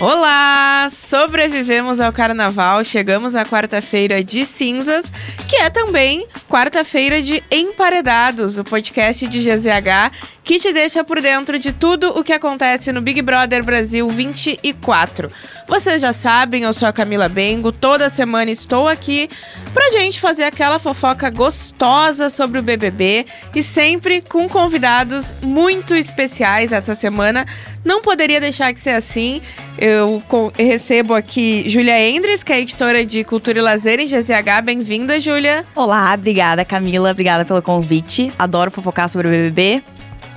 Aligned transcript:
Olá! 0.00 0.88
Sobrevivemos 0.90 2.00
ao 2.00 2.10
carnaval, 2.10 2.82
chegamos 2.82 3.34
à 3.34 3.44
quarta-feira 3.44 4.24
de 4.24 4.46
cinzas, 4.46 5.12
que 5.46 5.56
é 5.56 5.68
também 5.68 6.26
quarta-feira 6.48 7.20
de 7.20 7.44
Emparedados, 7.50 8.58
o 8.58 8.64
podcast 8.64 9.28
de 9.28 9.40
GZH 9.40 10.10
que 10.50 10.58
te 10.58 10.72
deixa 10.72 11.04
por 11.04 11.22
dentro 11.22 11.60
de 11.60 11.70
tudo 11.70 12.08
o 12.08 12.24
que 12.24 12.32
acontece 12.32 12.90
no 12.90 13.00
Big 13.00 13.22
Brother 13.22 13.62
Brasil 13.62 14.08
24. 14.08 15.30
Vocês 15.68 16.02
já 16.02 16.12
sabem, 16.12 16.64
eu 16.64 16.72
sou 16.72 16.88
a 16.88 16.92
Camila 16.92 17.28
Bengo, 17.28 17.70
toda 17.70 18.10
semana 18.10 18.50
estou 18.50 18.88
aqui 18.88 19.30
pra 19.72 19.90
gente 19.90 20.20
fazer 20.20 20.42
aquela 20.42 20.80
fofoca 20.80 21.30
gostosa 21.30 22.28
sobre 22.28 22.58
o 22.58 22.62
BBB 22.64 23.26
e 23.54 23.62
sempre 23.62 24.22
com 24.22 24.48
convidados 24.48 25.34
muito 25.40 25.94
especiais 25.94 26.72
essa 26.72 26.96
semana. 26.96 27.46
Não 27.84 28.02
poderia 28.02 28.40
deixar 28.40 28.72
de 28.72 28.80
ser 28.80 28.90
assim. 28.90 29.40
Eu 29.78 30.20
recebo 30.58 31.14
aqui 31.14 31.62
Júlia 31.68 32.10
Endres, 32.10 32.42
que 32.42 32.52
é 32.52 32.58
editora 32.58 33.06
de 33.06 33.22
Cultura 33.22 33.60
e 33.60 33.62
Lazer 33.62 34.00
em 34.00 34.06
GZH. 34.06 34.62
Bem-vinda, 34.64 35.20
Júlia. 35.20 35.64
Olá, 35.76 36.12
obrigada, 36.12 36.64
Camila. 36.64 37.12
Obrigada 37.12 37.44
pelo 37.44 37.62
convite. 37.62 38.32
Adoro 38.36 38.72
fofocar 38.72 39.08
sobre 39.08 39.28
o 39.28 39.30
BBB. 39.30 39.80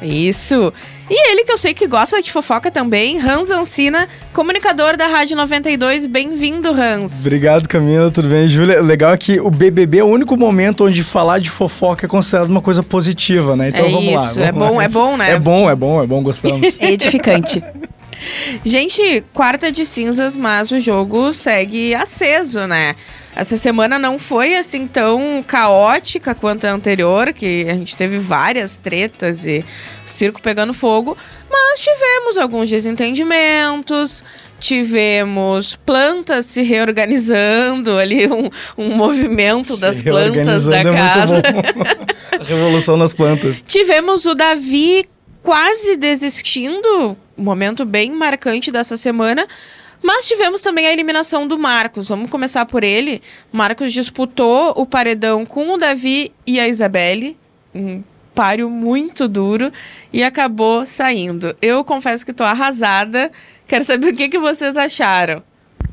Isso. 0.02 0.74
E 1.10 1.32
ele 1.32 1.44
que 1.44 1.52
eu 1.52 1.58
sei 1.58 1.74
que 1.74 1.86
gosta 1.88 2.22
de 2.22 2.32
fofoca 2.32 2.72
também, 2.72 3.20
Hans 3.20 3.50
Ancina, 3.50 4.08
comunicador 4.34 4.98
da 4.98 5.08
Rádio 5.08 5.36
92. 5.36 6.08
Bem-vindo, 6.08 6.70
Hans. 6.70 7.22
Obrigado, 7.22 7.68
Camila. 7.68 8.10
Tudo 8.10 8.30
bem, 8.30 8.48
Júlia? 8.48 8.82
Legal 8.82 9.14
é 9.14 9.18
que 9.18 9.40
o 9.40 9.50
BBB 9.50 10.00
é 10.00 10.04
o 10.04 10.08
único 10.08 10.38
momento 10.38 10.86
onde 10.86 11.04
falar 11.04 11.40
de 11.40 11.50
fofoca 11.50 12.06
é 12.06 12.10
considerado 12.10 12.50
uma 12.50 12.62
coisa 12.62 12.82
positiva, 12.82 13.56
né? 13.56 13.70
Então 13.70 13.86
é 13.86 13.90
vamos 13.90 14.06
isso. 14.06 14.40
lá. 14.40 14.46
Vamos 14.46 14.46
é 14.46 14.52
bom, 14.52 14.76
lá. 14.76 14.84
é 14.84 14.90
bom, 14.90 15.18
né? 15.18 15.32
É 15.32 15.40
bom, 15.40 15.70
é 15.70 15.76
bom, 15.76 16.04
é 16.04 16.08
bom, 16.08 16.24
gostamos. 16.24 16.80
é 16.80 16.92
edificante. 16.94 17.64
Gente, 18.64 19.24
quarta 19.34 19.72
de 19.72 19.86
cinzas, 19.86 20.36
mas 20.36 20.72
o 20.72 20.80
jogo 20.80 21.34
segue 21.34 21.94
aceso, 21.94 22.66
né? 22.66 22.96
Essa 23.36 23.58
semana 23.58 23.98
não 23.98 24.20
foi 24.20 24.56
assim 24.56 24.86
tão 24.86 25.44
caótica 25.46 26.36
quanto 26.36 26.66
a 26.66 26.72
anterior, 26.72 27.34
que 27.34 27.66
a 27.68 27.74
gente 27.74 27.96
teve 27.96 28.18
várias 28.20 28.78
tretas 28.78 29.46
e 29.46 29.66
circo 30.06 30.42
pegando 30.42 30.74
fogo, 30.74 31.18
mas 31.50 31.80
tivemos 31.80 32.38
alguns 32.38 32.70
desentendimentos, 32.70 34.24
tivemos 34.60 35.76
plantas 35.76 36.46
se 36.46 36.62
reorganizando 36.62 37.98
ali, 38.00 38.28
um, 38.28 38.50
um 38.78 38.96
movimento 38.96 39.76
se 39.76 39.82
das 39.82 40.02
plantas 40.02 40.66
da 40.66 40.78
é 40.78 40.84
casa. 40.84 41.42
a 42.40 42.44
revolução 42.44 42.96
nas 42.96 43.14
plantas. 43.14 43.64
Tivemos 43.66 44.26
o 44.26 44.36
Davi 44.36 45.06
quase 45.42 45.98
desistindo, 45.98 47.18
um 47.38 47.44
momento 47.44 47.84
bem 47.84 48.12
marcante 48.12 48.72
dessa 48.72 48.96
semana. 48.96 49.46
Mas 50.04 50.28
tivemos 50.28 50.62
também 50.62 50.86
a 50.86 50.92
eliminação 50.92 51.48
do 51.48 51.58
Marcos. 51.58 52.10
Vamos 52.10 52.30
começar 52.30 52.66
por 52.66 52.84
ele. 52.84 53.22
Marcos 53.54 53.94
disputou 53.94 54.74
o 54.76 54.86
paredão 54.86 55.46
com 55.46 55.74
o 55.74 55.78
Davi 55.78 56.34
e 56.46 56.60
a 56.60 56.68
Isabelle. 56.68 57.38
Um 57.74 58.04
páreo 58.36 58.70
muito 58.70 59.30
duro. 59.30 59.72
E 60.12 60.22
acabou 60.22 60.86
saindo. 60.86 61.56
Eu 61.62 61.86
confesso 61.86 62.26
que 62.26 62.32
estou 62.32 62.46
arrasada. 62.46 63.32
Quero 63.66 63.86
saber 63.86 64.10
o 64.10 64.16
que, 64.16 64.28
que 64.28 64.38
vocês 64.38 64.76
acharam. 64.76 65.42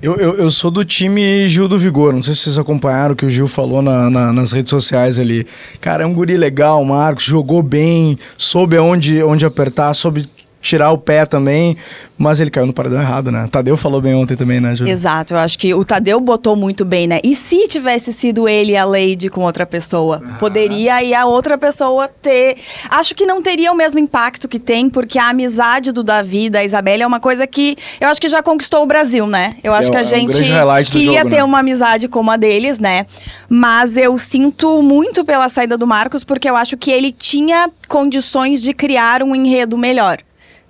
Eu, 0.03 0.16
eu, 0.16 0.34
eu, 0.34 0.50
sou 0.50 0.70
do 0.70 0.83
time 0.83 1.47
Gil 1.47 1.69
do 1.69 1.78
Vigor. 1.78 2.12
Não 2.12 2.22
sei 2.22 2.34
se 2.34 2.41
vocês 2.41 2.58
acompanharam 2.58 3.12
o 3.12 3.16
que 3.16 3.27
o 3.27 3.31
Gil 3.31 3.47
falou 3.47 3.83
na, 3.83 4.08
na, 4.08 4.33
nas 4.33 4.50
redes 4.50 4.70
sociais 4.70 5.19
ali. 5.19 5.47
Cara, 5.78 6.05
é 6.05 6.06
um 6.06 6.14
guri 6.14 6.38
legal, 6.38 6.83
Marcos, 6.84 7.25
jogou 7.25 7.62
bem, 7.62 8.19
soube 8.36 8.78
onde, 8.78 9.22
onde 9.22 9.44
apertar, 9.44 9.92
soube 9.92 10.27
tirar 10.61 10.92
o 10.92 10.98
pé 10.98 11.25
também, 11.25 11.77
mas 12.19 12.39
ele 12.39 12.50
caiu 12.50 12.66
no 12.66 12.72
paredão 12.72 13.00
errado, 13.00 13.30
né? 13.30 13.48
Tadeu 13.50 13.77
falou 13.77 14.00
bem 14.00 14.14
ontem 14.14 14.36
também, 14.36 14.61
né, 14.61 14.75
Júlia? 14.75 14.92
Exato, 14.92 15.34
eu 15.34 15.39
acho 15.39 15.58
que 15.58 15.72
o 15.72 15.84
Tadeu 15.84 16.20
botou 16.20 16.55
muito 16.55 16.84
bem, 16.84 17.06
né? 17.06 17.19
E 17.25 17.34
se 17.34 17.66
tivesse 17.66 18.12
sido 18.12 18.47
ele 18.47 18.72
e 18.72 18.77
a 18.77 18.84
Lady 18.84 19.31
com 19.31 19.43
outra 19.43 19.65
pessoa? 19.65 20.22
Ah. 20.25 20.34
Poderia 20.34 20.97
aí 20.97 21.15
a 21.15 21.25
outra 21.25 21.56
pessoa 21.56 22.09
ter. 22.09 22.56
Acho 22.91 23.15
que 23.15 23.25
não 23.25 23.41
teria 23.41 23.72
o 23.72 23.75
mesmo 23.75 23.99
impacto 23.99 24.47
que 24.49 24.59
tem, 24.59 24.91
porque 24.91 25.19
a 25.19 25.31
amizade 25.31 25.93
do 25.93 26.04
Davi 26.04 26.47
e 26.47 26.50
da 26.50 26.62
Isabelle 26.62 27.03
é 27.03 27.06
uma 27.06 27.20
coisa 27.20 27.47
que 27.47 27.76
eu 28.00 28.09
acho 28.09 28.20
que 28.20 28.28
já 28.28 28.43
conquistou 28.43 28.82
o 28.82 28.87
Brasil, 28.87 29.26
né? 29.26 29.54
Eu 29.65 29.72
acho 29.72 29.88
é, 29.88 29.93
que 29.93 29.97
a 29.97 30.03
gente 30.03 30.37
um 30.37 30.43
queria 30.43 31.20
jogo, 31.20 31.31
ter 31.31 31.37
né? 31.37 31.44
uma 31.44 31.60
amizade 31.60 32.06
como 32.06 32.31
a 32.31 32.37
deles, 32.37 32.78
né? 32.78 33.06
Mas 33.49 33.97
eu 33.97 34.16
sinto 34.19 34.82
muito 34.82 35.25
pela 35.25 35.49
saída 35.49 35.78
do 35.78 35.87
Marcos, 35.87 36.22
porque 36.22 36.49
eu 36.49 36.56
acho 36.56 36.76
que 36.76 36.91
ele 36.91 37.12
tinha 37.12 37.70
condições 37.88 38.60
de 38.60 38.75
criar 38.75 39.22
um 39.22 39.34
enredo 39.34 39.78
melhor 39.78 40.19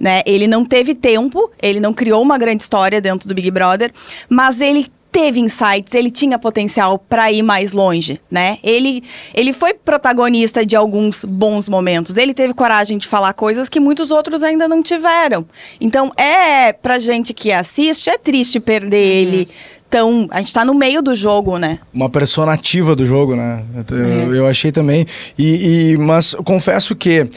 né? 0.01 0.23
Ele 0.25 0.47
não 0.47 0.65
teve 0.65 0.95
tempo, 0.95 1.51
ele 1.63 1.79
não 1.79 1.93
criou 1.93 2.23
uma 2.23 2.39
grande 2.39 2.63
história 2.63 3.01
dentro 3.01 3.29
do 3.29 3.35
Big 3.35 3.51
Brother, 3.51 3.93
mas 4.29 4.63
ele 4.63 4.91
teve 5.13 5.41
insights, 5.41 5.93
ele 5.95 6.11
tinha 6.11 6.39
potencial 6.39 6.99
para 6.99 7.31
ir 7.33 7.43
mais 7.43 7.73
longe, 7.73 8.21
né? 8.31 8.59
Ele, 8.63 9.03
ele 9.35 9.53
foi 9.53 9.75
protagonista 9.75 10.65
de 10.65 10.77
alguns 10.77 11.25
bons 11.25 11.69
momentos. 11.69 12.17
Ele 12.17 12.33
teve 12.33 12.55
coragem 12.55 12.97
de 12.97 13.09
falar 13.09 13.33
coisas 13.33 13.69
que 13.69 13.81
muitos 13.81 14.11
outros 14.11 14.45
ainda 14.45 14.69
não 14.69 14.83
tiveram. 14.83 15.45
Então, 15.81 16.13
é 16.17 16.73
pra 16.73 16.99
gente 16.99 17.35
que 17.35 17.53
assiste, 17.53 18.09
é 18.09 18.17
triste 18.17 18.61
perder 18.61 18.97
uhum. 18.97 19.35
ele. 19.35 19.49
Então, 19.89 20.29
a 20.31 20.39
gente 20.39 20.55
tá 20.55 20.65
no 20.65 20.73
meio 20.73 21.03
do 21.03 21.17
jogo, 21.17 21.59
né? 21.59 21.81
Uma 21.93 22.09
persona 22.09 22.53
ativa 22.53 22.95
do 22.95 23.05
jogo, 23.05 23.35
né? 23.35 23.65
Eu, 23.91 24.35
é. 24.35 24.39
eu 24.39 24.47
achei 24.47 24.71
também. 24.71 25.05
E, 25.37 25.93
e, 25.93 25.97
mas 25.97 26.37
confesso 26.45 26.95
que 26.95 27.29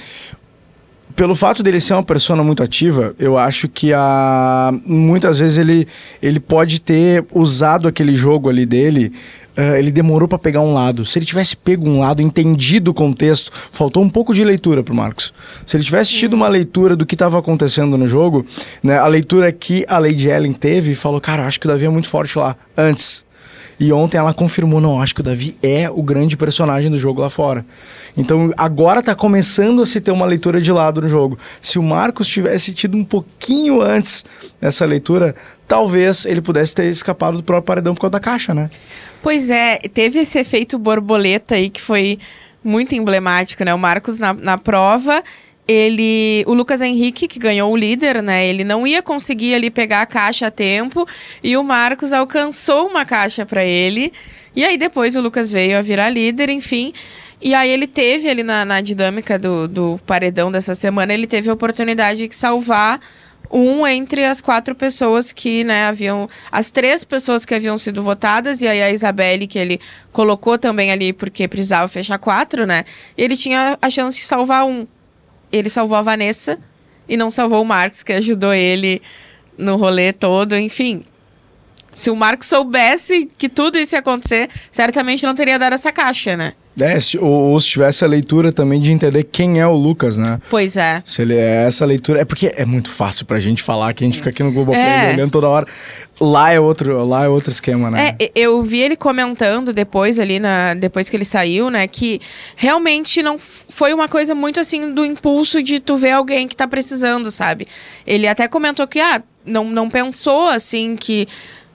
pelo 1.15 1.35
fato 1.35 1.63
dele 1.63 1.79
ser 1.79 1.93
uma 1.93 2.03
pessoa 2.03 2.43
muito 2.43 2.63
ativa, 2.63 3.15
eu 3.19 3.37
acho 3.37 3.67
que 3.67 3.93
a, 3.93 4.71
muitas 4.85 5.39
vezes 5.39 5.57
ele, 5.57 5.87
ele 6.21 6.39
pode 6.39 6.81
ter 6.81 7.25
usado 7.33 7.87
aquele 7.87 8.13
jogo 8.13 8.49
ali 8.49 8.65
dele 8.65 9.11
Uh, 9.55 9.77
ele 9.77 9.91
demorou 9.91 10.27
para 10.27 10.39
pegar 10.39 10.61
um 10.61 10.73
lado. 10.73 11.05
Se 11.05 11.19
ele 11.19 11.27
tivesse 11.27 11.55
pego 11.55 11.87
um 11.87 11.99
lado, 11.99 12.23
entendido 12.23 12.89
o 12.89 12.93
contexto, 12.93 13.51
faltou 13.71 14.01
um 14.01 14.09
pouco 14.09 14.33
de 14.33 14.43
leitura 14.43 14.83
pro 14.83 14.95
Marcos. 14.95 15.31
Se 15.63 15.77
ele 15.77 15.83
tivesse 15.83 16.11
tido 16.11 16.33
uma 16.33 16.47
leitura 16.47 16.95
do 16.95 17.05
que 17.05 17.13
estava 17.13 17.37
acontecendo 17.37 17.95
no 17.95 18.07
jogo, 18.07 18.43
né, 18.81 18.97
a 18.97 19.05
leitura 19.05 19.51
que 19.51 19.85
a 19.87 19.99
Lady 19.99 20.27
Ellen 20.27 20.53
teve, 20.53 20.95
falou: 20.95 21.21
Cara, 21.21 21.45
acho 21.45 21.59
que 21.59 21.67
o 21.67 21.69
Davi 21.69 21.85
é 21.85 21.89
muito 21.89 22.09
forte 22.09 22.35
lá, 22.35 22.55
antes. 22.75 23.22
E 23.79 23.91
ontem 23.91 24.17
ela 24.17 24.33
confirmou: 24.33 24.79
não, 24.79 25.01
acho 25.01 25.15
que 25.15 25.21
o 25.21 25.23
Davi 25.23 25.57
é 25.61 25.89
o 25.89 26.01
grande 26.01 26.37
personagem 26.37 26.89
do 26.89 26.97
jogo 26.97 27.21
lá 27.21 27.29
fora. 27.29 27.65
Então 28.15 28.53
agora 28.57 28.99
está 28.99 29.15
começando 29.15 29.81
a 29.81 29.85
se 29.85 29.99
ter 29.99 30.11
uma 30.11 30.25
leitura 30.25 30.61
de 30.61 30.71
lado 30.71 31.01
no 31.01 31.07
jogo. 31.07 31.37
Se 31.61 31.79
o 31.79 31.83
Marcos 31.83 32.27
tivesse 32.27 32.73
tido 32.73 32.97
um 32.97 33.03
pouquinho 33.03 33.81
antes 33.81 34.23
essa 34.61 34.85
leitura, 34.85 35.35
talvez 35.67 36.25
ele 36.25 36.41
pudesse 36.41 36.75
ter 36.75 36.85
escapado 36.85 37.37
do 37.37 37.43
próprio 37.43 37.65
paredão 37.65 37.95
por 37.95 38.01
causa 38.01 38.11
da 38.11 38.19
caixa, 38.19 38.53
né? 38.53 38.69
Pois 39.21 39.49
é, 39.49 39.79
teve 39.93 40.19
esse 40.19 40.37
efeito 40.37 40.77
borboleta 40.77 41.55
aí 41.55 41.69
que 41.69 41.81
foi 41.81 42.19
muito 42.63 42.95
emblemático, 42.95 43.63
né? 43.63 43.73
O 43.73 43.79
Marcos 43.79 44.19
na, 44.19 44.33
na 44.33 44.57
prova 44.57 45.23
ele, 45.67 46.43
o 46.45 46.53
Lucas 46.53 46.81
Henrique, 46.81 47.27
que 47.27 47.39
ganhou 47.39 47.71
o 47.71 47.77
líder, 47.77 48.21
né? 48.21 48.45
Ele 48.45 48.63
não 48.63 48.85
ia 48.85 49.01
conseguir 49.01 49.55
ali 49.55 49.69
pegar 49.69 50.01
a 50.01 50.05
caixa 50.05 50.47
a 50.47 50.51
tempo 50.51 51.07
e 51.43 51.55
o 51.55 51.63
Marcos 51.63 52.11
alcançou 52.11 52.87
uma 52.87 53.05
caixa 53.05 53.45
para 53.45 53.63
ele. 53.63 54.11
E 54.55 54.63
aí 54.63 54.77
depois 54.77 55.15
o 55.15 55.21
Lucas 55.21 55.51
veio 55.51 55.77
a 55.77 55.81
virar 55.81 56.09
líder, 56.09 56.49
enfim. 56.49 56.93
E 57.41 57.53
aí 57.53 57.69
ele 57.69 57.87
teve 57.87 58.29
ali 58.29 58.43
na, 58.43 58.63
na 58.63 58.81
dinâmica 58.81 59.39
do, 59.39 59.67
do 59.67 59.99
paredão 60.05 60.51
dessa 60.51 60.75
semana, 60.75 61.13
ele 61.13 61.27
teve 61.27 61.49
a 61.49 61.53
oportunidade 61.53 62.27
de 62.27 62.35
salvar 62.35 62.99
um 63.51 63.85
entre 63.85 64.25
as 64.25 64.41
quatro 64.41 64.73
pessoas 64.73 65.31
que, 65.31 65.63
né, 65.63 65.85
haviam. 65.85 66.27
As 66.51 66.71
três 66.71 67.03
pessoas 67.03 67.45
que 67.45 67.53
haviam 67.53 67.77
sido 67.77 68.01
votadas, 68.01 68.61
e 68.61 68.67
aí 68.67 68.81
a 68.81 68.89
Isabelle, 68.89 69.45
que 69.45 69.59
ele 69.59 69.79
colocou 70.11 70.57
também 70.57 70.91
ali 70.91 71.13
porque 71.13 71.47
precisava 71.47 71.87
fechar 71.87 72.17
quatro, 72.17 72.65
né? 72.65 72.83
Ele 73.15 73.37
tinha 73.37 73.77
a 73.81 73.89
chance 73.89 74.17
de 74.17 74.25
salvar 74.25 74.65
um 74.65 74.87
ele 75.53 75.69
salvou 75.69 75.97
a 75.97 76.01
Vanessa 76.01 76.59
e 77.07 77.15
não 77.15 77.29
salvou 77.29 77.61
o 77.61 77.65
Marcos, 77.65 78.01
que 78.01 78.11
ajudou 78.11 78.53
ele 78.53 79.01
no 79.57 79.75
rolê 79.75 80.11
todo. 80.11 80.57
Enfim, 80.57 81.05
se 81.93 82.09
o 82.09 82.15
Marcos 82.15 82.47
soubesse 82.47 83.29
que 83.37 83.47
tudo 83.47 83.77
isso 83.77 83.95
ia 83.95 83.99
acontecer, 83.99 84.49
certamente 84.71 85.25
não 85.25 85.35
teria 85.35 85.57
dado 85.57 85.73
essa 85.73 85.91
caixa, 85.91 86.35
né? 86.35 86.53
É, 86.79 86.99
se, 86.99 87.19
ou, 87.19 87.51
ou, 87.51 87.59
se 87.59 87.67
tivesse 87.67 88.03
a 88.03 88.07
leitura 88.07 88.51
também 88.51 88.81
de 88.81 88.91
entender 88.91 89.23
quem 89.25 89.59
é 89.59 89.67
o 89.67 89.75
Lucas, 89.75 90.17
né? 90.17 90.39
Pois 90.49 90.75
é. 90.75 91.03
Se 91.05 91.21
ele 91.21 91.35
é 91.35 91.67
essa 91.67 91.85
leitura. 91.85 92.21
É 92.21 92.25
porque 92.25 92.51
é 92.55 92.65
muito 92.65 92.89
fácil 92.89 93.27
pra 93.27 93.39
gente 93.39 93.61
falar 93.61 93.93
que 93.93 94.03
a 94.03 94.07
gente 94.07 94.17
fica 94.17 94.31
aqui 94.31 94.41
no 94.41 94.51
Google 94.51 94.73
é. 94.73 95.13
olhando 95.13 95.29
toda 95.29 95.47
hora. 95.47 95.67
Lá 96.19 96.51
é 96.51 96.59
outro, 96.59 97.05
lá 97.05 97.25
é 97.25 97.27
outro 97.27 97.51
esquema, 97.51 97.91
né? 97.91 98.15
É, 98.19 98.31
eu 98.33 98.63
vi 98.63 98.81
ele 98.81 98.95
comentando 98.95 99.71
depois 99.71 100.19
ali, 100.19 100.39
na, 100.39 100.73
depois 100.73 101.09
que 101.09 101.15
ele 101.15 101.25
saiu, 101.25 101.69
né? 101.69 101.87
Que 101.87 102.19
realmente 102.55 103.21
não 103.21 103.37
foi 103.37 103.93
uma 103.93 104.07
coisa 104.07 104.33
muito 104.33 104.59
assim 104.59 104.93
do 104.93 105.05
impulso 105.05 105.61
de 105.61 105.79
tu 105.79 105.95
ver 105.95 106.11
alguém 106.11 106.47
que 106.47 106.55
tá 106.55 106.67
precisando, 106.67 107.29
sabe? 107.29 107.67
Ele 108.05 108.27
até 108.27 108.47
comentou 108.47 108.87
que, 108.87 108.99
ah, 108.99 109.21
não, 109.45 109.65
não 109.65 109.89
pensou 109.91 110.47
assim 110.47 110.95
que 110.95 111.27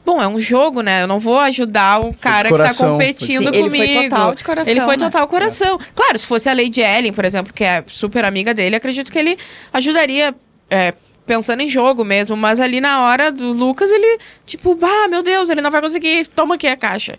Bom, 0.08 0.22
é 0.22 0.26
um 0.26 0.40
jogo, 0.40 0.81
né? 0.81 1.02
Eu 1.02 1.06
não 1.06 1.19
vou 1.19 1.38
ajudar 1.38 2.00
o 2.00 2.14
cara 2.14 2.49
coração, 2.49 2.75
que 2.75 2.82
tá 2.82 2.88
competindo 2.88 3.55
Sim, 3.55 3.62
comigo. 3.62 3.76
Ele 3.76 3.93
foi 3.93 4.08
total 4.08 4.34
de 4.34 4.43
coração. 4.43 4.70
Ele 4.70 4.81
foi 4.81 4.96
né? 4.96 5.05
total 5.05 5.28
coração. 5.28 5.75
É. 5.75 5.84
Claro, 5.94 6.19
se 6.19 6.25
fosse 6.26 6.49
a 6.49 6.55
Lady 6.55 6.81
Ellen, 6.81 7.12
por 7.12 7.26
exemplo, 7.26 7.52
que 7.52 7.62
é 7.62 7.84
super 7.87 8.25
amiga 8.25 8.55
dele, 8.55 8.75
acredito 8.75 9.12
que 9.12 9.19
ele 9.19 9.37
ajudaria. 9.70 10.34
É, 10.70 10.94
pensando 11.26 11.60
em 11.60 11.69
jogo 11.69 12.06
mesmo, 12.06 12.38
mas 12.38 12.58
ali 12.58 12.81
na 12.81 13.02
hora 13.02 13.31
do 13.31 13.52
Lucas, 13.52 13.93
ele, 13.93 14.19
tipo, 14.46 14.75
bah, 14.75 15.08
meu 15.10 15.22
Deus, 15.22 15.50
ele 15.50 15.60
não 15.60 15.70
vai 15.70 15.82
conseguir, 15.82 16.26
toma 16.28 16.55
aqui 16.55 16.66
a 16.66 16.75
caixa. 16.75 17.14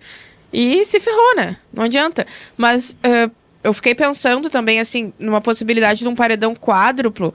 E 0.52 0.84
se 0.84 1.00
ferrou, 1.00 1.36
né? 1.36 1.58
Não 1.72 1.84
adianta. 1.84 2.26
Mas 2.58 2.98
uh, 3.06 3.32
eu 3.64 3.72
fiquei 3.72 3.94
pensando 3.94 4.50
também, 4.50 4.80
assim, 4.80 5.14
numa 5.20 5.42
possibilidade 5.42 6.00
de 6.00 6.08
um 6.08 6.16
paredão 6.16 6.56
quádruplo, 6.56 7.32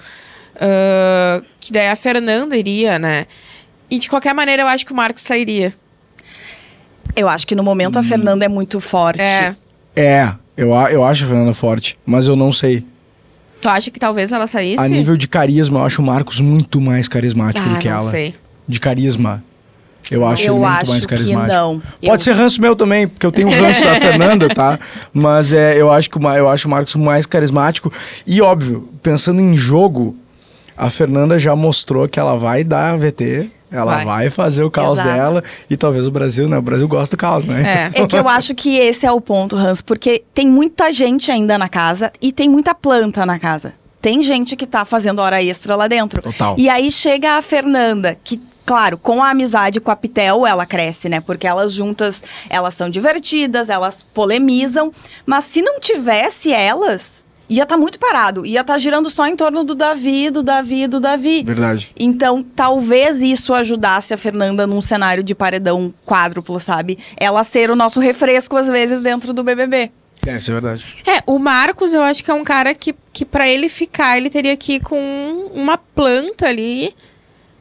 uh, 0.57 1.45
que 1.61 1.73
daí 1.73 1.87
a 1.87 1.95
Fernanda 1.95 2.57
iria, 2.57 2.99
né? 2.99 3.29
E 3.91 3.99
de 3.99 4.09
qualquer 4.09 4.35
maneira 4.35 4.63
eu 4.63 4.67
acho 4.67 4.85
que 4.87 4.93
o 4.93 4.97
Marcos 4.97 5.23
sairia. 5.23 5.73
Eu 7.15 7.29
acho 7.29 7.47
que 7.47 7.55
no 7.55 7.63
momento 7.63 7.99
a 7.99 8.03
Fernanda 8.03 8.45
é 8.45 8.49
muito 8.49 8.81
forte. 8.81 9.21
É. 9.23 9.55
É, 9.95 10.33
eu, 10.57 10.77
a- 10.77 10.91
eu 10.91 11.05
acho 11.05 11.25
a 11.25 11.29
Fernanda 11.29 11.55
forte, 11.55 11.97
mas 12.05 12.27
eu 12.27 12.35
não 12.35 12.53
sei. 12.53 12.85
Tu 13.61 13.69
acha 13.69 13.91
que 13.91 13.99
talvez 14.01 14.33
ela 14.33 14.47
saísse? 14.47 14.83
A 14.83 14.89
nível 14.89 15.17
de 15.17 15.29
carisma, 15.29 15.81
eu 15.81 15.85
acho 15.85 16.03
o 16.03 16.05
Marcos 16.05 16.41
muito 16.41 16.81
mais 16.81 17.07
carismático 17.09 17.67
ah, 17.69 17.73
do 17.75 17.79
que 17.79 17.89
não 17.89 17.99
ela. 17.99 18.11
sei. 18.11 18.35
De 18.67 18.81
carisma. 18.81 19.43
Eu 20.11 20.27
acho 20.27 20.43
ele 20.43 20.51
eu 20.51 20.55
muito 20.57 20.67
acho 20.71 20.91
mais 20.91 21.07
que 21.07 21.11
carismático. 21.11 21.53
não. 21.55 21.83
Pode 22.05 22.23
ser 22.23 22.33
ranço 22.33 22.61
meu 22.61 22.77
também, 22.77 23.07
porque 23.09 23.25
eu 23.25 23.33
tenho 23.33 23.49
ranço 23.63 23.83
da 23.85 23.99
Fernanda, 24.01 24.49
tá? 24.53 24.79
Mas 25.15 25.51
é, 25.53 25.81
eu, 25.81 25.91
acho 25.91 26.11
que 26.11 26.19
o, 26.19 26.23
Ma- 26.23 26.37
eu 26.37 26.49
acho 26.49 26.69
o 26.69 26.71
Marcos 26.71 26.95
mais 26.97 27.25
carismático. 27.25 27.91
E 28.27 28.43
óbvio, 28.43 28.89
pensando 29.03 29.41
em 29.41 29.57
jogo, 29.57 30.15
a 30.77 30.91
Fernanda 30.91 31.39
já 31.39 31.55
mostrou 31.57 32.07
que 32.07 32.19
ela 32.21 32.37
vai 32.37 32.63
dar 32.65 32.99
VT, 32.99 33.51
ela 33.75 33.97
Vai. 33.97 34.05
vai, 34.05 34.31
fazer 34.31 34.63
o 34.63 34.71
caos 34.71 34.99
Exato. 34.99 35.17
dela. 35.17 35.45
E 35.69 35.77
talvez 35.77 36.07
o 36.07 36.11
Brasil, 36.11 36.49
né? 36.49 36.57
O 36.57 36.63
Brasil 36.63 36.87
gosta 36.87 37.17
do 37.17 37.19
caos, 37.19 37.45
né? 37.45 37.91
É. 37.95 38.03
É 38.03 38.07
que 38.07 38.17
eu 38.17 38.29
acho 38.29 38.55
que 38.55 38.79
esse 38.79 39.05
é 39.05 39.11
o 39.11 39.21
ponto, 39.21 39.57
Hans, 39.57 39.83
porque 39.83 40.23
tem 40.33 40.47
muita 40.47 40.93
gente 40.93 41.31
ainda 41.31 41.59
na 41.59 41.69
casa 41.69 42.13
e 42.23 42.33
tem 42.33 42.49
muita 42.49 42.75
planta 42.75 43.27
na 43.27 43.39
casa. 43.39 43.75
Tem 44.01 44.23
gente 44.23 44.55
que 44.55 44.67
tá 44.67 44.85
fazendo 44.85 45.19
hora 45.21 45.43
extra 45.43 45.75
lá 45.75 45.89
dentro. 45.89 46.23
Total. 46.23 46.55
E 46.57 46.69
aí 46.69 46.91
chega 46.91 47.39
a 47.39 47.43
Fernanda, 47.43 48.17
que, 48.23 48.41
claro, 48.65 48.97
com 48.97 49.23
a 49.23 49.31
amizade 49.31 49.81
com 49.81 49.91
a 49.91 49.97
Pitel, 49.97 50.47
ela 50.47 50.65
cresce, 50.65 51.09
né? 51.09 51.21
Porque 51.21 51.47
elas 51.47 51.73
juntas, 51.73 52.23
elas 52.49 52.75
são 52.75 52.89
divertidas, 52.89 53.69
elas 53.69 54.05
polemizam. 54.15 54.93
Mas 55.27 55.45
se 55.45 55.63
não 55.63 55.81
tivesse 55.81 56.53
elas, 56.53 57.25
ia 57.57 57.63
estar 57.65 57.77
muito 57.77 57.99
parado. 57.99 58.45
Ia 58.47 58.61
estar 58.63 58.77
girando 58.79 59.11
só 59.11 59.27
em 59.27 59.37
torno 59.37 59.65
do 59.65 59.75
Davi, 59.75 60.31
do 60.31 60.43
Davi, 60.43 60.87
do 60.87 61.01
Davi. 61.01 61.43
Verdade. 61.45 61.91
Então, 61.99 62.43
talvez 62.43 63.23
isso 63.23 63.53
ajudasse 63.55 64.13
a 64.15 64.17
Fernanda 64.17 64.67
num 64.67 64.81
cenário 64.83 65.23
de 65.23 65.35
paredão 65.35 65.93
quádruplo, 66.07 66.59
sabe? 66.61 66.99
Ela 67.17 67.45
ser 67.45 67.71
o 67.71 67.77
nosso 67.77 68.01
refresco, 68.01 68.57
às 68.57 68.69
vezes, 68.69 69.03
dentro 69.03 69.33
do 69.33 69.43
BBB. 69.43 69.91
É, 70.27 70.37
isso 70.39 70.51
é 70.51 70.55
verdade. 70.55 70.85
É, 71.07 71.23
o 71.27 71.39
Marcos 71.39 71.93
eu 71.93 72.01
acho 72.03 72.25
que 72.25 72.31
é 72.31 72.35
um 72.35 72.45
cara 72.45 72.75
que, 72.75 72.95
que 73.13 73.25
para 73.27 73.47
ele 73.49 73.69
ficar, 73.69 74.17
ele 74.17 74.31
teria 74.31 74.57
que 74.57 74.75
ir 74.75 74.81
com 74.81 75.51
uma 75.55 75.77
planta 75.77 76.47
ali, 76.49 76.95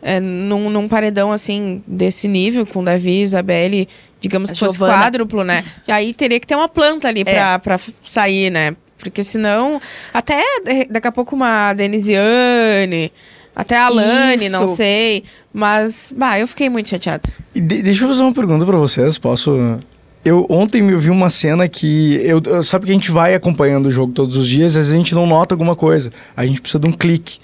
é, 0.01 0.19
num, 0.19 0.69
num 0.69 0.87
paredão 0.87 1.31
assim, 1.31 1.83
desse 1.85 2.27
nível, 2.27 2.65
com 2.65 2.81
Davi, 2.83 3.21
Isabelle, 3.21 3.87
digamos 4.21 4.49
A 4.49 4.53
que 4.53 4.59
fosse 4.59 4.77
Giovana. 4.77 4.97
quádruplo, 5.03 5.43
né? 5.43 5.63
E 5.87 5.91
aí 5.91 6.13
teria 6.13 6.39
que 6.39 6.47
ter 6.47 6.55
uma 6.55 6.69
planta 6.69 7.09
ali 7.09 7.25
pra, 7.25 7.53
É. 7.53 7.57
pra 7.57 7.75
f- 7.77 7.93
sair, 8.01 8.49
né? 8.49 8.75
Porque 9.09 9.23
senão, 9.23 9.81
até 10.13 10.41
daqui 10.89 11.07
a 11.07 11.11
pouco 11.11 11.35
uma 11.35 11.73
Denisiane, 11.73 13.11
até 13.55 13.77
a 13.77 13.85
Alane, 13.87 14.49
não 14.49 14.67
sei. 14.75 15.23
Mas, 15.53 16.13
bah, 16.15 16.39
eu 16.39 16.47
fiquei 16.47 16.69
muito 16.69 16.89
chateada. 16.89 17.23
De- 17.53 17.81
deixa 17.83 18.03
eu 18.03 18.07
fazer 18.09 18.23
uma 18.23 18.33
pergunta 18.33 18.65
pra 18.65 18.77
vocês, 18.77 19.17
posso? 19.17 19.79
Eu 20.25 20.45
ontem 20.49 20.81
me 20.81 20.95
vi 20.95 21.09
uma 21.09 21.29
cena 21.29 21.67
que 21.67 22.15
eu, 22.23 22.63
sabe 22.63 22.85
que 22.85 22.91
a 22.91 22.93
gente 22.93 23.11
vai 23.11 23.35
acompanhando 23.35 23.87
o 23.87 23.91
jogo 23.91 24.13
todos 24.13 24.37
os 24.37 24.47
dias, 24.47 24.71
às 24.71 24.75
vezes 24.77 24.91
a 24.93 24.97
gente 24.97 25.13
não 25.13 25.27
nota 25.27 25.53
alguma 25.53 25.75
coisa, 25.75 26.11
a 26.35 26.45
gente 26.45 26.61
precisa 26.61 26.79
de 26.79 26.87
um 26.87 26.93
clique. 26.93 27.39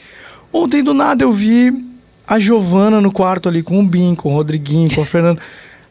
Ontem 0.51 0.81
do 0.81 0.93
nada 0.93 1.23
eu 1.23 1.31
vi 1.31 1.73
a 2.25 2.39
Giovana 2.39 3.01
no 3.01 3.11
quarto 3.11 3.49
ali 3.49 3.61
com 3.61 3.79
o 3.79 3.83
Bim, 3.85 4.15
com 4.15 4.29
o 4.31 4.33
Rodriguinho, 4.33 4.89
com 4.95 5.01
a 5.01 5.05
Fernanda. 5.05 5.41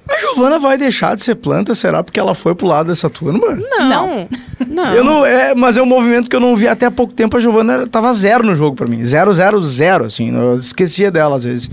A 0.08 0.20
Giovana 0.20 0.58
vai 0.58 0.78
deixar 0.78 1.14
de 1.14 1.22
ser 1.22 1.34
planta, 1.34 1.74
será 1.74 2.02
porque 2.02 2.18
ela 2.18 2.34
foi 2.34 2.54
pro 2.54 2.66
lado 2.66 2.86
dessa 2.86 3.10
turma? 3.10 3.54
Não, 3.78 4.26
não. 4.66 4.94
Eu 4.94 5.04
não, 5.04 5.24
é, 5.26 5.54
mas 5.54 5.76
é 5.76 5.82
um 5.82 5.86
movimento 5.86 6.30
que 6.30 6.36
eu 6.36 6.40
não 6.40 6.56
vi 6.56 6.66
até 6.66 6.86
há 6.86 6.90
pouco 6.90 7.12
tempo. 7.12 7.36
A 7.36 7.40
Giovana 7.40 7.86
tava 7.86 8.12
zero 8.12 8.42
no 8.44 8.56
jogo 8.56 8.74
pra 8.74 8.86
mim. 8.86 9.04
Zero, 9.04 9.32
zero, 9.34 9.60
zero, 9.62 10.04
assim. 10.06 10.34
Eu 10.34 10.56
esquecia 10.56 11.10
dela 11.10 11.36
às 11.36 11.44
vezes. 11.44 11.70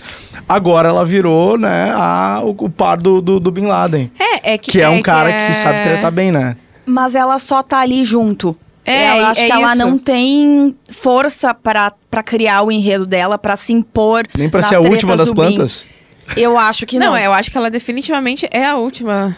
Agora 0.48 0.90
ela 0.90 1.06
virou, 1.06 1.58
né, 1.58 1.92
a, 1.96 2.42
o, 2.44 2.50
o 2.50 2.70
par 2.70 2.98
do, 2.98 3.22
do, 3.22 3.40
do 3.40 3.52
Bin 3.52 3.66
Laden. 3.68 4.12
É, 4.20 4.54
é 4.54 4.58
que, 4.58 4.72
Que 4.72 4.82
é 4.82 4.90
um 4.90 5.02
cara 5.02 5.30
é- 5.32 5.48
que 5.48 5.54
sabe 5.54 5.82
tratar 5.84 6.12
bem, 6.12 6.32
né? 6.32 6.58
Mas 6.86 7.16
ela 7.16 7.40
só 7.40 7.64
tá 7.64 7.80
ali 7.80 8.04
junto. 8.04 8.56
É, 8.86 9.20
eu 9.20 9.26
acho 9.26 9.42
é 9.42 9.46
que 9.48 9.52
ela 9.52 9.74
isso. 9.74 9.78
não 9.80 9.98
tem 9.98 10.76
força 10.92 11.54
pra 11.54 11.92
pra 12.12 12.24
criar 12.24 12.62
o 12.62 12.72
enredo 12.72 13.06
dela, 13.06 13.38
pra 13.38 13.58
se 13.58 13.74
impor. 13.74 14.24
Nem 14.38 14.50
pra 14.50 14.62
nas 14.62 14.70
ser 14.70 14.76
a 14.76 14.80
última 14.80 15.18
das 15.18 15.30
do 15.30 15.36
Bin. 15.36 15.58
Eu 16.36 16.58
acho 16.58 16.86
que 16.86 16.98
não. 17.00 17.08
Não, 17.12 17.18
eu 17.18 17.34
acho 17.34 17.52
que 17.52 17.58
ela 17.58 17.70
definitivamente 17.70 18.48
é 18.52 18.66
a 18.66 18.76
última. 18.76 19.36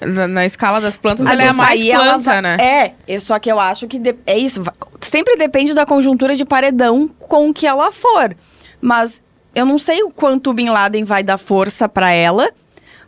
Na, 0.00 0.26
na 0.26 0.46
escala 0.46 0.80
das 0.80 0.96
plantas, 0.96 1.26
ela 1.26 1.42
é 1.42 1.48
a 1.48 1.52
mais 1.52 1.80
planta, 1.90 2.18
vai- 2.30 2.42
né? 2.42 2.94
É, 3.06 3.20
só 3.20 3.38
que 3.38 3.50
eu 3.52 3.60
acho 3.60 3.86
que 3.86 3.98
de- 3.98 4.16
é 4.26 4.38
isso. 4.38 4.62
Sempre 5.00 5.36
depende 5.36 5.74
da 5.74 5.84
conjuntura 5.84 6.34
de 6.34 6.44
paredão 6.44 7.08
com 7.08 7.50
o 7.50 7.54
que 7.54 7.66
ela 7.66 7.92
for. 7.92 8.34
Mas 8.80 9.20
eu 9.54 9.66
não 9.66 9.78
sei 9.78 10.02
o 10.02 10.10
quanto 10.10 10.50
o 10.50 10.54
Bin 10.54 10.70
Laden 10.70 11.04
vai 11.04 11.22
dar 11.22 11.36
força 11.38 11.88
pra 11.88 12.10
ela, 12.10 12.50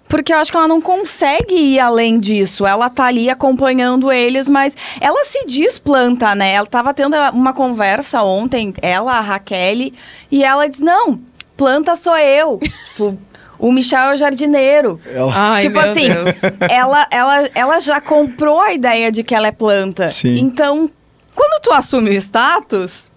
porque 0.09 0.33
eu 0.33 0.37
acho 0.37 0.51
que 0.51 0.57
ela 0.59 0.69
não 0.69 0.81
consegue 0.81 1.55
ir 1.55 1.81
além 1.81 2.21
disso. 2.21 2.67
Ela 2.67 2.91
tá 2.91 3.07
ali 3.07 3.31
acompanhando 3.31 4.13
eles, 4.13 4.47
mas 4.49 4.77
ela 5.01 5.25
se 5.25 5.47
diz 5.47 5.79
planta, 5.79 6.35
né? 6.35 6.53
Ela 6.53 6.67
tava 6.67 6.93
tendo 6.93 7.17
uma 7.33 7.55
conversa 7.55 8.23
ontem, 8.23 8.75
ela, 8.83 9.13
a 9.17 9.21
Raquel, 9.23 9.91
e 10.31 10.45
ela 10.45 10.69
diz: 10.69 10.81
Não, 10.81 11.19
planta 11.57 11.97
sou 11.97 12.17
eu. 12.17 12.61
Tipo, 12.95 13.19
o 13.59 13.73
Michel 13.73 14.11
é 14.11 14.15
o 14.15 14.17
jardineiro. 14.17 15.01
Ela... 15.13 15.33
Ai, 15.35 15.63
tipo 15.63 15.81
meu 15.81 15.91
assim, 15.91 16.09
Deus. 16.09 16.41
ela, 16.69 17.07
ela, 17.11 17.51
ela 17.55 17.81
já 17.81 18.01
comprou 18.01 18.61
a 18.61 18.73
ideia 18.73 19.11
de 19.11 19.23
que 19.23 19.35
ela 19.35 19.47
é 19.47 19.53
planta. 19.53 20.09
Sim. 20.09 20.39
Então, 20.39 20.91
quando 21.35 21.63
tu 21.63 21.73
assume 21.73 22.11
o 22.11 22.13
status, 22.15 23.11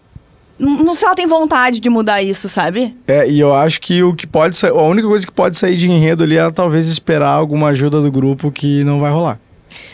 não 0.59 0.93
sei 0.93 0.95
se 0.95 1.05
ela 1.05 1.15
tem 1.15 1.27
vontade 1.27 1.79
de 1.79 1.89
mudar 1.89 2.21
isso, 2.21 2.49
sabe? 2.49 2.95
É, 3.07 3.29
e 3.29 3.39
eu 3.39 3.53
acho 3.53 3.79
que 3.79 4.01
o 4.01 4.15
que 4.15 4.25
pode 4.25 4.57
sair, 4.57 4.71
a 4.71 4.81
única 4.81 5.07
coisa 5.07 5.25
que 5.25 5.31
pode 5.31 5.57
sair 5.57 5.75
de 5.75 5.89
enredo 5.89 6.23
ali 6.23 6.37
é 6.37 6.49
talvez 6.49 6.87
esperar 6.87 7.29
alguma 7.29 7.69
ajuda 7.69 8.01
do 8.01 8.11
grupo 8.11 8.51
que 8.51 8.83
não 8.83 8.99
vai 8.99 9.11
rolar. 9.11 9.39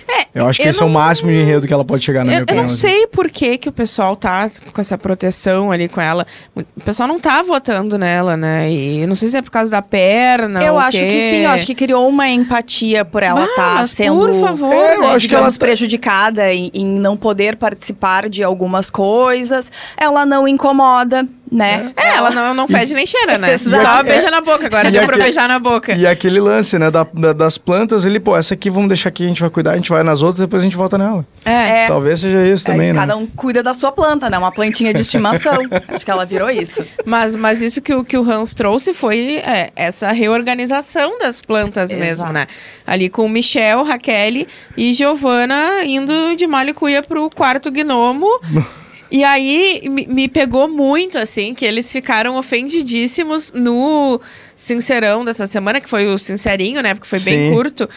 É, 0.07 0.25
Eu 0.35 0.47
acho 0.47 0.59
que 0.59 0.67
eu 0.67 0.71
esse 0.71 0.81
é 0.81 0.85
o 0.85 0.87
não- 0.87 0.93
máximo 0.93 1.29
de 1.31 1.37
enredo 1.39 1.67
que 1.67 1.73
ela 1.73 1.85
pode 1.85 2.03
chegar, 2.03 2.19
na 2.19 2.25
minha 2.25 2.35
Eu, 2.37 2.39
eu 2.39 2.43
opinião. 2.43 2.63
não 2.65 2.71
assim. 2.71 2.79
sei 2.87 3.07
por 3.07 3.29
que, 3.29 3.57
que 3.57 3.69
o 3.69 3.71
pessoal 3.71 4.15
tá 4.15 4.49
com 4.71 4.81
essa 4.81 4.97
proteção 4.97 5.71
ali 5.71 5.87
com 5.87 6.01
ela. 6.01 6.25
O 6.55 6.81
pessoal 6.83 7.07
não 7.07 7.19
tá 7.19 7.41
votando 7.43 7.97
nela, 7.97 8.35
né? 8.35 8.71
E 8.71 9.05
não 9.07 9.15
sei 9.15 9.29
se 9.29 9.37
é 9.37 9.41
por 9.41 9.51
causa 9.51 9.71
da 9.71 9.81
perna. 9.81 10.61
eu 10.63 10.73
ou 10.73 10.79
acho 10.79 10.97
quê. 10.97 11.05
que 11.07 11.19
sim, 11.29 11.43
eu 11.43 11.49
acho 11.51 11.65
que 11.65 11.75
criou 11.75 12.07
uma 12.07 12.27
empatia 12.29 13.05
por 13.05 13.23
ela 13.23 13.45
estar 13.45 13.75
mas 13.75 13.91
sendo. 13.91 14.19
Por 14.19 14.33
favor, 14.39 14.73
É, 14.73 14.95
eu 14.95 15.01
né? 15.01 15.07
acho 15.15 15.27
que 15.29 15.35
ela 15.35 15.51
tá- 15.51 15.57
prejudicada 15.59 16.51
em, 16.53 16.69
em 16.73 16.85
não 16.85 17.15
poder 17.17 17.55
participar 17.55 18.27
de 18.29 18.43
algumas 18.43 18.89
coisas. 18.89 19.71
Ela 19.97 20.25
não 20.25 20.47
incomoda, 20.47 21.27
né? 21.51 21.91
É, 21.95 22.15
ela 22.17 22.31
não, 22.31 22.53
não 22.53 22.67
fede 22.67 22.93
nem 22.93 23.05
cheira, 23.05 23.37
né? 23.37 23.57
Só 23.59 24.01
beija 24.03 24.31
na 24.31 24.41
boca. 24.41 24.65
Agora 24.65 24.87
E 24.87 24.91
deu 24.91 25.03
pra 25.03 25.15
aque- 25.15 25.23
beijar 25.23 25.47
na 25.47 25.59
boca. 25.59 25.93
E 25.93 26.05
aquele 26.07 26.39
lance, 26.39 26.77
né, 26.79 26.89
da, 26.89 27.05
da- 27.13 27.33
das 27.33 27.57
plantas, 27.57 28.05
ele, 28.05 28.19
pô, 28.19 28.35
essa 28.35 28.53
aqui 28.53 28.69
vamos 28.69 28.87
deixar 28.87 29.09
aqui, 29.09 29.23
a 29.25 29.27
gente 29.27 29.41
vai 29.41 29.49
cuidar, 29.49 29.71
a 29.71 29.75
gente 29.75 29.89
vai 29.89 30.03
nas 30.03 30.21
outras, 30.21 30.39
depois 30.39 30.61
a 30.61 30.65
gente 30.65 30.75
volta 30.75 30.97
nela. 30.97 31.25
É. 31.45 31.83
É. 31.83 31.87
Talvez 31.87 32.19
seja 32.19 32.45
isso 32.47 32.65
também, 32.65 32.87
Aí 32.87 32.93
né? 32.93 32.99
Cada 32.99 33.15
um 33.17 33.25
cuida 33.27 33.61
da 33.61 33.73
sua 33.73 33.91
planta, 33.91 34.29
né? 34.29 34.37
Uma 34.37 34.51
plantinha 34.51 34.93
de 34.93 35.01
estimação. 35.01 35.57
Acho 35.89 36.03
que 36.05 36.11
ela 36.11 36.25
virou 36.25 36.49
isso. 36.49 36.83
Mas, 37.05 37.35
mas 37.35 37.61
isso 37.61 37.81
que 37.81 37.93
o, 37.93 38.03
que 38.03 38.17
o 38.17 38.29
Hans 38.29 38.53
trouxe 38.53 38.93
foi 38.93 39.37
é, 39.37 39.71
essa 39.75 40.11
reorganização 40.11 41.17
das 41.19 41.41
plantas 41.41 41.89
Exato. 41.91 42.03
mesmo, 42.03 42.29
né? 42.33 42.47
Ali 42.85 43.09
com 43.09 43.25
o 43.25 43.29
Michel, 43.29 43.83
Raquel 43.83 44.45
e 44.77 44.93
Giovana 44.93 45.83
indo 45.85 46.35
de 46.35 46.47
malho 46.47 46.69
e 46.69 46.73
cuia 46.73 47.01
pro 47.03 47.29
quarto 47.29 47.69
gnomo. 47.71 48.27
E 49.15 49.23
aí 49.23 49.83
me, 49.91 50.07
me 50.07 50.27
pegou 50.27 50.67
muito, 50.67 51.19
assim, 51.19 51.53
que 51.53 51.63
eles 51.63 51.91
ficaram 51.91 52.35
ofendidíssimos 52.35 53.53
no 53.53 54.19
Sincerão 54.55 55.23
dessa 55.23 55.45
semana, 55.45 55.79
que 55.79 55.87
foi 55.87 56.07
o 56.07 56.17
Sincerinho, 56.17 56.81
né? 56.81 56.95
Porque 56.95 57.07
foi 57.07 57.19
bem 57.19 57.49
Sim. 57.49 57.53
curto. 57.55 57.87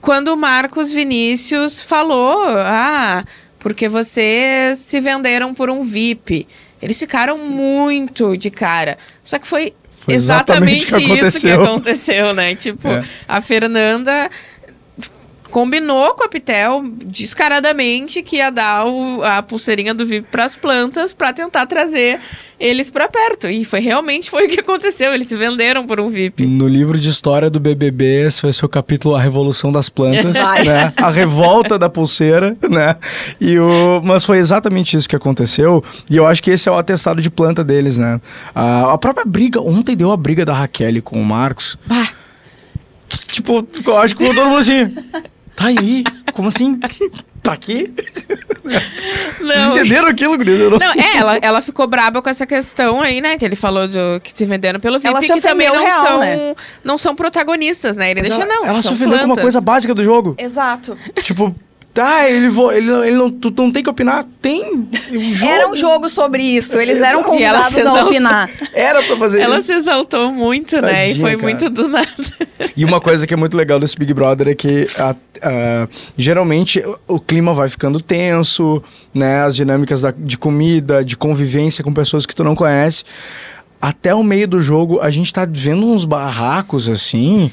Quando 0.00 0.28
o 0.28 0.36
Marcos 0.36 0.92
Vinícius 0.92 1.82
falou: 1.82 2.40
Ah, 2.58 3.24
porque 3.58 3.88
vocês 3.88 4.78
se 4.78 5.00
venderam 5.00 5.52
por 5.52 5.68
um 5.70 5.82
VIP. 5.82 6.46
Eles 6.80 6.98
ficaram 7.00 7.36
muito 7.36 8.36
de 8.36 8.48
cara. 8.48 8.96
Só 9.24 9.40
que 9.40 9.48
foi, 9.48 9.74
Foi 9.90 10.14
exatamente 10.14 10.86
exatamente, 10.86 10.86
que 10.86 11.26
isso 11.26 11.40
que 11.40 11.50
aconteceu. 11.50 11.64
aconteceu, 11.64 12.32
né? 12.32 12.54
Tipo, 12.54 12.86
É. 12.88 13.04
a 13.26 13.40
Fernanda 13.40 14.30
combinou 15.50 16.14
com 16.14 16.24
a 16.24 16.28
Pitel 16.28 16.82
descaradamente 17.04 18.22
que 18.22 18.36
ia 18.36 18.50
dar 18.50 18.86
o- 18.86 19.22
a 19.22 19.42
pulseirinha 19.42 19.92
do 19.92 20.04
VIP 20.06 20.26
pras 20.30 20.54
plantas 20.54 21.12
pra 21.12 21.32
tentar 21.32 21.66
trazer 21.66 22.18
eles 22.58 22.90
pra 22.90 23.08
perto. 23.08 23.48
E 23.48 23.64
foi 23.64 23.80
realmente 23.80 24.30
foi 24.30 24.46
o 24.46 24.48
que 24.48 24.60
aconteceu. 24.60 25.12
Eles 25.14 25.28
se 25.28 25.36
venderam 25.36 25.86
por 25.86 25.98
um 25.98 26.08
VIP. 26.10 26.46
No 26.46 26.68
livro 26.68 26.98
de 26.98 27.08
história 27.08 27.48
do 27.50 27.58
BBB, 27.58 28.26
esse 28.26 28.42
vai 28.42 28.52
ser 28.52 28.64
o 28.64 28.68
capítulo 28.68 29.14
A 29.16 29.20
Revolução 29.20 29.72
das 29.72 29.88
Plantas, 29.88 30.36
né? 30.64 30.92
A 30.96 31.10
revolta 31.10 31.78
da 31.78 31.88
pulseira, 31.88 32.56
né? 32.70 32.96
E 33.40 33.58
o... 33.58 34.00
Mas 34.04 34.24
foi 34.24 34.38
exatamente 34.38 34.96
isso 34.96 35.08
que 35.08 35.16
aconteceu. 35.16 35.82
E 36.10 36.16
eu 36.16 36.26
acho 36.26 36.42
que 36.42 36.50
esse 36.50 36.68
é 36.68 36.72
o 36.72 36.76
atestado 36.76 37.20
de 37.22 37.30
planta 37.30 37.64
deles, 37.64 37.96
né? 37.98 38.20
A, 38.54 38.92
a 38.92 38.98
própria 38.98 39.24
briga, 39.26 39.60
ontem 39.60 39.96
deu 39.96 40.12
a 40.12 40.16
briga 40.16 40.44
da 40.44 40.52
Raquel 40.52 41.02
com 41.02 41.20
o 41.20 41.24
Marcos. 41.24 41.76
Bah, 41.86 42.08
Tipo, 43.32 43.66
eu 43.86 43.96
acho 43.98 44.14
que 44.16 44.24
todo 44.24 44.44
mundo 44.44 44.58
assim. 44.58 44.92
Tá 45.60 45.66
aí? 45.66 46.04
Como 46.32 46.48
assim? 46.48 46.80
pra 47.42 47.54
quê? 47.56 47.90
Vocês 49.38 49.58
não. 49.58 49.76
entenderam 49.76 50.08
aquilo, 50.08 50.38
Gris? 50.38 50.58
Não- 50.58 50.78
Não, 50.78 50.92
é, 50.92 51.18
ela, 51.18 51.36
ela 51.42 51.60
ficou 51.60 51.86
braba 51.86 52.22
com 52.22 52.30
essa 52.30 52.46
questão 52.46 53.02
aí, 53.02 53.20
né? 53.20 53.36
Que 53.36 53.44
ele 53.44 53.56
falou 53.56 53.86
do, 53.86 54.20
que 54.22 54.32
se 54.32 54.46
venderam 54.46 54.80
pelo 54.80 54.98
VIP, 54.98 55.20
que 55.20 55.40
também 55.42 55.68
não 55.68 55.84
real, 55.84 56.06
são, 56.06 56.20
né? 56.20 56.54
não 56.82 56.96
são 56.96 57.14
protagonistas, 57.14 57.96
né? 57.98 58.10
Ele 58.10 58.20
Mas 58.20 58.28
deixa, 58.30 58.42
ela, 58.42 58.54
não. 58.54 58.66
ela 58.66 58.80
se 58.80 58.90
ofendeu 58.92 59.18
com 59.18 59.24
uma 59.26 59.36
coisa 59.36 59.60
básica 59.60 59.94
do 59.94 60.02
jogo. 60.02 60.34
Exato. 60.38 60.96
Tipo, 61.22 61.54
tá, 61.92 62.28
ele, 62.30 62.48
vo, 62.48 62.70
ele, 62.72 62.86
não- 62.86 63.04
ele 63.04 63.16
não, 63.16 63.30
tu 63.30 63.52
não 63.56 63.70
tem 63.70 63.82
que 63.82 63.90
opinar. 63.90 64.24
Tem. 64.40 64.88
Um 65.12 65.34
jogo. 65.34 65.52
Era 65.52 65.68
um 65.68 65.76
jogo 65.76 66.08
sobre 66.08 66.42
isso. 66.42 66.78
Eles 66.78 67.00
eram 67.00 67.20
Exato. 67.20 67.34
Ela 67.42 67.62
convidados 67.64 67.86
a 67.98 68.04
opinar. 68.04 68.50
Era 68.72 69.02
pra 69.02 69.16
fazer 69.16 69.40
Ela 69.40 69.58
isso. 69.58 69.66
se 69.66 69.72
exaltou 69.74 70.30
muito, 70.32 70.80
né? 70.80 71.08
E 71.08 71.08
Tadinha, 71.08 71.20
foi 71.26 71.36
cara. 71.36 71.42
muito 71.42 71.70
do 71.70 71.88
nada. 71.88 72.08
E 72.76 72.84
uma 72.84 73.00
coisa 73.00 73.26
que 73.26 73.34
é 73.34 73.36
muito 73.36 73.56
legal 73.56 73.78
desse 73.80 73.96
Big 73.98 74.14
Brother 74.14 74.48
é 74.48 74.54
que 74.54 74.86
a- 74.98 75.14
a- 75.42 75.88
geralmente 76.16 76.78
o, 77.08 77.16
o 77.16 77.20
clima 77.20 77.52
vai 77.52 77.68
ficando 77.68 78.00
tenso, 78.00 78.82
né? 79.12 79.42
As 79.42 79.56
dinâmicas 79.56 80.00
da- 80.02 80.14
de 80.16 80.38
comida, 80.38 81.04
de 81.04 81.16
convivência 81.16 81.82
com 81.84 81.92
pessoas 81.92 82.24
que 82.24 82.34
tu 82.34 82.44
não 82.44 82.54
conhece. 82.54 83.02
Até 83.82 84.14
o 84.14 84.22
meio 84.22 84.46
do 84.46 84.60
jogo, 84.60 85.00
a 85.00 85.10
gente 85.10 85.32
tá 85.32 85.46
vendo 85.50 85.86
uns 85.86 86.04
barracos 86.04 86.88
assim 86.88 87.50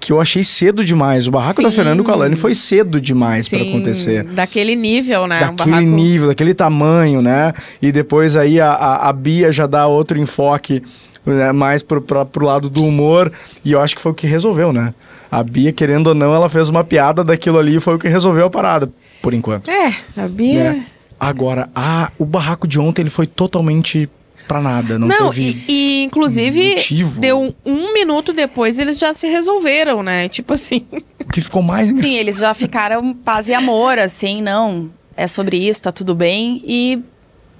que 0.00 0.10
eu 0.12 0.20
achei 0.20 0.42
cedo 0.42 0.84
demais. 0.84 1.26
O 1.28 1.30
barraco 1.30 1.62
da 1.62 1.70
Sim. 1.70 1.76
Fernanda 1.76 2.02
Calani 2.02 2.34
foi 2.34 2.54
cedo 2.54 3.00
demais 3.00 3.46
Sim, 3.46 3.68
acontecer. 3.68 4.24
Daquele 4.24 4.74
nível, 4.74 5.26
né? 5.26 5.38
Daquele 5.40 5.70
barraco- 5.70 5.86
nível, 5.88 6.28
daquele 6.28 6.54
tamanho, 6.54 7.20
né? 7.20 7.52
E 7.82 7.92
depois 7.92 8.34
aí 8.36 8.58
a, 8.58 8.70
a, 8.72 9.08
a 9.08 9.12
Bia 9.12 9.52
já 9.52 9.66
dá 9.66 9.86
outro 9.86 10.18
enfoque 10.18 10.82
né, 11.24 11.52
mais 11.52 11.82
pro, 11.82 12.00
pra, 12.00 12.24
pro 12.24 12.46
lado 12.46 12.70
do 12.70 12.82
humor. 12.84 13.30
E 13.64 13.72
eu 13.72 13.80
acho 13.80 13.94
que 13.94 14.00
foi 14.00 14.10
o 14.12 14.14
que 14.14 14.26
resolveu, 14.26 14.72
né? 14.72 14.94
A 15.30 15.42
Bia, 15.44 15.70
querendo 15.72 16.08
ou 16.08 16.14
não, 16.14 16.34
ela 16.34 16.48
fez 16.48 16.68
uma 16.68 16.82
piada 16.82 17.22
daquilo 17.22 17.58
ali 17.58 17.76
e 17.76 17.80
foi 17.80 17.94
o 17.94 17.98
que 17.98 18.08
resolveu 18.08 18.46
a 18.46 18.50
parada, 18.50 18.90
por 19.22 19.32
enquanto. 19.34 19.70
É, 19.70 19.94
a 20.16 20.26
Bia. 20.26 20.72
Né? 20.72 20.86
Agora, 21.20 21.68
a, 21.74 22.10
o 22.18 22.24
barraco 22.24 22.66
de 22.66 22.80
ontem 22.80 23.02
ele 23.02 23.10
foi 23.10 23.26
totalmente 23.26 24.08
pra 24.50 24.60
nada. 24.60 24.98
Não, 24.98 25.06
Não, 25.06 25.30
teve. 25.30 25.62
e, 25.68 26.00
e, 26.00 26.02
inclusive 26.02 26.70
motivo. 26.70 27.20
deu 27.20 27.54
um 27.64 27.94
minuto 27.94 28.32
depois 28.32 28.80
eles 28.80 28.98
já 28.98 29.14
se 29.14 29.28
resolveram, 29.28 30.02
né? 30.02 30.28
Tipo 30.28 30.54
assim. 30.54 30.84
O 31.24 31.32
que 31.32 31.40
ficou 31.40 31.62
mais. 31.62 31.96
Sim, 31.96 32.14
eles 32.16 32.38
já 32.38 32.52
ficaram 32.52 33.14
paz 33.14 33.48
e 33.48 33.54
amor, 33.54 33.96
assim, 34.00 34.42
não. 34.42 34.90
É 35.16 35.28
sobre 35.28 35.56
isso, 35.56 35.84
tá 35.84 35.92
tudo 35.92 36.16
bem. 36.16 36.60
E 36.66 36.98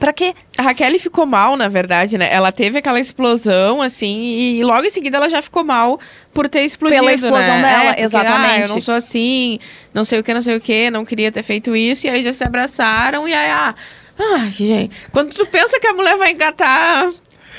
pra 0.01 0.13
quê? 0.13 0.35
A 0.59 0.63
Raquel 0.63 0.99
ficou 0.99 1.25
mal, 1.25 1.57
na 1.57 1.69
verdade, 1.69 2.19
né? 2.19 2.29
Ela 2.33 2.51
teve 2.51 2.79
aquela 2.79 2.99
explosão, 2.99 3.81
assim, 3.81 4.19
e 4.59 4.65
logo 4.65 4.85
em 4.85 4.91
seguida 4.91 5.17
ela 5.19 5.31
já 5.31 5.41
ficou 5.41 5.63
mal 5.63 6.01
por 6.35 6.49
ter 6.49 6.63
explodido. 6.63 7.01
Pela 7.03 7.13
explosão 7.13 7.57
né? 7.57 7.63
dela, 7.63 7.83
É, 7.85 7.87
porque, 7.91 8.03
exatamente. 8.03 8.51
Ah, 8.51 8.67
eu 8.67 8.69
não 8.75 8.81
sou 8.81 8.95
assim, 8.97 9.61
não 9.95 10.05
sei 10.05 10.19
o 10.19 10.25
que, 10.25 10.35
não 10.35 10.43
sei 10.43 10.57
o 10.57 10.61
que, 10.61 10.91
não 10.91 11.05
queria 11.05 11.31
ter 11.31 11.45
feito 11.45 11.77
isso, 11.77 12.09
e 12.09 12.11
aí 12.11 12.21
já 12.21 12.33
se 12.33 12.43
abraçaram, 12.43 13.29
e 13.29 13.33
aí, 13.33 13.51
ah, 13.51 13.75
ah, 14.21 14.49
gente. 14.49 14.95
Quando 15.11 15.35
tu 15.35 15.47
pensa 15.47 15.81
que 15.81 15.87
a 15.87 15.95
mulher 15.95 16.17
vai 16.17 16.33
engatar. 16.33 17.11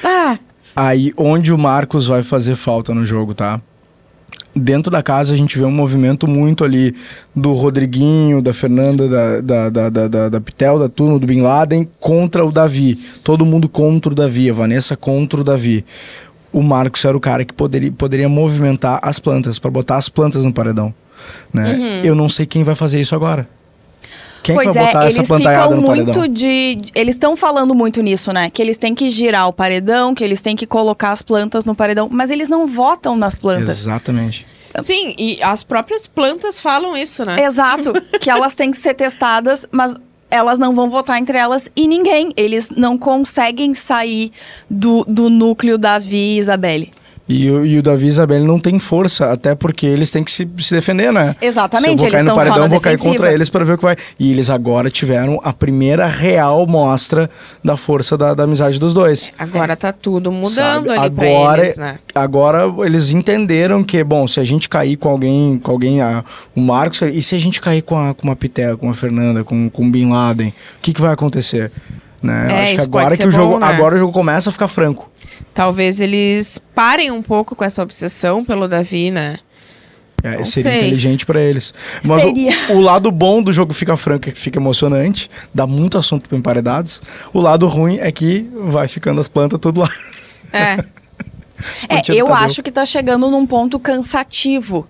Ah, 0.03 0.37
Aí, 0.75 1.13
onde 1.17 1.53
o 1.53 1.57
Marcos 1.57 2.07
vai 2.07 2.23
fazer 2.23 2.55
falta 2.55 2.93
no 2.93 3.05
jogo, 3.05 3.33
tá? 3.33 3.61
Dentro 4.53 4.91
da 4.91 5.01
casa 5.01 5.33
a 5.33 5.37
gente 5.37 5.57
vê 5.57 5.63
um 5.63 5.71
movimento 5.71 6.27
muito 6.27 6.63
ali 6.63 6.93
do 7.33 7.53
Rodriguinho, 7.53 8.41
da 8.41 8.53
Fernanda, 8.53 9.07
da, 9.07 9.69
da, 9.69 9.89
da, 9.89 10.07
da, 10.07 10.29
da, 10.29 10.41
Pitel, 10.41 10.77
da 10.77 10.89
turma, 10.89 11.17
do 11.17 11.25
Bin 11.25 11.41
Laden, 11.41 11.87
contra 11.99 12.45
o 12.45 12.51
Davi. 12.51 12.99
Todo 13.23 13.45
mundo 13.45 13.69
contra 13.69 14.11
o 14.11 14.15
Davi, 14.15 14.49
a 14.49 14.53
Vanessa 14.53 14.97
contra 14.97 15.39
o 15.39 15.43
Davi. 15.43 15.85
O 16.51 16.61
Marcos 16.61 17.03
era 17.05 17.15
o 17.15 17.19
cara 17.19 17.45
que 17.45 17.53
poderia, 17.53 17.91
poderia 17.93 18.27
movimentar 18.27 18.99
as 19.01 19.19
plantas, 19.19 19.57
para 19.57 19.71
botar 19.71 19.95
as 19.95 20.09
plantas 20.09 20.43
no 20.43 20.51
paredão. 20.51 20.93
Né? 21.53 22.01
Eu 22.03 22.13
não 22.13 22.27
sei 22.27 22.45
quem 22.45 22.63
vai 22.63 22.75
fazer 22.75 22.99
isso 22.99 23.15
agora. 23.15 23.47
Quem 24.43 24.55
pois 24.55 24.67
que 24.67 24.73
vai 24.73 24.93
é, 24.93 25.03
eles 25.03 25.17
ficam 25.17 25.37
no 25.37 25.43
paredão? 25.43 25.81
muito 25.81 26.27
de. 26.27 26.77
Eles 26.95 27.15
estão 27.15 27.37
falando 27.37 27.75
muito 27.75 28.01
nisso, 28.01 28.31
né? 28.33 28.49
Que 28.49 28.61
eles 28.61 28.77
têm 28.77 28.95
que 28.95 29.09
girar 29.09 29.47
o 29.47 29.53
paredão, 29.53 30.15
que 30.15 30.23
eles 30.23 30.41
têm 30.41 30.55
que 30.55 30.65
colocar 30.65 31.11
as 31.11 31.21
plantas 31.21 31.65
no 31.65 31.75
paredão, 31.75 32.09
mas 32.11 32.29
eles 32.29 32.49
não 32.49 32.67
votam 32.67 33.15
nas 33.15 33.37
plantas. 33.37 33.81
Exatamente. 33.81 34.45
sim, 34.81 35.13
e 35.17 35.41
as 35.43 35.63
próprias 35.63 36.07
plantas 36.07 36.59
falam 36.59 36.97
isso, 36.97 37.23
né? 37.23 37.43
Exato, 37.43 37.93
que 38.19 38.29
elas 38.29 38.55
têm 38.55 38.71
que 38.71 38.77
ser 38.77 38.93
testadas, 38.93 39.65
mas 39.71 39.93
elas 40.29 40.57
não 40.57 40.73
vão 40.73 40.89
votar 40.89 41.19
entre 41.19 41.37
elas 41.37 41.69
e 41.75 41.87
ninguém. 41.87 42.31
Eles 42.35 42.71
não 42.71 42.97
conseguem 42.97 43.75
sair 43.75 44.31
do, 44.69 45.03
do 45.05 45.29
núcleo 45.29 45.77
Davi 45.77 46.15
e 46.15 46.37
Isabelle. 46.39 46.89
E, 47.33 47.49
o- 47.49 47.65
e 47.65 47.77
o 47.77 47.81
Davi 47.81 48.05
e 48.05 48.09
Isabelle 48.09 48.45
não 48.45 48.59
tem 48.59 48.77
força, 48.77 49.31
até 49.31 49.55
porque 49.55 49.85
eles 49.85 50.11
têm 50.11 50.23
que 50.23 50.31
se, 50.31 50.47
se 50.59 50.73
defender, 50.73 51.13
né? 51.13 51.35
Exatamente, 51.41 51.87
Se 51.87 51.93
eu 51.93 51.97
vou 51.97 52.11
cair 52.11 52.23
no 52.23 52.33
paredão, 52.35 52.67
vou 52.69 52.81
cair 52.81 52.97
contra 52.99 53.31
eles 53.31 53.49
para 53.49 53.63
ver 53.63 53.73
o 53.73 53.77
que 53.77 53.83
vai. 53.83 53.95
E 54.19 54.31
eles 54.31 54.49
agora 54.49 54.89
tiveram 54.89 55.39
a 55.43 55.53
primeira 55.53 56.05
real 56.07 56.67
mostra 56.67 57.29
da 57.63 57.77
força 57.77 58.17
da, 58.17 58.33
da 58.33 58.43
amizade 58.43 58.79
dos 58.79 58.93
dois. 58.93 59.31
Agora 59.39 59.75
tá 59.77 59.91
tudo 59.93 60.31
mudando 60.31 60.51
Sabe? 60.51 60.89
ali 60.89 60.99
Agora- 60.99 61.63
eles, 61.65 61.77
né? 61.77 61.99
Agora 62.13 62.63
eles 62.85 63.11
entenderam 63.11 63.83
que, 63.83 64.03
bom, 64.03 64.27
se 64.27 64.39
a 64.39 64.43
gente 64.43 64.67
cair 64.67 64.97
com 64.97 65.07
alguém, 65.09 65.57
com 65.57 65.71
alguém, 65.71 66.01
ah, 66.01 66.25
o 66.55 66.59
Marcos, 66.59 67.01
e 67.01 67.21
se 67.21 67.35
a 67.35 67.39
gente 67.39 67.61
cair 67.61 67.81
com, 67.81 67.97
a, 67.97 68.13
com 68.13 68.23
uma 68.27 68.35
Pitel, 68.35 68.77
com 68.77 68.89
a 68.89 68.93
Fernanda, 68.93 69.43
com, 69.43 69.69
com 69.69 69.85
o 69.85 69.89
Bin 69.89 70.09
Laden, 70.09 70.49
o 70.49 70.53
que, 70.81 70.91
que 70.93 71.01
vai 71.01 71.13
acontecer? 71.13 71.71
Né? 72.21 72.45
Eu 72.47 72.51
É, 72.55 72.63
acho 72.63 72.75
que 72.75 72.81
agora 72.81 73.17
que 73.17 73.25
o 73.25 73.31
jogo, 73.31 73.53
bom, 73.53 73.59
né? 73.59 73.67
agora 73.67 73.95
o 73.95 73.99
jogo 73.99 74.13
começa 74.13 74.49
a 74.49 74.53
ficar 74.53 74.67
franco. 74.67 75.09
Talvez 75.53 75.99
eles 75.99 76.61
parem 76.75 77.09
um 77.11 77.21
pouco 77.21 77.55
com 77.55 77.63
essa 77.63 77.81
obsessão 77.81 78.45
pelo 78.45 78.67
Davi, 78.67 79.09
né? 79.11 79.37
É, 80.23 80.37
Não 80.37 80.45
seria 80.45 80.71
sei. 80.71 80.81
inteligente 80.81 81.25
pra 81.25 81.41
eles. 81.41 81.73
Mas 82.03 82.23
o- 82.23 82.27
Seria. 82.27 82.53
O, 82.69 82.79
lado 82.79 83.11
bom 83.11 83.41
do 83.41 83.51
jogo 83.51 83.73
fica 83.73 83.97
franco 83.97 84.29
é 84.29 84.31
que 84.31 84.37
fica 84.39 84.59
emocionante, 84.59 85.27
dá 85.53 85.65
muito 85.65 85.97
assunto 85.97 86.29
para 86.29 86.37
emparedados. 86.37 87.01
O 87.33 87.39
lado 87.41 87.65
ruim 87.65 87.97
é 87.99 88.11
que 88.11 88.47
vai 88.65 88.87
ficando 88.87 89.19
as 89.19 89.27
plantas 89.27 89.57
tudo 89.59 89.81
lá. 89.81 89.89
É. 90.53 90.77
É, 91.61 91.77
Escondido 91.99 92.17
eu 92.17 92.25
Tadeu. 92.25 92.43
acho 92.45 92.63
que 92.63 92.71
tá 92.71 92.83
chegando 92.83 93.29
num 93.29 93.45
ponto 93.45 93.79
cansativo. 93.79 94.87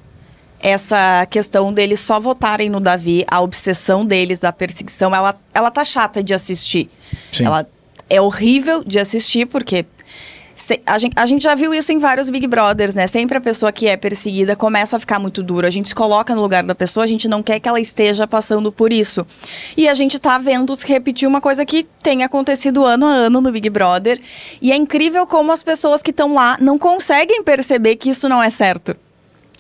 Essa 0.61 1.25
questão 1.29 1.73
deles 1.73 1.99
só 1.99 2.19
votarem 2.19 2.69
no 2.69 2.79
Davi, 2.79 3.25
a 3.29 3.41
obsessão 3.41 4.05
deles, 4.05 4.39
da 4.39 4.51
perseguição, 4.53 5.13
ela, 5.15 5.35
ela 5.53 5.71
tá 5.71 5.83
chata 5.83 6.23
de 6.23 6.33
assistir. 6.33 6.89
Sim. 7.31 7.45
Ela 7.45 7.67
é 8.09 8.21
horrível 8.21 8.83
de 8.83 8.99
assistir, 8.99 9.47
porque 9.47 9.85
se- 10.53 10.79
a, 10.85 10.99
gente, 10.99 11.13
a 11.17 11.25
gente 11.25 11.41
já 11.43 11.55
viu 11.55 11.73
isso 11.73 11.91
em 11.91 11.97
vários 11.97 12.29
Big 12.29 12.45
Brothers, 12.45 12.93
né? 12.93 13.07
Sempre 13.07 13.37
a 13.37 13.41
pessoa 13.41 13.71
que 13.71 13.87
é 13.87 13.97
perseguida 13.97 14.55
começa 14.55 14.97
a 14.97 14.99
ficar 14.99 15.17
muito 15.17 15.41
dura. 15.41 15.67
A 15.67 15.71
gente 15.71 15.89
se 15.89 15.95
coloca 15.95 16.35
no 16.35 16.41
lugar 16.41 16.61
da 16.63 16.75
pessoa, 16.75 17.05
a 17.05 17.07
gente 17.07 17.27
não 17.27 17.41
quer 17.41 17.59
que 17.59 17.67
ela 17.67 17.79
esteja 17.79 18.27
passando 18.27 18.71
por 18.71 18.93
isso. 18.93 19.25
E 19.75 19.87
a 19.89 19.95
gente 19.95 20.19
tá 20.19 20.37
vendo 20.37 20.75
se 20.75 20.85
repetir 20.87 21.27
uma 21.27 21.41
coisa 21.41 21.65
que 21.65 21.87
tem 22.03 22.23
acontecido 22.23 22.85
ano 22.85 23.07
a 23.07 23.09
ano 23.11 23.41
no 23.41 23.51
Big 23.51 23.67
Brother. 23.71 24.21
E 24.61 24.71
é 24.71 24.75
incrível 24.75 25.25
como 25.25 25.51
as 25.51 25.63
pessoas 25.63 26.03
que 26.03 26.11
estão 26.11 26.35
lá 26.35 26.55
não 26.59 26.77
conseguem 26.77 27.41
perceber 27.43 27.95
que 27.95 28.11
isso 28.11 28.29
não 28.29 28.43
é 28.43 28.49
certo. 28.51 28.95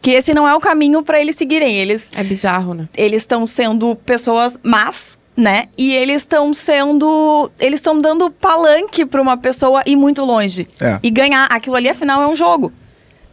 Que 0.01 0.11
esse 0.11 0.33
não 0.33 0.47
é 0.47 0.55
o 0.55 0.59
caminho 0.59 1.03
para 1.03 1.21
eles 1.21 1.35
seguirem. 1.35 1.77
Eles 1.77 2.11
É 2.15 2.23
bizarro, 2.23 2.73
né? 2.73 2.89
eles 2.97 3.21
estão 3.21 3.45
sendo 3.45 3.95
pessoas 3.95 4.57
más, 4.63 5.19
né? 5.37 5.65
E 5.77 5.93
eles 5.93 6.23
estão 6.23 6.53
sendo. 6.53 7.51
Eles 7.59 7.79
estão 7.79 8.01
dando 8.01 8.31
palanque 8.31 9.05
pra 9.05 9.21
uma 9.21 9.37
pessoa 9.37 9.83
ir 9.85 9.95
muito 9.95 10.25
longe. 10.25 10.67
É. 10.81 10.99
E 11.03 11.09
ganhar. 11.09 11.47
Aquilo 11.51 11.75
ali, 11.75 11.87
afinal, 11.89 12.21
é 12.21 12.27
um 12.27 12.35
jogo. 12.35 12.73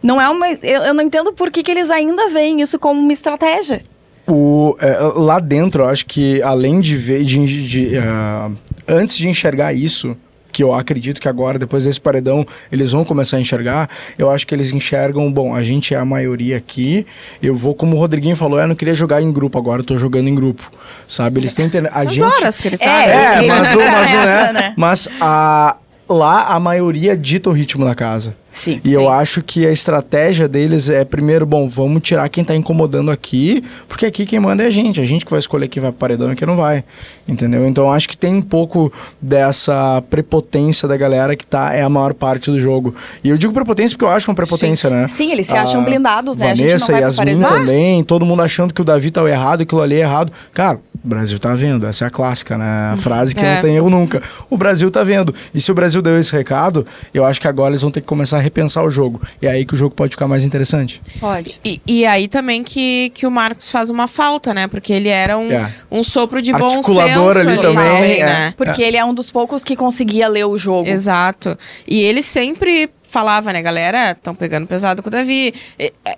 Não 0.03 0.21
é 0.21 0.29
uma. 0.29 0.49
Eu, 0.51 0.83
eu 0.83 0.95
não 0.95 1.03
entendo 1.03 1.33
por 1.33 1.51
que, 1.51 1.63
que 1.63 1.71
eles 1.71 1.91
ainda 1.91 2.29
veem 2.29 2.61
isso 2.61 2.79
como 2.79 3.01
uma 3.01 3.13
estratégia. 3.13 3.83
O, 4.27 4.77
é, 4.79 4.99
lá 5.17 5.39
dentro, 5.39 5.83
eu 5.83 5.89
acho 5.89 6.05
que 6.05 6.43
além 6.43 6.81
de 6.81 6.95
ver, 6.97 7.25
de, 7.25 7.67
de, 7.67 7.97
ah, 7.99 8.51
antes 8.87 9.17
de 9.17 9.27
enxergar 9.27 9.73
isso, 9.73 10.15
que 10.59 10.63
eu 10.65 10.75
acredito 10.75 11.21
que 11.21 11.29
agora, 11.29 11.57
depois 11.57 11.85
desse 11.85 12.01
paredão, 12.01 12.45
eles 12.73 12.91
vão 12.91 13.05
começar 13.05 13.37
a 13.37 13.41
enxergar, 13.41 13.89
eu 14.19 14.29
acho 14.29 14.45
que 14.45 14.53
eles 14.53 14.73
enxergam, 14.73 15.33
bom, 15.33 15.55
a 15.55 15.63
gente 15.63 15.95
é 15.95 15.97
a 15.97 16.05
maioria 16.05 16.57
aqui, 16.57 17.07
eu 17.41 17.55
vou, 17.55 17.77
como 17.77 17.95
o 17.95 17.99
Rodriguinho 18.01 18.35
falou, 18.35 18.59
eu 18.59 18.67
não 18.67 18.75
queria 18.75 18.93
jogar 18.93 19.23
em 19.23 19.31
grupo, 19.31 19.57
agora 19.57 19.83
eu 19.83 19.85
tô 19.85 19.97
jogando 19.97 20.27
em 20.27 20.35
grupo, 20.35 20.69
sabe? 21.07 21.39
Eles 21.39 21.55
têm... 21.55 21.71
A 21.93 22.01
As 22.01 22.13
gente... 22.13 22.25
horas 22.25 22.59
que 22.59 22.67
ele 22.67 22.77
tá. 22.77 22.85
É, 22.85 23.07
né? 23.07 23.35
É, 23.35 23.39
ele 23.39 23.47
mas, 23.47 23.69
o, 23.69 23.71
fica 23.71 23.93
mas, 23.93 24.11
o, 24.11 24.15
né? 24.15 24.53
né? 24.53 24.75
mas 24.77 25.09
a, 25.21 25.77
lá 26.09 26.47
a 26.47 26.61
maioria 26.61 27.17
dita 27.17 27.51
o 27.51 27.53
ritmo 27.53 27.85
da 27.85 27.95
casa. 27.95 28.35
Sim. 28.51 28.81
E 28.85 28.93
eu 28.93 29.11
acho 29.11 29.43
que 29.43 29.67
a 29.67 29.71
estratégia 29.71 30.49
deles 30.49 30.89
é, 30.89 31.05
primeiro, 31.05 31.45
bom, 31.45 31.69
vamos 31.69 32.03
tirar 32.03 32.29
quem 32.29 32.43
tá 32.43 32.57
incomodando 32.57 33.11
aqui, 33.11 33.63
porque 33.87 34.07
aqui 34.07 34.25
quem 34.25 34.41
manda 34.41 34.63
é 34.63 34.67
a 34.67 34.71
gente. 34.71 35.01
A 35.01 35.07
gente 35.07 35.25
que 35.25 35.31
vai 35.31 35.39
escolher 35.39 35.69
quem 35.69 35.83
vai 35.83 35.93
pro 35.93 35.99
paredão 35.99 36.33
e 36.33 36.35
quem 36.35 36.47
não 36.47 36.57
vai. 36.57 36.83
Entendeu? 37.27 37.69
Então 37.69 37.93
acho 37.93 38.09
que 38.09 38.17
tem 38.17 38.35
um 38.35 38.43
pouco 38.43 38.93
dessa 39.21 40.03
prepotência 40.09 40.89
da 40.89 40.97
galera 40.97 41.37
que 41.37 41.47
tá, 41.47 41.75
é 41.75 41.83
a 41.83 41.89
maior 41.89 42.15
parte 42.15 42.51
do 42.51 42.59
jogo. 42.59 42.95
E 43.23 43.29
eu 43.29 43.37
digo 43.37 43.53
prepotência 43.53 43.97
porque 43.97 44.05
eu 44.05 44.09
acho 44.09 44.31
uma 44.31 44.35
prepotência, 44.35 44.89
né? 44.89 45.07
Sim, 45.07 45.31
eles 45.31 45.47
se 45.47 45.57
acham 45.57 45.83
A 45.83 45.85
blindados, 45.85 46.37
né? 46.39 46.51
a 46.51 46.55
gente 46.55 46.67
Vanessa, 46.69 46.93
não 46.93 47.01
vai 47.01 47.13
pro 47.13 47.25
Yasmin 47.29 47.43
também, 47.43 48.05
todo 48.05 48.25
mundo 48.25 48.43
achando 48.43 48.73
que 48.73 48.81
o 48.81 48.85
Davi 48.85 49.11
tá 49.11 49.29
errado 49.29 49.61
e 49.61 49.63
aquilo 49.65 49.83
ali 49.83 49.97
é 49.97 50.01
errado. 50.01 50.33
Cara, 50.55 50.81
o 51.05 51.09
Brasil 51.09 51.39
tá 51.39 51.55
vendo, 51.55 51.87
essa 51.87 52.05
é 52.05 52.09
a 52.09 52.11
clássica, 52.11 52.59
né? 52.59 52.91
A 52.93 52.97
frase 52.97 53.35
que 53.35 53.45
É. 53.45 53.55
não 53.57 53.63
tem 53.63 53.77
erro 53.77 53.89
nunca. 53.91 54.23
O 54.51 54.57
Brasil 54.57 54.91
tá 54.91 55.03
vendo. 55.05 55.35
E 55.55 55.61
se 55.61 55.71
o 55.71 55.75
Brasil 55.75 56.03
deu 56.03 56.19
esse 56.19 56.33
recado, 56.33 56.87
eu 57.15 57.25
acho 57.25 57.41
que 57.41 57.47
agora 57.49 57.71
eles 57.71 57.83
vão 57.83 57.91
ter 57.91 58.01
que 58.01 58.07
começar 58.07 58.39
a 58.39 58.41
repensar 58.41 58.85
o 58.85 58.91
jogo. 58.91 59.21
E 59.41 59.47
é 59.47 59.51
aí 59.51 59.65
que 59.65 59.75
o 59.75 59.77
jogo 59.77 59.95
pode 59.95 60.11
ficar 60.11 60.27
mais 60.29 60.45
interessante. 60.45 61.01
Pode. 61.21 61.61
E, 61.65 61.81
e 61.87 62.05
aí 62.07 62.29
também 62.29 62.63
que, 62.65 63.11
que 63.15 63.27
o 63.27 63.31
Marcos 63.31 63.71
faz 63.71 63.91
uma 63.91 64.09
falta, 64.09 64.53
né? 64.53 64.67
Porque 64.67 64.93
ele 64.93 65.09
era 65.09 65.39
um, 65.39 65.51
É. 65.51 65.73
um 65.91 66.03
sopro 66.03 66.43
de 66.43 66.53
bom 66.53 66.67
Articulador 66.67 67.35
senso 67.35 67.49
ali 67.49 67.59
também, 67.61 68.21
é. 68.21 68.25
né? 68.25 68.55
Porque 68.57 68.83
ele 68.83 68.97
é 68.97 69.05
um 69.05 69.15
dos 69.15 69.31
poucos 69.31 69.63
que 69.65 69.77
conseguia 69.77 70.29
ler 70.29 70.45
o 70.47 70.59
jogo. 70.59 70.89
Exato. 70.89 71.57
E 71.87 72.01
ele 72.01 72.23
sempre 72.23 72.91
falava, 73.09 73.53
né, 73.53 73.63
galera, 73.63 74.11
estão 74.13 74.35
pegando 74.35 74.67
pesado 74.67 75.03
com 75.03 75.09
o 75.09 75.11
Davi. 75.11 75.53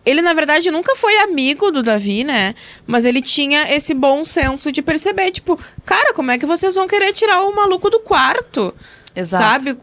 Ele, 0.05 0.21
na 0.21 0.33
verdade, 0.33 0.71
nunca 0.71 0.95
foi 0.97 1.17
amigo 1.19 1.71
do 1.71 1.83
Davi, 1.83 2.25
né? 2.25 2.55
Mas 2.87 3.05
ele 3.05 3.23
tinha 3.23 3.73
esse 3.75 3.95
bom 3.95 4.25
senso 4.25 4.73
de 4.73 4.83
perceber, 4.83 5.31
tipo, 5.31 5.59
cara, 5.85 6.13
como 6.13 6.33
é 6.33 6.39
que 6.39 6.45
vocês 6.45 6.75
vão 6.75 6.89
querer 6.89 7.13
tirar 7.13 7.43
o 7.43 7.55
maluco 7.55 7.89
do 7.89 8.01
quarto? 8.01 8.75
Exato. 9.15 9.45
Sabe? 9.45 9.79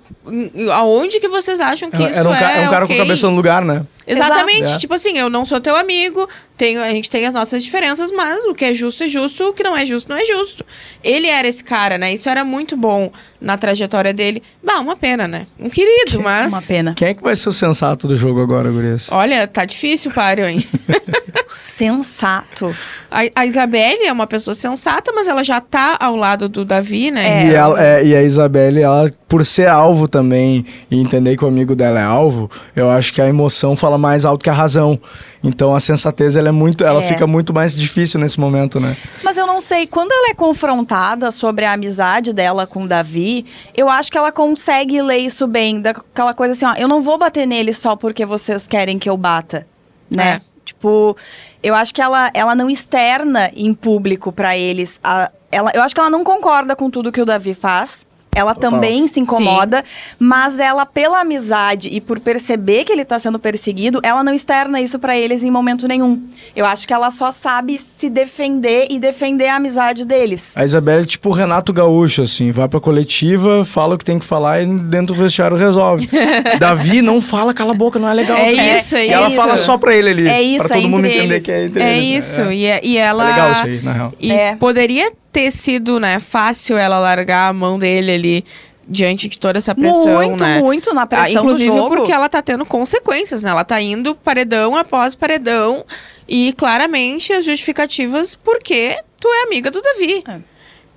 Aonde 0.74 1.20
que 1.20 1.28
vocês 1.28 1.60
acham 1.60 1.90
que 1.90 1.98
Era, 1.98 2.12
isso 2.12 2.20
era 2.20 2.30
um, 2.30 2.34
é 2.34 2.64
é 2.64 2.68
um 2.68 2.72
cara 2.72 2.86
ok? 2.86 2.96
com 2.96 3.02
a 3.02 3.06
cabeça 3.06 3.30
no 3.30 3.36
lugar, 3.36 3.64
né? 3.64 3.86
Exatamente. 4.08 4.58
Exato. 4.64 4.76
É. 4.76 4.80
Tipo 4.80 4.94
assim, 4.94 5.18
eu 5.18 5.30
não 5.30 5.46
sou 5.46 5.60
teu 5.60 5.76
amigo, 5.76 6.28
tenho, 6.58 6.82
a 6.82 6.90
gente 6.90 7.10
tem 7.10 7.26
as 7.26 7.34
nossas 7.34 7.64
diferenças, 7.64 8.10
mas 8.10 8.46
o 8.46 8.54
que 8.56 8.66
é 8.66 8.74
justo 8.74 9.04
é 9.04 9.08
justo, 9.10 9.50
o 9.50 9.54
que 9.54 9.62
não 9.64 9.76
é 9.76 9.86
justo 9.86 10.10
não 10.10 10.18
é 10.18 10.26
justo. 10.26 10.66
Ele 11.04 11.28
era 11.28 11.48
esse 11.48 11.64
cara, 11.64 11.98
né? 11.98 12.14
Isso 12.14 12.30
era 12.30 12.44
muito 12.46 12.78
bom 12.78 13.12
na 13.40 13.58
trajetória 13.58 14.14
dele. 14.14 14.42
Bah, 14.64 14.80
uma 14.80 14.96
pena, 14.96 15.28
né? 15.28 15.46
Um 15.60 15.70
querido, 15.70 16.22
mas. 16.24 16.52
Uma 16.54 16.62
pena. 16.62 16.94
Quem 16.96 17.10
é 17.10 17.14
que 17.14 17.22
vai 17.22 17.36
ser 17.36 17.50
o 17.50 17.54
sensato 17.54 18.08
do 18.08 18.16
jogo 18.16 18.42
agora, 18.42 18.72
Gurias? 18.72 19.10
Olha, 19.12 19.46
tá 19.46 19.66
difícil, 19.66 20.10
Pário, 20.12 20.48
hein? 20.48 20.66
Sensato. 21.50 22.76
A, 23.10 23.20
a 23.36 23.46
Isabelle 23.46 24.06
é 24.06 24.12
uma 24.12 24.28
pessoa 24.28 24.54
sensata, 24.54 25.12
mas 25.14 25.28
ela 25.28 25.44
já 25.44 25.62
tá 25.62 25.98
ao 26.00 26.16
lado 26.16 26.50
do 26.50 26.66
Davi, 26.66 27.10
né? 27.12 27.48
E, 27.48 27.54
ela- 27.54 27.84
é, 27.84 28.06
e 28.06 28.16
a 28.16 28.22
Isabelle, 28.24 28.82
ela, 28.82 29.12
por 29.28 29.46
ser 29.46 29.68
alvo 29.68 30.08
também 30.08 30.66
e 30.92 31.00
entender 31.00 31.38
que 31.38 31.46
o 31.46 31.48
amigo 31.48 31.76
dela 31.76 32.00
é 32.00 32.04
alvo, 32.04 32.50
eu 32.76 32.90
acho 32.90 33.14
que 33.14 33.22
a 33.22 33.28
emoção 33.28 33.76
fala 33.76 33.97
mais 33.98 34.26
alto 34.26 34.44
que 34.44 34.50
a 34.50 34.54
razão. 34.54 35.00
Então 35.44 35.74
a 35.76 35.80
sensatez 35.80 36.36
ela 36.36 36.50
é 36.50 36.52
muito, 36.52 36.84
ela 36.84 37.02
É. 37.04 37.08
fica 37.08 37.26
muito 37.28 37.54
mais 37.54 37.76
difícil 37.76 38.20
nesse 38.20 38.40
momento, 38.40 38.80
né? 38.80 38.96
Mas 39.24 39.38
eu 39.38 39.46
não 39.48 39.62
sei, 39.62 39.86
quando 39.88 40.12
ela 40.12 40.30
é 40.30 40.34
confrontada 40.34 41.32
sobre 41.32 41.66
a 41.66 41.74
amizade 41.74 42.34
dela 42.34 42.66
com 42.68 42.84
o 42.84 42.88
Davi, 42.88 43.46
eu 43.76 43.90
acho 43.90 44.12
que 44.12 44.18
ela 44.18 44.32
consegue 44.32 45.02
ler 45.02 45.18
isso 45.18 45.48
bem. 45.48 45.82
Daquela 45.82 46.34
coisa 46.34 46.54
assim, 46.54 46.66
ó, 46.66 46.74
eu 46.82 46.88
não 46.88 47.02
vou 47.02 47.18
bater 47.18 47.46
nele 47.46 47.74
só 47.74 47.96
porque 47.96 48.26
vocês 48.26 48.68
querem 48.68 48.98
que 49.00 49.10
eu 49.10 49.18
bata, 49.18 49.68
né? 50.14 50.42
Tipo, 50.66 51.16
eu 51.64 51.74
acho 51.76 51.94
que 51.94 52.02
ela, 52.02 52.30
ela 52.34 52.54
não 52.54 52.70
externa 52.70 53.50
em 53.56 53.74
público 53.74 54.32
pra 54.34 54.58
eles. 54.58 55.00
a- 55.04 55.32
ela, 55.50 55.72
eu 55.74 55.82
acho 55.82 55.96
que 55.96 56.02
ela 56.02 56.10
não 56.10 56.26
concorda 56.26 56.76
com 56.76 56.90
tudo 56.90 57.10
que 57.12 57.22
o 57.22 57.26
Davi 57.26 57.54
faz. 57.54 58.06
Ela 58.38 58.54
Total. 58.54 58.72
também 58.72 59.08
se 59.08 59.20
incomoda, 59.20 59.84
mas 60.20 60.60
ela, 60.60 60.86
pela 60.86 61.22
amizade 61.22 61.90
e 61.92 62.00
por 62.00 62.20
perceber 62.20 62.84
que 62.84 62.92
ele 62.94 63.04
tá 63.04 63.18
sendo 63.18 63.40
perseguido, 63.40 64.00
ela 64.04 64.24
não 64.24 64.34
externa 64.34 64.80
isso 64.80 65.00
pra 65.00 65.18
eles 65.18 65.44
em 65.44 65.50
momento 65.50 65.88
nenhum. 65.88 66.22
Eu 66.56 66.66
acho 66.66 66.88
que 66.88 66.94
ela 66.94 67.10
só 67.10 67.32
sabe 67.32 67.78
se 67.78 68.10
defender 68.10 68.88
e 68.92 69.00
defender 69.00 69.48
a 69.48 69.56
amizade 69.56 70.06
deles. 70.06 70.52
A 70.56 70.64
Isabelle 70.64 71.04
é 71.04 71.06
tipo 71.06 71.30
o 71.30 71.32
Renato 71.32 71.74
Gaúcho, 71.74 72.22
assim, 72.22 72.52
vai 72.52 72.68
pra 72.68 72.80
coletiva, 72.80 73.66
fala 73.66 73.96
o 73.96 73.98
que 73.98 74.06
tem 74.06 74.20
que 74.20 74.26
falar 74.26 74.62
e 74.62 74.66
dentro 74.66 75.16
do 75.16 75.22
vestiário 75.22 75.58
resolve. 75.58 76.08
Davi 76.60 77.02
não 77.02 77.22
fala, 77.22 77.54
cala 77.54 77.72
a 77.72 77.76
boca, 77.76 77.98
não 77.98 78.08
é 78.10 78.14
legal. 78.14 78.38
É 78.38 78.54
né? 78.54 78.78
isso, 78.78 78.96
é 78.96 79.08
E 79.08 79.10
ela 79.10 79.28
isso. 79.28 79.36
fala 79.36 79.58
só 79.58 79.78
pra 79.78 79.96
ele 79.96 80.10
ali. 80.10 80.28
É 80.28 80.42
isso, 80.42 80.68
pra 80.68 80.76
todo 80.78 80.86
é 80.86 80.90
mundo 80.90 81.06
entender 81.06 81.24
eles. 81.36 81.44
que 81.44 81.52
é 81.52 81.64
entre 81.66 81.82
É 81.84 81.98
eles, 81.98 82.10
né? 82.12 82.18
isso. 82.20 82.42
É. 82.42 82.56
E, 82.56 82.66
é- 82.66 82.82
e 82.84 82.98
ela. 82.98 83.24
É 83.26 83.30
legal 83.32 83.52
isso 83.52 83.66
aí, 83.66 83.82
na 83.82 83.94
real. 83.94 84.14
E 84.20 84.32
É. 84.32 84.56
poderia 84.56 85.12
ter 85.38 85.52
sido, 85.52 86.00
né, 86.00 86.18
fácil 86.20 86.76
ela 86.78 86.98
largar 86.98 87.50
a 87.50 87.54
mão 87.54 87.78
dele 87.78 88.12
ali 88.12 88.46
diante 88.90 89.28
de 89.28 89.38
toda 89.38 89.58
essa 89.60 89.76
pressão, 89.76 90.16
muito, 90.16 90.44
né? 90.44 90.60
muito 90.60 90.94
na 90.96 91.04
Ah, 91.04 91.08
pressão 91.08 91.44
inclusive 91.44 91.70
do 91.70 91.78
jogo. 91.78 91.96
porque 91.98 92.12
ela 92.12 92.28
tá 92.28 92.42
tendo 92.42 92.66
consequências, 92.66 93.44
né? 93.44 93.52
Ela 93.52 93.64
tá 93.64 93.80
indo 93.80 94.16
paredão 94.16 94.76
após 94.76 95.14
paredão 95.14 95.86
e 96.28 96.54
claramente 96.54 97.32
as 97.34 97.46
justificativas 97.46 98.34
porque 98.34 98.98
tu 99.20 99.28
é 99.28 99.44
amiga 99.44 99.70
do 99.70 99.80
Davi. 99.82 100.24
É. 100.28 100.40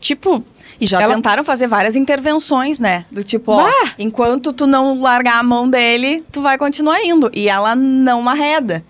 Tipo, 0.00 0.42
E 0.80 0.86
já 0.86 1.02
Ela- 1.02 1.14
tentaram 1.14 1.44
fazer 1.44 1.66
várias 1.66 1.94
intervenções, 1.94 2.80
né? 2.80 3.04
Do 3.10 3.22
tipo, 3.22 3.52
ó, 3.52 3.64
Bah! 3.64 3.92
enquanto 3.98 4.50
tu 4.50 4.66
não 4.66 4.98
largar 4.98 5.38
a 5.38 5.42
mão 5.42 5.68
dele, 5.68 6.24
tu 6.32 6.40
vai 6.40 6.56
continuar 6.56 7.02
indo. 7.04 7.30
E 7.34 7.50
ela 7.50 7.76
não 7.76 8.26
arreda. 8.26 8.82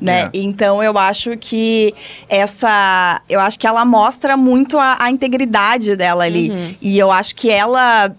Né? 0.00 0.24
É. 0.24 0.30
Então 0.34 0.82
eu 0.82 0.96
acho 0.98 1.36
que 1.38 1.94
essa. 2.28 3.20
Eu 3.28 3.40
acho 3.40 3.58
que 3.58 3.66
ela 3.66 3.84
mostra 3.84 4.36
muito 4.36 4.78
a, 4.78 4.96
a 5.00 5.10
integridade 5.10 5.96
dela 5.96 6.24
ali. 6.24 6.50
Uhum. 6.50 6.74
E 6.82 6.98
eu 6.98 7.10
acho 7.10 7.34
que 7.34 7.50
ela. 7.50 8.14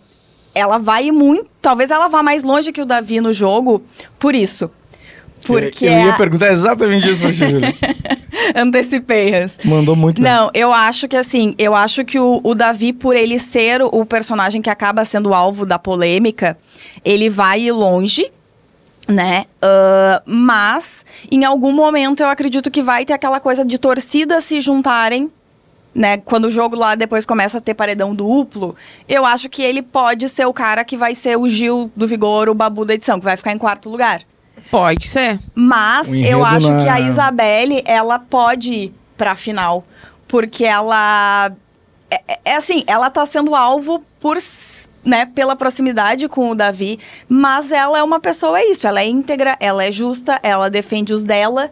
Ela 0.56 0.80
vai 0.80 1.12
muito. 1.12 1.48
Talvez 1.62 1.92
ela 1.92 2.08
vá 2.08 2.24
mais 2.24 2.44
longe 2.44 2.72
que 2.72 2.82
o 2.82 2.86
Davi 2.86 3.22
no 3.22 3.32
jogo 3.32 3.84
por 4.18 4.34
isso. 4.34 4.72
Porque 5.46 5.86
eu 5.86 5.92
ia 5.92 6.14
a- 6.14 6.18
perguntar 6.18 6.52
exatamente 6.52 7.08
isso 7.08 7.22
pra 7.22 7.32
ti, 7.32 7.38
Júlia. 7.38 7.76
antecipei, 8.56 9.36
Hans. 9.36 9.60
Mandou 9.64 9.96
muito 9.96 10.22
bem. 10.22 10.32
Não, 10.32 10.50
eu 10.54 10.74
acho 10.74 11.08
que 11.08 11.16
assim, 11.16 11.54
eu 11.58 11.76
acho 11.76 12.04
que 12.04 12.20
o, 12.20 12.42
o 12.44 12.56
Davi, 12.56 12.92
por 12.92 13.16
ele 13.16 13.38
ser 13.40 13.82
o, 13.84 14.06
personagem 14.06 14.62
que 14.62 14.70
acaba 14.70 15.06
sendo 15.06 15.34
alvo 15.34 15.66
da 15.66 15.78
polêmica, 15.78 16.58
ele 17.06 17.30
vai 17.30 17.62
ir 17.62 17.72
longe. 17.72 18.32
Né? 19.08 19.46
Ah, 19.62 20.22
mas, 20.26 21.06
em 21.32 21.46
algum 21.46 21.72
momento, 21.74 22.22
eu 22.22 22.28
acredito 22.28 22.70
que 22.70 22.82
vai 22.82 23.06
ter 23.06 23.14
aquela 23.14 23.40
coisa 23.40 23.64
de 23.64 23.78
torcidas 23.78 24.44
se 24.44 24.60
juntarem. 24.62 25.32
Né? 25.96 26.18
Quando 26.18 26.46
o 26.46 26.52
jogo 26.52 26.76
lá 26.76 26.94
depois 26.94 27.26
começa 27.26 27.58
a 27.58 27.62
ter 27.62 27.74
paredão 27.74 28.14
duplo, 28.14 28.76
eu 29.10 29.26
acho 29.26 29.50
que 29.50 29.64
ele 29.64 29.82
pode 29.82 30.30
ser 30.30 30.46
o 30.46 30.54
cara 30.54 30.84
que 30.84 30.96
vai 30.96 31.16
ser 31.16 31.36
o 31.38 31.48
Gil 31.48 31.92
do 31.96 32.08
Vigor, 32.08 32.50
o 32.50 32.54
Babu 32.54 32.86
da 32.86 32.94
edição, 32.94 33.18
que 33.18 33.26
vai 33.26 33.36
ficar 33.36 33.52
em 33.52 33.58
quarto 33.58 33.90
lugar. 33.90 34.22
pode 34.70 35.08
ser. 35.08 35.40
Mas 35.56 36.08
eu 36.10 36.44
acho 36.46 36.70
na- 36.70 36.84
que 36.84 36.90
a 36.90 37.00
Isabelle, 37.00 37.82
ela 37.86 38.20
pode 38.20 38.74
ir 38.74 38.94
pra 39.18 39.34
final. 39.36 39.84
Porque 40.28 40.66
ela. 40.66 41.52
É, 42.12 42.22
é- 42.28 42.40
é 42.46 42.56
assim, 42.58 42.84
ela 42.86 43.10
tá 43.10 43.26
sendo 43.26 43.56
alvo 43.56 44.04
por. 44.20 44.38
Né, 45.08 45.26
pela 45.26 45.56
proximidade 45.56 46.28
com 46.28 46.50
o 46.50 46.56
Davi, 46.56 47.00
mas 47.30 47.72
ela 47.72 47.98
é 47.98 48.04
uma 48.04 48.20
pessoa, 48.20 48.60
é 48.60 48.66
isso, 48.70 48.86
ela 48.86 49.00
é 49.00 49.06
íntegra, 49.06 49.56
ela 49.58 49.82
é 49.86 49.90
justa, 49.90 50.38
ela 50.44 50.70
defende 50.70 51.14
os 51.14 51.24
dela. 51.24 51.72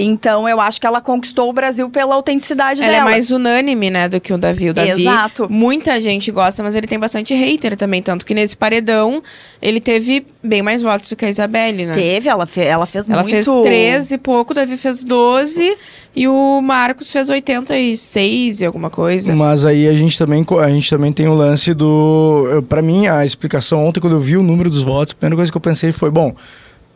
Então 0.00 0.48
eu 0.48 0.60
acho 0.60 0.80
que 0.80 0.86
ela 0.86 1.00
conquistou 1.00 1.48
o 1.50 1.52
Brasil 1.52 1.90
pela 1.90 2.14
autenticidade 2.14 2.80
Ela 2.82 2.92
dela. 2.92 3.08
é 3.08 3.10
mais 3.10 3.30
unânime, 3.32 3.90
né, 3.90 4.08
do 4.08 4.20
que 4.20 4.32
o 4.32 4.38
Davi. 4.38 4.70
O 4.70 4.74
Davi, 4.74 5.02
Exato. 5.02 5.46
muita 5.50 6.00
gente 6.00 6.30
gosta, 6.30 6.62
mas 6.62 6.76
ele 6.76 6.86
tem 6.86 6.98
bastante 6.98 7.34
hater 7.34 7.76
também. 7.76 8.00
Tanto 8.00 8.24
que 8.24 8.32
nesse 8.34 8.56
paredão, 8.56 9.20
ele 9.60 9.80
teve 9.80 10.24
bem 10.42 10.62
mais 10.62 10.82
votos 10.82 11.10
do 11.10 11.16
que 11.16 11.24
a 11.24 11.28
Isabelle, 11.28 11.84
né? 11.86 11.94
Teve, 11.94 12.28
ela, 12.28 12.46
fe- 12.46 12.60
ela 12.64 12.86
fez 12.86 13.08
Ela 13.08 13.22
muito. 13.22 13.32
fez 13.34 13.46
13 13.46 14.14
e 14.14 14.18
pouco, 14.18 14.52
o 14.52 14.54
Davi 14.54 14.76
fez 14.76 15.02
12 15.02 15.74
e 16.14 16.28
o 16.28 16.60
Marcos 16.60 17.10
fez 17.10 17.28
86 17.28 18.60
e 18.60 18.64
alguma 18.64 18.90
coisa. 18.90 19.34
Mas 19.34 19.64
aí 19.66 19.88
a 19.88 19.92
gente 19.92 20.16
também 20.18 20.44
a 20.60 20.68
gente 20.70 20.88
também 20.90 21.12
tem 21.12 21.28
o 21.28 21.34
lance 21.34 21.74
do, 21.74 22.64
pra 22.68 22.80
mim 22.82 23.06
a 23.06 23.24
explicação 23.24 23.84
ontem 23.86 24.00
quando 24.00 24.14
eu 24.14 24.20
vi 24.20 24.36
o 24.36 24.42
número 24.42 24.70
dos 24.70 24.82
votos, 24.82 25.12
a 25.12 25.16
primeira 25.16 25.36
coisa 25.36 25.50
que 25.50 25.56
eu 25.56 25.60
pensei 25.60 25.92
foi, 25.92 26.10
bom, 26.10 26.34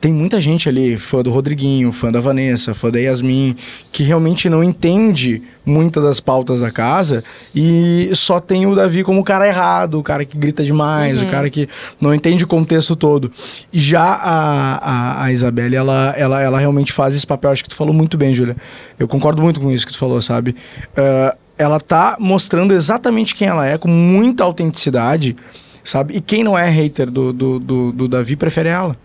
tem 0.03 0.13
muita 0.13 0.41
gente 0.41 0.69
ali, 0.69 0.97
fã 0.97 1.23
do 1.23 1.31
Rodriguinho, 1.31 1.93
fã 1.93 2.11
da 2.11 2.19
Vanessa, 2.19 2.75
fã 2.75 2.91
da 2.91 2.99
Yasmin, 2.99 3.55
que 3.93 4.03
realmente 4.03 4.49
não 4.49 4.65
entende 4.65 5.41
muitas 5.65 6.03
das 6.03 6.19
pautas 6.19 6.59
da 6.59 6.73
casa 6.73 7.23
e 7.55 8.11
só 8.13 8.41
tem 8.41 8.67
o 8.67 8.75
Davi 8.75 9.05
como 9.05 9.21
o 9.21 9.25
cara 9.25 9.47
errado, 9.47 10.01
o 10.01 10.03
cara 10.03 10.25
que 10.25 10.37
grita 10.37 10.65
demais, 10.65 11.23
o 11.23 11.27
cara 11.27 11.49
que 11.49 11.69
não 12.01 12.13
entende 12.13 12.43
o 12.43 12.49
contexto 12.49 12.97
todo. 12.97 13.31
Já 13.73 14.03
a, 14.03 14.75
a, 14.75 15.25
a 15.27 15.33
Isabelle, 15.33 15.77
ela, 15.77 16.13
ela, 16.17 16.43
ela 16.43 16.59
realmente 16.59 16.93
faz 16.93 17.15
esse 17.15 17.25
papel, 17.25 17.53
acho 17.53 17.63
que 17.63 17.69
tu 17.69 17.77
falou 17.77 17.95
muito 17.95 18.19
bem, 18.19 18.35
Júlia. 18.35 18.57
Eu 18.99 19.07
concordo 19.07 19.41
muito 19.41 19.61
com 19.61 19.71
isso 19.71 19.87
que 19.87 19.93
tu 19.93 19.99
falou, 20.01 20.21
sabe? 20.21 20.57
Ah, 20.97 21.37
ela 21.57 21.79
tá 21.79 22.17
mostrando 22.19 22.75
exatamente 22.75 23.37
quem 23.37 23.47
ela 23.47 23.65
é, 23.65 23.79
com 23.79 23.87
muita 23.87 24.43
autenticidade, 24.43 25.37
sabe? 25.85 26.17
E 26.17 26.21
quem 26.21 26.43
não 26.43 26.59
é 26.59 26.69
hater 26.69 27.09
do, 27.09 27.33
do, 27.33 27.61
do, 27.61 27.93
do 27.93 28.09
Davi 28.09 28.35
prefere 28.35 28.69
ela. 28.69 28.97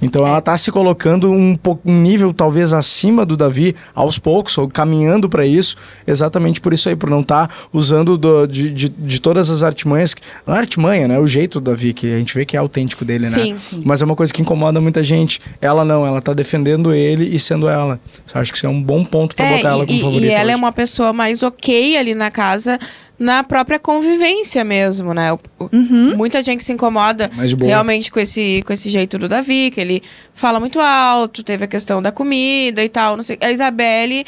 Então 0.00 0.26
ela 0.26 0.40
tá 0.42 0.56
se 0.56 0.70
colocando 0.70 1.30
um, 1.32 1.58
um 1.84 2.00
nível 2.02 2.32
talvez 2.34 2.72
acima 2.74 3.24
do 3.24 3.36
Davi 3.36 3.74
aos 3.94 4.18
poucos, 4.18 4.56
ou 4.58 4.68
caminhando 4.68 5.28
para 5.28 5.46
isso, 5.46 5.74
exatamente 6.06 6.60
por 6.60 6.72
isso 6.74 6.88
aí, 6.88 6.94
por 6.96 7.08
não 7.08 7.20
estar 7.20 7.50
usando 7.72 8.18
do- 8.18 8.46
de, 8.46 8.70
de, 8.70 8.88
de 8.90 9.20
todas 9.20 9.48
as 9.48 9.62
artimanhas. 9.62 10.12
que- 10.12 10.22
Não 10.46 10.54
é 10.54 10.58
artimanha, 10.58 11.08
né? 11.08 11.18
O 11.18 11.26
jeito 11.26 11.60
do 11.60 11.70
Davi, 11.70 11.92
que 11.94 12.12
a 12.12 12.18
gente 12.18 12.34
vê 12.34 12.44
que 12.44 12.56
é 12.56 12.60
autêntico 12.60 13.04
dele, 13.04 13.24
né? 13.24 13.30
Sim. 13.30 13.56
Sim. 13.56 13.82
Mas 13.84 14.02
é 14.02 14.04
uma 14.04 14.14
coisa 14.14 14.32
que 14.32 14.42
incomoda 14.42 14.80
muita 14.80 15.02
gente. 15.02 15.40
Ela 15.60 15.84
não, 15.84 16.06
ela 16.06 16.20
tá 16.20 16.32
defendendo 16.34 16.92
ele 16.92 17.24
e 17.24 17.38
sendo 17.38 17.68
ela. 17.68 17.98
Eu 18.34 18.40
acho 18.40 18.52
que 18.52 18.58
isso 18.58 18.66
é 18.66 18.70
um 18.70 18.82
bom 18.82 19.04
ponto 19.04 19.34
pra 19.34 19.44
É, 19.46 19.56
botar 19.56 19.70
ela 19.70 19.86
como 19.86 19.98
e- 19.98 20.02
favorita. 20.02 20.26
e 20.26 20.30
ela 20.30 20.50
é 20.50 20.54
hoje. 20.54 20.62
uma 20.62 20.72
pessoa 20.72 21.12
mais 21.12 21.42
ok 21.42 21.96
ali 21.96 22.14
na 22.14 22.30
casa, 22.30 22.78
na 23.18 23.42
própria 23.42 23.78
convivência 23.78 24.62
mesmo, 24.64 25.14
né? 25.14 25.32
O- 25.32 25.38
Muita 26.16 26.42
gente 26.42 26.64
se 26.64 26.72
incomoda 26.72 27.30
realmente 27.66 28.10
com 28.10 28.20
esse, 28.20 28.62
com 28.66 28.72
esse 28.72 28.90
jeito 28.90 29.18
do 29.18 29.28
Davi, 29.28 29.70
que 29.70 29.80
ele 29.80 30.02
fala 30.34 30.60
muito 30.60 30.80
alto, 30.80 31.42
teve 31.42 31.64
a 31.64 31.68
questão 31.68 32.02
da 32.02 32.12
comida 32.12 32.84
e 32.84 32.88
tal, 32.88 33.16
não 33.16 33.22
sei. 33.22 33.38
A 33.40 33.50
Isabelle 33.50 34.24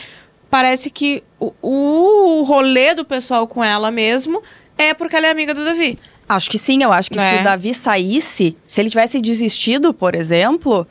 parece 0.50 0.88
que 0.90 1.22
o, 1.38 1.52
o 1.62 2.42
rolê 2.44 2.94
do 2.94 3.04
pessoal 3.04 3.46
com 3.46 3.62
ela 3.62 3.90
mesmo 3.90 4.42
é 4.78 4.94
porque 4.94 5.14
ela 5.16 5.26
é 5.26 5.30
amiga 5.30 5.52
do 5.52 5.64
Davi. 5.64 5.98
Acho 6.26 6.50
que 6.50 6.58
sim, 6.58 6.82
eu 6.82 6.92
acho 6.92 7.10
que 7.10 7.18
se 7.18 7.24
É. 7.36 7.40
o 7.40 7.44
Davi 7.44 7.72
saísse, 7.74 8.56
se 8.64 8.80
ele 8.80 8.90
tivesse 8.90 9.20
desistido, 9.20 9.92
por 9.94 10.14
exemplo, 10.14 10.86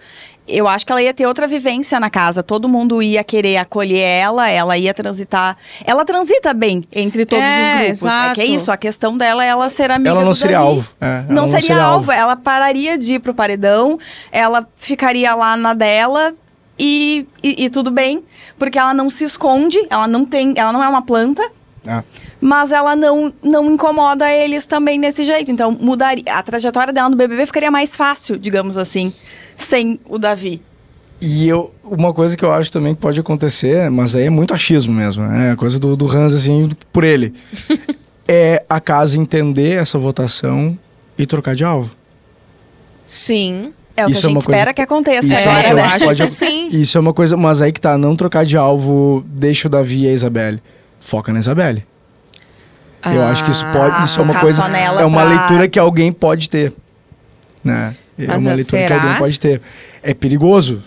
eu 0.48 0.68
acho 0.68 0.86
que 0.86 0.92
ela 0.92 1.02
ia 1.02 1.14
ter 1.14 1.26
outra 1.26 1.48
vivência 1.48 2.00
na 2.00 2.10
casa. 2.10 2.42
Todo 2.42 2.70
mundo 2.70 3.02
ia 3.04 3.24
querer 3.24 3.58
acolher 3.58 4.00
ela, 4.00 4.50
ela 4.50 4.78
ia 4.78 4.94
transitar. 4.94 5.58
Ela 5.86 6.06
transita 6.06 6.54
bem 6.54 6.84
entre 6.94 7.26
todos 7.26 7.44
É, 7.44 7.50
os 7.50 7.68
grupos. 7.72 7.88
É 7.88 7.90
exato. 7.90 8.36
que 8.36 8.42
é 8.42 8.46
isso, 8.46 8.72
a 8.72 8.78
questão 8.78 9.18
dela 9.18 9.44
é 9.44 9.48
ela 9.48 9.70
ser 9.70 9.92
amiga 9.92 10.10
Ela 10.12 10.22
não 10.22 10.32
do 10.32 10.36
seria 10.36 10.58
Davi. 10.58 10.68
alvo. 10.70 10.90
é, 11.02 11.06
ela 11.06 11.26
Não, 11.30 11.48
seria, 11.48 11.82
alvo. 11.84 12.12
ela 12.12 12.36
pararia 12.36 12.98
de 12.98 13.14
ir 13.16 13.20
pro 13.20 13.34
paredão, 13.34 14.00
ela 14.32 14.68
ficaria 14.76 15.34
lá 15.36 15.56
na 15.58 15.74
dela 15.74 16.34
e, 16.80 17.28
e, 17.44 17.66
e 17.66 17.70
tudo 17.70 17.90
bem, 17.92 18.24
porque 18.58 18.78
ela 18.78 18.94
não 18.94 19.10
se 19.10 19.24
esconde, 19.24 19.80
ela 19.90 20.08
não 20.08 20.26
tem, 20.26 20.54
ela 20.58 20.72
não 20.72 20.84
é 20.84 20.88
uma 20.88 21.02
planta, 21.02 21.42
É. 21.86 22.04
mas 22.42 22.72
ela 22.72 22.96
não, 22.96 23.34
não 23.44 23.72
incomoda 23.72 24.32
eles 24.32 24.66
também 24.66 24.98
nesse 25.00 25.24
jeito. 25.24 25.50
Então, 25.52 25.72
mudaria. 25.72 26.24
A 26.32 26.42
trajetória 26.44 26.94
dela 26.94 27.10
no 27.10 27.16
BBB 27.16 27.46
ficaria 27.46 27.72
mais 27.72 27.96
fácil, 27.96 28.38
digamos 28.38 28.78
assim, 28.78 29.14
sem 29.56 30.00
o 30.08 30.18
Davi. 30.18 30.62
E 31.20 31.48
eu, 31.50 31.74
uma 31.84 32.14
coisa 32.14 32.38
que 32.38 32.46
eu 32.46 32.52
acho 32.52 32.72
também 32.72 32.94
que 32.94 33.02
pode 33.02 33.20
acontecer, 33.20 33.90
mas 33.90 34.16
aí 34.16 34.26
é 34.26 34.30
muito 34.30 34.54
achismo 34.54 34.94
mesmo, 34.94 35.26
né? 35.26 35.52
É 35.54 35.56
coisa 35.56 35.80
do, 35.80 35.96
do 35.98 36.06
Hans, 36.10 36.34
assim, 36.34 36.70
por 36.94 37.04
ele. 37.04 37.34
é 38.28 38.64
a 38.70 38.80
casa 38.80 39.18
entender 39.18 39.82
essa 39.82 39.98
votação 39.98 40.78
e 41.18 41.26
trocar 41.26 41.56
de 41.56 41.64
alvo. 41.64 41.96
Sim. 43.06 43.74
É 43.96 44.06
o 44.06 44.10
Isso 44.12 44.20
que 44.22 44.26
é 44.26 44.30
a 44.30 44.32
uma 44.32 44.40
gente 44.40 44.46
coisa- 44.46 44.58
espera 44.60 44.74
que 44.76 44.82
aconteça 44.82 45.26
Isso 45.26 45.34
é 45.48 45.50
uma 45.50 45.60
agora, 45.60 45.72
eu 45.72 45.80
acho 45.86 46.06
pode- 46.06 46.24
que 46.24 46.30
sim. 46.32 46.70
Isso 46.80 46.98
é 46.98 47.02
uma 47.02 47.14
coisa, 47.14 47.36
mas 47.36 47.62
aí 47.64 47.72
que 47.72 47.82
tá, 47.82 47.98
não 47.98 48.16
trocar 48.16 48.46
de 48.46 48.56
alvo, 48.56 49.24
deixa 49.28 49.68
o 49.68 49.72
Davi 49.72 50.04
e 50.04 50.08
a 50.08 50.14
Isabelle. 50.14 50.62
Foca 51.00 51.34
na 51.34 51.40
Isabelle. 51.40 51.84
Eu 53.06 53.24
acho 53.26 53.44
que 53.44 53.52
isso 53.52 53.66
pode, 53.72 54.04
isso 54.04 54.20
é 54.20 54.24
uma 54.24 54.40
coisa, 54.40 54.64
é 54.66 55.06
uma 55.06 55.22
pra- 55.22 55.30
leitura 55.30 55.68
que 55.70 55.80
alguém 55.80 56.12
pode 56.12 56.50
ter, 56.50 56.74
né? 57.64 57.96
É 58.20 58.28
Mas 58.28 58.38
uma 58.38 58.52
é- 58.52 58.56
leitura 58.56 58.82
que 58.82 58.88
será? 58.88 59.02
alguém 59.02 59.16
pode 59.18 59.40
ter. 59.40 59.62
É 60.02 60.14
perigoso. 60.14 60.82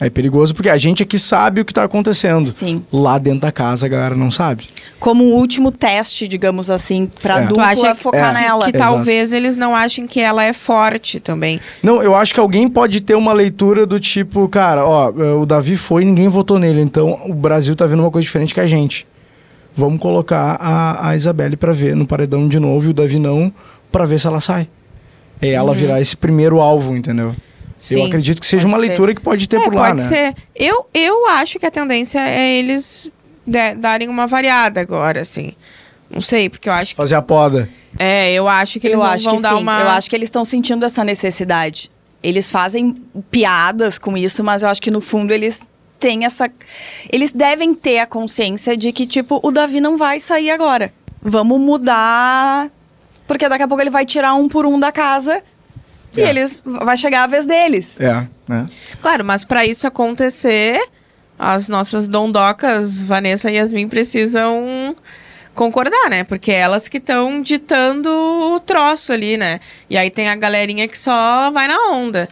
É 0.00 0.10
perigoso 0.10 0.52
porque 0.52 0.68
a 0.68 0.76
gente 0.76 1.00
aqui 1.02 1.16
sabe 1.16 1.60
o 1.60 1.64
que 1.64 1.72
tá 1.72 1.84
acontecendo. 1.84 2.46
Sim. 2.46 2.84
Lá 2.92 3.18
dentro 3.18 3.40
da 3.40 3.52
casa 3.52 3.86
a 3.86 3.88
galera 3.88 4.16
não 4.16 4.32
sabe. 4.32 4.66
Como 4.98 5.22
um 5.24 5.34
último 5.34 5.70
teste, 5.70 6.26
digamos 6.26 6.68
assim, 6.68 7.08
pra 7.22 7.38
É. 7.38 7.42
Dupla 7.42 7.66
acha 7.66 7.94
que- 7.94 8.02
focar 8.02 8.34
É. 8.36 8.40
nela. 8.42 8.64
Que 8.70 8.76
Exato. 8.76 8.92
talvez 8.94 9.32
eles 9.32 9.56
não 9.56 9.76
achem 9.76 10.06
que 10.06 10.18
ela 10.20 10.42
é 10.42 10.52
forte 10.52 11.20
também. 11.20 11.60
Não, 11.82 12.02
eu 12.02 12.16
acho 12.16 12.34
que 12.34 12.40
alguém 12.40 12.68
pode 12.68 13.00
ter 13.00 13.14
uma 13.14 13.32
leitura 13.32 13.86
do 13.86 14.00
tipo, 14.00 14.48
cara, 14.48 14.84
ó, 14.84 15.10
o 15.40 15.46
Davi 15.46 15.76
foi 15.76 16.02
e 16.02 16.04
ninguém 16.04 16.26
votou 16.28 16.58
nele, 16.58 16.80
então 16.80 17.20
o 17.26 17.32
Brasil 17.32 17.76
tá 17.76 17.86
vendo 17.86 18.00
uma 18.00 18.10
coisa 18.10 18.24
diferente 18.24 18.52
que 18.52 18.60
a 18.60 18.66
gente. 18.66 19.06
Vamos 19.74 20.00
colocar 20.00 20.56
a, 20.60 21.08
a 21.08 21.16
Isabelle 21.16 21.56
pra 21.56 21.72
ver 21.72 21.96
no 21.96 22.06
paredão 22.06 22.46
de 22.48 22.58
novo 22.58 22.86
e 22.86 22.90
o 22.90 22.94
Davi 22.94 23.18
não, 23.18 23.52
pra 23.90 24.04
ver 24.04 24.18
se 24.20 24.26
ela 24.26 24.40
sai. 24.40 24.68
É 25.40 25.50
ela 25.50 25.74
virar 25.74 26.00
esse 26.00 26.16
primeiro 26.16 26.60
alvo, 26.60 26.94
entendeu? 26.96 27.28
Uhum. 27.28 27.34
Sim. 27.76 28.00
eu 28.00 28.06
acredito 28.06 28.40
que 28.40 28.46
seja 28.46 28.66
uma 28.68 28.78
ser. 28.78 28.86
leitura 28.86 29.12
que 29.14 29.20
pode 29.20 29.48
ter 29.48 29.56
É, 29.56 29.64
por 29.64 29.74
lá, 29.74 29.88
pode 29.88 30.02
né? 30.02 30.08
ser. 30.08 30.34
Eu, 30.54 30.86
eu 30.94 31.26
acho 31.30 31.58
que 31.58 31.66
a 31.66 31.70
tendência 31.70 32.20
é 32.20 32.56
eles 32.56 33.10
de- 33.44 33.74
darem 33.74 34.08
uma 34.08 34.26
variada 34.26 34.80
agora, 34.80 35.22
assim. 35.22 35.52
Não 36.08 36.20
sei, 36.20 36.48
porque 36.48 36.68
eu 36.68 36.72
acho 36.72 36.90
que. 36.92 36.96
Fazer 36.96 37.16
a 37.16 37.22
poda. 37.22 37.68
É, 37.98 38.32
eu 38.34 38.46
acho 38.46 38.78
que 38.78 38.86
eles 38.86 38.94
eu 38.98 39.02
vão, 39.02 39.10
acho 39.10 39.24
vão 39.24 39.36
que 39.36 39.42
dar 39.42 39.56
sim. 39.56 39.62
uma. 39.62 39.80
Eu 39.80 39.88
acho 39.88 40.08
que 40.10 40.14
eles 40.14 40.28
estão 40.28 40.44
sentindo 40.44 40.84
essa 40.84 41.02
necessidade. 41.02 41.90
Eles 42.22 42.50
fazem 42.52 42.94
piadas 43.32 43.98
com 43.98 44.16
isso, 44.16 44.44
mas 44.44 44.62
eu 44.62 44.68
acho 44.68 44.80
que 44.80 44.90
no 44.90 45.00
fundo 45.00 45.32
eles 45.32 45.66
têm 46.02 46.24
essa. 46.24 46.50
Eles 47.10 47.32
devem 47.32 47.72
ter 47.74 48.00
a 48.00 48.06
consciência 48.06 48.76
de 48.76 48.92
que, 48.92 49.06
tipo, 49.06 49.38
o 49.42 49.50
Davi 49.52 49.80
não 49.80 49.96
vai 49.96 50.18
sair 50.18 50.50
agora. 50.50 50.92
Vamos 51.22 51.60
mudar. 51.60 52.68
Porque 53.28 53.48
daqui 53.48 53.62
a 53.62 53.68
pouco 53.68 53.80
ele 53.82 53.90
vai 53.90 54.04
tirar 54.04 54.34
um 54.34 54.48
por 54.48 54.66
um 54.66 54.78
da 54.80 54.90
casa 54.90 55.40
e 56.16 56.20
É. 56.20 56.28
eles. 56.28 56.60
Vai 56.64 56.96
chegar 56.96 57.22
a 57.22 57.26
vez 57.28 57.46
deles. 57.46 57.98
É, 58.00 58.26
né? 58.48 58.66
Claro, 59.00 59.24
mas 59.24 59.44
pra 59.44 59.64
isso 59.64 59.86
acontecer, 59.86 60.78
as 61.38 61.68
nossas 61.68 62.08
dondocas, 62.08 63.00
Vanessa 63.02 63.48
e 63.50 63.54
Yasmin, 63.54 63.88
precisam 63.88 64.94
concordar, 65.54 66.10
né? 66.10 66.24
Porque 66.24 66.50
elas 66.50 66.88
que 66.88 66.98
estão 66.98 67.40
ditando 67.40 68.10
o 68.10 68.58
troço 68.60 69.12
ali, 69.12 69.36
né? 69.36 69.60
E 69.88 69.96
aí 69.96 70.10
tem 70.10 70.28
a 70.28 70.34
galerinha 70.36 70.88
que 70.88 70.98
só 70.98 71.50
vai 71.52 71.68
na 71.68 71.78
onda. 71.92 72.26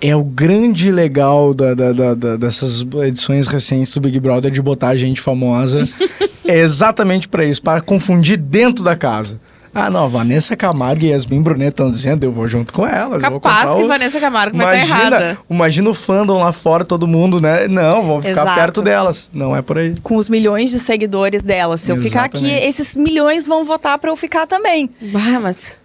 É 0.00 0.14
o 0.14 0.22
grande 0.22 0.92
legal 0.92 1.54
da, 1.54 1.72
da- 1.74 1.92
da- 1.92 2.14
da- 2.14 2.36
dessas 2.36 2.84
edições 3.06 3.48
recentes 3.48 3.94
do 3.94 4.00
Big 4.00 4.20
Brother 4.20 4.50
de 4.50 4.60
botar 4.60 4.94
gente 4.96 5.20
famosa. 5.20 5.88
é 6.46 6.58
exatamente 6.60 7.26
pra 7.28 7.44
isso, 7.44 7.62
para 7.62 7.80
confundir 7.80 8.36
dentro 8.36 8.84
da 8.84 8.94
casa. 8.94 9.40
Ah, 9.78 9.90
não, 9.90 10.08
Vanessa 10.08 10.56
Camargo 10.56 11.04
e 11.04 11.08
Yasmin 11.10 11.42
Brunet 11.42 11.68
estão 11.68 11.90
dizendo, 11.90 12.24
eu 12.24 12.32
vou 12.32 12.48
junto 12.48 12.72
com 12.72 12.86
elas. 12.86 13.20
Capaz 13.20 13.74
que 13.74 13.82
o- 13.82 13.88
Vanessa 13.88 14.18
Camargo 14.18 14.56
vai 14.56 14.80
estar 14.82 14.86
errada. 15.00 15.38
Imagina, 15.50 15.90
o 15.90 15.94
fandom 15.94 16.38
lá 16.38 16.50
fora, 16.50 16.82
todo 16.82 17.06
mundo, 17.06 17.42
né? 17.42 17.68
Não, 17.68 18.02
vou 18.02 18.22
ficar 18.22 18.42
Exato. 18.42 18.54
perto 18.60 18.80
delas. 18.82 19.30
Não 19.34 19.54
é 19.54 19.60
por 19.60 19.76
aí. 19.76 19.94
Com 20.02 20.16
os 20.16 20.30
milhões 20.30 20.70
de 20.70 20.78
seguidores 20.78 21.42
dela. 21.42 21.76
Se 21.76 21.92
eu 21.92 21.96
ficar 22.00 22.24
aqui, 22.24 22.38
Exatamente. 22.46 22.66
esses 22.68 22.96
milhões 22.96 23.46
vão 23.46 23.66
votar 23.66 23.98
pra 23.98 24.10
eu 24.10 24.16
ficar 24.16 24.46
também. 24.46 24.88
Bah, 25.12 25.40
mas. 25.42 25.78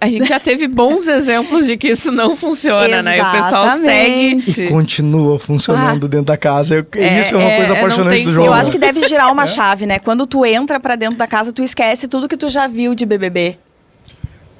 A 0.00 0.08
gente 0.08 0.28
já 0.28 0.38
teve 0.38 0.68
bons 0.68 1.08
exemplos 1.08 1.66
de 1.66 1.76
que 1.76 1.88
isso 1.88 2.12
não 2.12 2.36
funciona, 2.36 3.02
né? 3.02 3.18
E 3.18 3.20
o 3.20 3.30
pessoal 3.32 3.70
segue. 3.70 4.44
E 4.62 4.68
continua 4.68 5.38
funcionando 5.38 6.08
dentro 6.08 6.26
da 6.26 6.36
casa. 6.36 6.86
É, 6.94 7.18
isso 7.18 7.34
é 7.34 7.38
uma 7.38 7.50
é, 7.50 7.56
coisa 7.56 7.74
é, 7.74 7.78
apaixonante 7.78 8.16
tem 8.16 8.24
do 8.24 8.32
jogo. 8.32 8.46
Eu 8.46 8.52
acho 8.52 8.70
que 8.70 8.78
deve 8.78 9.06
girar 9.08 9.28
É. 9.28 9.32
uma 9.32 9.46
chave, 9.46 9.84
né? 9.84 9.98
Quando 9.98 10.26
tu 10.26 10.46
entra 10.46 10.78
pra 10.78 10.94
dentro 10.94 11.16
da 11.16 11.26
casa, 11.26 11.52
tu 11.52 11.62
esquece 11.62 12.06
tudo 12.06 12.28
que 12.28 12.36
tu 12.36 12.48
já 12.48 12.68
viu 12.68 12.94
de 12.94 13.04
BBB. 13.04 13.58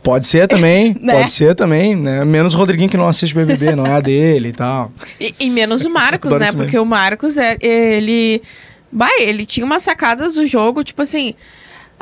Pode 0.03 0.27
ser 0.27 0.49
também, 0.49 0.97
Né? 1.01 1.15
pode 1.15 1.33
ser 1.33 1.55
também, 1.55 1.95
né? 1.95 2.25
Menos 2.25 2.53
o 2.55 2.59
Rodriguinho 2.59 2.91
que 2.91 2.97
não 2.97 3.09
assiste 3.09 3.35
BBB, 3.35 3.77
não 3.77 3.87
é 3.87 3.93
a 3.93 4.01
dele 4.01 4.49
e 4.49 4.53
tal. 4.53 4.93
E, 5.21 5.35
e 5.39 5.49
menos 5.51 5.85
o 5.85 5.91
Marcos, 5.91 6.37
né? 6.37 6.51
Porque 6.53 6.79
o 6.79 6.85
Marcos, 6.85 7.39
é, 7.39 7.57
ele. 7.61 8.43
Bah, 8.91 9.09
ele 9.21 9.47
tinha 9.47 9.65
umas 9.65 9.83
sacadas 9.83 10.35
do 10.35 10.47
jogo, 10.47 10.83
tipo 10.83 11.03
assim. 11.03 11.35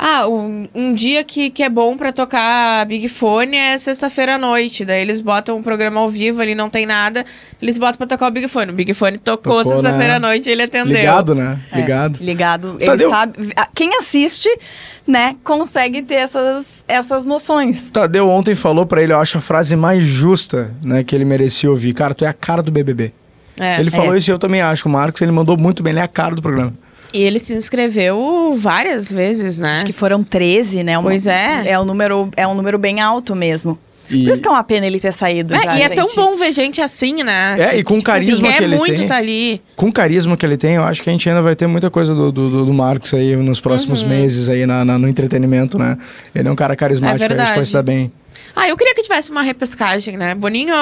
Ah, 0.05 0.27
um, 0.27 0.67
um 0.75 0.93
dia 0.93 1.23
que, 1.23 1.49
que 1.49 1.63
é 1.63 1.69
bom 1.69 1.95
pra 1.95 2.11
tocar 2.11 2.85
Big 2.85 3.07
Fone 3.07 3.55
é 3.55 3.77
sexta-feira 3.77 4.35
à 4.35 4.37
noite. 4.37 4.83
Daí 4.83 5.01
eles 5.01 5.21
botam 5.21 5.55
um 5.57 5.63
programa 5.63 6.01
ao 6.01 6.09
vivo, 6.09 6.41
ali 6.41 6.53
não 6.53 6.69
tem 6.69 6.85
nada. 6.85 7.25
Eles 7.61 7.77
botam 7.77 7.95
pra 7.95 8.07
tocar 8.07 8.27
o 8.27 8.31
Big 8.31 8.49
Fone. 8.49 8.71
O 8.71 8.75
Big 8.75 8.93
Fone 8.93 9.17
tocou, 9.17 9.59
Tocou, 9.59 9.71
sexta-feira 9.75 10.07
né? 10.09 10.15
à 10.15 10.19
noite 10.19 10.49
e 10.49 10.51
ele 10.51 10.63
atendeu. 10.63 10.97
Ligado, 10.97 11.33
né? 11.33 11.57
É, 11.71 11.75
Ligado. 11.77 12.19
ligado. 12.21 12.75
Ele 12.79 12.85
Tadeu. 12.85 13.09
sabe. 13.09 13.53
Quem 13.73 13.97
assiste, 13.97 14.49
né, 15.07 15.37
consegue 15.41 16.01
ter 16.01 16.15
essas, 16.15 16.83
essas 16.85 17.23
noções. 17.23 17.89
Tadeu 17.93 18.27
ontem 18.27 18.55
falou 18.55 18.85
pra 18.85 19.01
ele, 19.01 19.13
eu 19.13 19.19
acho 19.19 19.37
a 19.37 19.41
frase 19.41 19.73
mais 19.77 20.03
justa, 20.03 20.73
né, 20.83 21.01
que 21.05 21.15
ele 21.15 21.23
merecia 21.23 21.69
ouvir. 21.71 21.93
Cara, 21.93 22.13
tu 22.13 22.25
é 22.25 22.27
a 22.27 22.33
cara 22.33 22.61
do 22.61 22.71
BBB. 22.73 23.13
É. 23.59 23.79
ele 23.79 23.91
falou 23.91 24.15
É. 24.15 24.17
isso 24.17 24.29
e 24.29 24.33
eu 24.33 24.39
também 24.39 24.59
acho. 24.61 24.89
O 24.89 24.91
Marcos, 24.91 25.21
ele 25.21 25.31
mandou 25.31 25.55
muito 25.55 25.81
bem, 25.81 25.91
ele 25.91 25.99
é 25.99 26.03
a 26.03 26.07
cara 26.09 26.35
do 26.35 26.41
programa. 26.41 26.73
E 27.13 27.21
ele 27.21 27.37
se 27.39 27.53
inscreveu 27.53 28.53
várias 28.55 29.11
vezes, 29.11 29.59
né? 29.59 29.75
Acho 29.75 29.85
que 29.85 29.93
foram 29.93 30.23
13, 30.23 30.83
né? 30.83 30.97
Uma- 30.97 31.09
Pois 31.09 31.27
é. 31.27 31.63
É 31.69 31.79
um 31.79 31.85
número, 31.85 32.29
é 32.35 32.47
um 32.47 32.55
número 32.55 32.77
bem 32.79 32.99
alto 33.01 33.35
mesmo. 33.35 33.77
E, 34.09 34.25
Por 34.25 34.33
isso 34.33 34.41
que 34.41 34.47
é 34.47 34.51
uma 34.51 34.63
pena 34.63 34.85
ele 34.85 34.99
ter 34.99 35.13
saído 35.13 35.55
É, 35.55 35.59
já, 35.63 35.77
e 35.77 35.81
é 35.83 35.89
tão 35.89 36.07
gente. 36.09 36.15
bom 36.17 36.35
ver 36.35 36.51
gente 36.51 36.81
assim, 36.81 37.23
né? 37.23 37.55
É, 37.57 37.77
e 37.77 37.83
com 37.83 37.97
o 37.97 38.03
carisma 38.03 38.49
quer 38.49 38.57
que 38.57 38.63
ele 38.65 38.75
muito 38.75 38.95
tem. 38.97 39.07
tá 39.07 39.15
ali. 39.15 39.61
com 39.77 39.87
o 39.87 39.93
carisma 39.93 40.35
que 40.35 40.45
ele 40.45 40.57
tem, 40.57 40.73
eu 40.75 40.83
acho 40.83 41.01
que 41.01 41.09
a 41.09 41.13
gente 41.13 41.27
ainda 41.29 41.41
vai 41.41 41.55
ter 41.55 41.67
muita 41.67 41.89
coisa 41.89 42.13
do, 42.13 42.29
do, 42.31 42.65
do- 42.65 42.73
Marcos 42.73 43.13
aí 43.13 43.33
nos 43.37 43.61
próximos 43.61 44.03
Uhum. 44.03 44.09
meses 44.09 44.49
aí 44.49 44.65
na, 44.65 44.83
na- 44.83 44.97
no 44.99 45.07
entretenimento, 45.07 45.79
né? 45.79 45.97
Ele 46.35 46.47
é 46.47 46.51
um 46.51 46.55
cara 46.55 46.75
carismático, 46.75 47.23
É 47.23 47.27
a 47.27 47.45
gente 47.45 47.55
vai 47.55 47.65
se 47.65 47.73
dar 47.73 47.81
bem. 47.83 48.11
Ah, 48.55 48.67
eu 48.67 48.75
queria 48.75 48.93
que 48.93 49.01
tivesse 49.03 49.31
uma 49.31 49.41
repescagem, 49.41 50.17
né? 50.17 50.35
Boninho. 50.35 50.73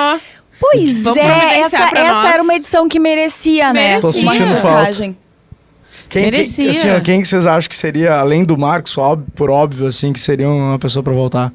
Pois 0.59 1.03
Vamos 1.03 1.19
é, 1.23 1.59
essa, 1.59 1.77
essa 1.95 2.29
era 2.33 2.41
uma 2.43 2.55
edição 2.55 2.87
que 2.89 2.99
merecia, 2.99 3.71
né? 3.71 3.99
Merecia. 3.99 4.01
Tô 4.01 4.19
Uma 4.19 4.33
sentindo 4.33 4.57
falta. 4.57 5.15
Quem, 6.11 6.23
quem, 6.23 6.31
Merecia. 6.31 6.69
assim, 6.71 6.89
ó, 6.91 6.99
quem 6.99 7.21
que 7.21 7.27
vocês 7.27 7.47
acham 7.47 7.69
que 7.69 7.75
seria, 7.75 8.15
além 8.15 8.43
do 8.43 8.57
Marcos, 8.57 8.97
óbvio, 8.97 9.25
por 9.33 9.49
óbvio, 9.49 9.87
assim, 9.87 10.11
que 10.11 10.19
seria 10.19 10.47
uma 10.49 10.77
pessoa 10.77 11.01
pra 11.01 11.13
voltar? 11.13 11.51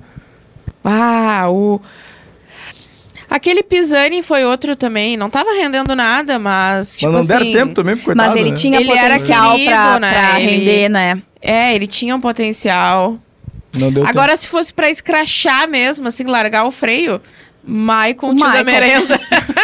Ah, 0.83 1.45
o. 1.51 1.81
Aquele 3.29 3.63
Pisani 3.63 4.23
foi 4.23 4.45
outro 4.45 4.75
também, 4.77 5.17
não 5.17 5.29
tava 5.29 5.51
rendendo 5.53 5.95
nada, 5.97 6.39
mas 6.39 6.93
tipo 6.97 7.13
Mas 7.13 7.27
não 7.29 7.37
assim, 7.37 7.51
deram 7.51 7.61
tempo 7.61 7.75
também, 7.75 7.95
porque 7.97 8.07
coitado, 8.07 8.29
Mas 8.31 8.41
ele 8.41 8.51
né? 8.51 8.57
tinha 8.57 8.81
Ele 8.81 8.91
era 8.93 9.15
potencial 9.15 9.53
querido, 9.53 9.71
pra, 9.71 10.01
né? 10.01 10.13
pra 10.13 10.41
Ele- 10.41 10.51
render, 10.59 10.89
né? 10.89 11.23
É, 11.43 11.75
ele 11.75 11.87
tinha 11.87 12.15
um 12.17 12.21
potencial. 12.21 13.19
Não 13.75 13.93
deu 13.93 14.07
Agora, 14.07 14.37
se 14.37 14.49
fosse 14.49 14.73
pra 14.73 14.89
escrachar 14.89 15.69
mesmo, 15.69 16.07
assim, 16.09 16.25
largar 16.25 16.65
o 16.67 16.71
freio, 16.71 17.21
Maicon, 17.65 18.31
O 18.31 18.37
tio 18.37 18.45
da 18.47 18.49
Maicon. 18.49 18.65
merenda. 18.65 19.19
tempo. 19.19 19.57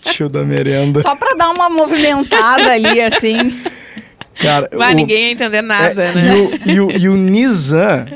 Tio 0.00 0.28
da 0.28 0.42
merenda. 0.44 1.00
Só 1.02 1.14
pra 1.14 1.34
dar 1.34 1.50
uma 1.50 1.68
movimentada 1.70 2.72
ali, 2.72 3.00
assim. 3.02 3.60
Cara, 4.40 4.68
Mas 4.74 4.92
o- 4.92 4.96
ninguém 4.96 5.26
ia 5.26 5.32
entender 5.32 5.62
nada, 5.62 6.02
é, 6.02 6.12
né? 6.14 6.22
E 6.26 6.30
o, 6.40 6.72
e 6.72 6.80
o, 6.80 6.90
e 7.02 7.08
o 7.08 7.16
Nizam, 7.16 8.06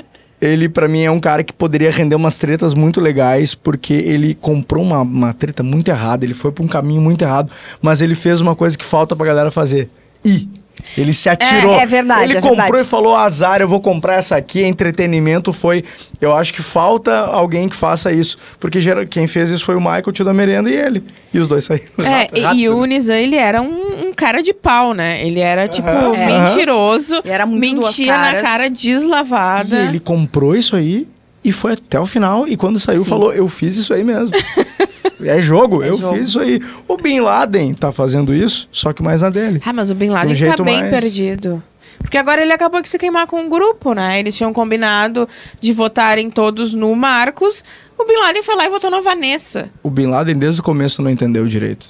ele 0.41 0.69
pra 0.69 0.89
mim 0.89 1.03
é 1.03 1.11
um 1.11 1.21
cara 1.21 1.45
que 1.45 1.53
poderia 1.53 1.91
render 1.91 2.15
umas 2.17 2.39
tretas 2.39 2.75
muito 2.75 3.01
legais, 3.01 3.55
porque 3.55 3.93
ele 3.95 4.35
comprou 4.35 4.83
uma, 4.83 5.01
uma 5.03 5.33
treta 5.33 5.63
muito 5.63 5.89
errada, 5.91 6.25
ele 6.25 6.35
foi 6.35 6.51
pra 6.53 6.65
um 6.65 6.69
caminho 6.69 7.01
muito 7.01 7.23
errado, 7.23 7.51
mas 7.83 8.01
ele 8.01 8.15
fez 8.15 8.41
uma 8.41 8.57
coisa 8.57 8.77
que 8.77 8.85
falta 8.85 9.15
pra 9.15 9.27
galera 9.27 9.51
fazer. 9.51 9.89
Ir. 10.25 10.49
Ele 10.97 11.13
se 11.13 11.29
atirou. 11.29 11.75
é 11.81 11.87
verdade, 11.87 12.25
Ele 12.25 12.39
é 12.39 12.41
comprou 12.41 12.57
verdade. 12.59 12.83
e 12.83 12.89
falou: 12.89 13.17
azar, 13.17 13.61
eu 13.61 13.69
vou 13.69 13.81
comprar 13.81 14.15
essa 14.17 14.37
aqui. 14.37 14.63
Entretenimento 14.63 15.53
foi. 15.53 15.83
Eu 16.21 16.35
acho 16.35 16.53
que 16.53 16.63
falta 16.63 17.17
alguém 17.27 17.69
que 17.69 17.75
faça 17.77 18.13
isso. 18.13 18.37
Porque 18.61 18.79
quem 19.11 19.27
fez 19.27 19.51
isso 19.51 19.65
foi 19.65 19.75
o 19.75 19.81
Michael, 19.81 20.05
o 20.07 20.13
tio 20.13 20.25
da 20.25 20.33
merenda, 20.33 20.71
e 20.71 20.75
ele. 20.75 21.03
E 21.33 21.39
os 21.39 21.49
dois 21.49 21.65
saíram. 21.65 21.87
É, 21.99 22.21
rápido, 22.41 22.55
e, 22.55 22.63
e 22.63 22.69
o 22.69 22.85
Nizam, 22.85 23.17
ele 23.17 23.37
era 23.37 23.61
um, 23.61 24.07
um 24.09 24.13
cara 24.13 24.43
de 24.43 24.53
pau, 24.55 24.95
né? 24.95 25.27
Ele 25.27 25.41
era, 25.41 25.67
tipo. 25.67 25.89
É. 25.89 26.27
mentiroso. 26.41 27.21
E 27.25 27.31
era 27.31 27.47
muito 27.47 27.81
mentia 27.81 28.17
na 28.17 28.35
cara 28.41 28.67
E 28.67 28.71
deslavada. 28.71 29.77
ele 29.85 29.99
comprou 30.01 30.55
isso 30.55 30.77
aí 30.77 31.07
e 31.45 31.51
foi 31.53 31.73
até 31.73 31.99
o 32.01 32.07
final. 32.07 32.47
E 32.47 32.57
quando 32.57 32.79
saiu, 32.79 33.03
Sim. 33.03 33.09
falou: 33.09 33.33
Eu 33.33 33.49
fiz 33.49 33.77
isso 33.77 33.93
aí 33.93 34.05
mesmo. 34.05 34.31
é 35.25 35.41
jogo, 35.41 35.83
É 35.83 35.89
eu 35.89 35.97
jogo. 35.97 36.17
fiz 36.17 36.29
isso 36.31 36.41
aí. 36.41 36.61
O 36.89 36.97
Bin 36.97 37.21
Laden 37.21 37.75
tá 37.75 37.91
fazendo 37.93 38.35
isso, 38.35 38.69
só 38.73 38.93
que 38.93 39.03
mais 39.03 39.23
na 39.23 39.31
dele. 39.31 39.61
Ah, 39.65 39.73
mas 39.73 39.91
o 39.91 39.95
Bin 39.95 40.11
Um 40.11 40.13
Laden 40.13 40.29
tá 40.31 40.35
jeito 40.35 40.65
bem 40.65 40.81
mais- 40.81 40.91
perdido. 40.91 41.63
Porque 41.99 42.19
agora 42.19 42.43
ele 42.43 42.53
acabou 42.53 42.83
de 42.83 42.89
se 42.89 42.99
queimar 42.99 43.27
com 43.27 43.41
um 43.41 43.49
grupo, 43.49 43.95
né? 43.95 44.21
Eles 44.21 44.37
tinham 44.37 44.53
combinado 44.53 45.27
de 45.61 45.73
votarem 45.73 46.29
todos 46.29 46.75
no 46.75 46.95
Marcos. 46.95 47.65
O 47.99 48.05
Bin 48.05 48.17
Laden 48.17 48.43
foi 48.43 48.57
lá 48.57 48.67
e 48.67 48.69
votou 48.69 48.91
na 48.91 49.01
Vanessa. 49.01 49.71
O 49.83 49.89
Bin 49.89 50.07
Laden, 50.07 50.37
desde 50.37 50.61
o 50.61 50.65
começo, 50.65 51.01
não 51.01 51.11
entendeu 51.11 51.47
direito. 51.47 51.89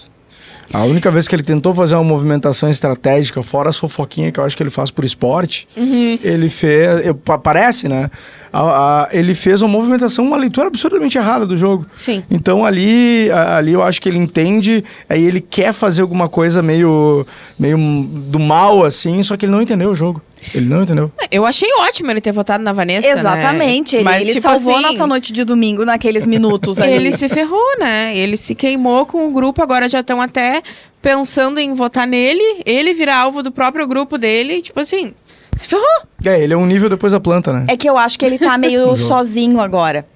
A 0.73 0.83
única 0.85 1.11
vez 1.11 1.27
que 1.29 1.35
ele 1.35 1.43
tentou 1.43 1.75
fazer 1.75 1.95
uma 1.95 2.05
movimentação 2.05 2.71
estratégica, 2.71 3.43
fora 3.43 3.69
as 3.69 3.77
fofoquinhas 3.77 4.33
que 4.33 4.40
eu 4.40 4.45
acho 4.45 4.57
que 4.57 4.62
ele 4.62 4.71
faz 4.71 4.90
por 4.90 5.05
esporte, 5.05 5.67
Uhum. 5.77 6.19
ele 6.23 6.49
fez. 6.49 7.07
eu- 7.07 7.14
Parece, 7.14 7.88
né? 7.88 8.09
A- 8.57 9.03
a- 9.03 9.09
ele 9.11 9.35
fez 9.35 9.62
uma 9.62 9.69
movimentação, 9.69 10.25
uma 10.25 10.37
leitura 10.37 10.69
absurdamente 10.69 11.19
errada 11.19 11.45
do 11.45 11.57
jogo. 11.57 11.85
Sim. 11.97 12.23
Então 12.31 12.64
ali, 12.64 13.29
a- 13.33 13.57
ali 13.57 13.73
eu 13.73 13.83
acho 13.83 14.01
que 14.01 14.09
ele 14.09 14.19
entende, 14.19 14.85
aí 15.09 15.25
ele 15.25 15.40
quer 15.40 15.73
fazer 15.73 16.03
alguma 16.03 16.29
coisa 16.29 16.62
meio, 16.62 17.27
meio 17.59 17.77
do 18.07 18.38
mal, 18.38 18.85
assim, 18.85 19.21
só 19.25 19.37
que 19.37 19.45
ele 19.45 19.51
não 19.53 19.61
entendeu 19.61 19.90
o 19.90 19.97
jogo. 19.97 20.23
Ele 20.55 20.67
não 20.67 20.83
entendeu. 20.83 21.11
Eu 21.33 21.45
achei 21.45 21.69
ótimo 21.81 22.11
ele 22.12 22.21
ter 22.21 22.31
votado 22.31 22.62
na 22.62 22.73
Vanessa. 22.73 23.09
Exatamente. 23.09 23.95
Né? 23.95 24.01
Ele, 24.01 24.05
Mas, 24.05 24.23
ele 24.29 24.35
tipo 24.35 24.49
salvou 24.49 24.75
a 24.75 24.79
assim, 24.79 24.87
nossa 24.87 25.07
noite 25.07 25.33
de 25.33 25.43
domingo 25.43 25.85
naqueles 25.85 26.25
minutos 26.27 26.79
ali. 26.81 26.93
Ele 26.93 27.12
se 27.12 27.29
ferrou, 27.29 27.79
né? 27.79 28.17
Ele 28.17 28.37
se 28.37 28.55
queimou 28.55 29.05
com 29.07 29.27
o 29.27 29.33
grupo, 29.33 29.62
agora 29.62 29.88
já 29.88 30.01
estão 30.01 30.21
até 30.21 30.62
pensando 31.01 31.59
em 31.59 31.73
votar 31.75 32.07
nele, 32.07 32.43
ele 32.64 32.95
virar 32.95 33.19
alvo 33.19 33.43
do 33.43 33.51
próprio 33.53 33.87
grupo 33.87 34.17
dele, 34.17 34.62
tipo 34.62 34.81
assim, 34.81 35.12
se 35.57 35.69
ferrou. 35.69 35.85
É, 36.25 36.40
ele 36.40 36.55
é 36.55 36.57
um 36.57 36.67
nível 36.67 36.88
depois 36.88 37.12
da 37.12 37.21
planta, 37.21 37.53
né? 37.53 37.67
É 37.69 37.77
que 37.77 37.88
eu 37.88 37.99
acho 37.99 38.19
que 38.19 38.25
ele 38.25 38.38
tá 38.38 38.57
meio 38.59 38.97
sozinho 38.97 39.61
agora. 39.61 40.07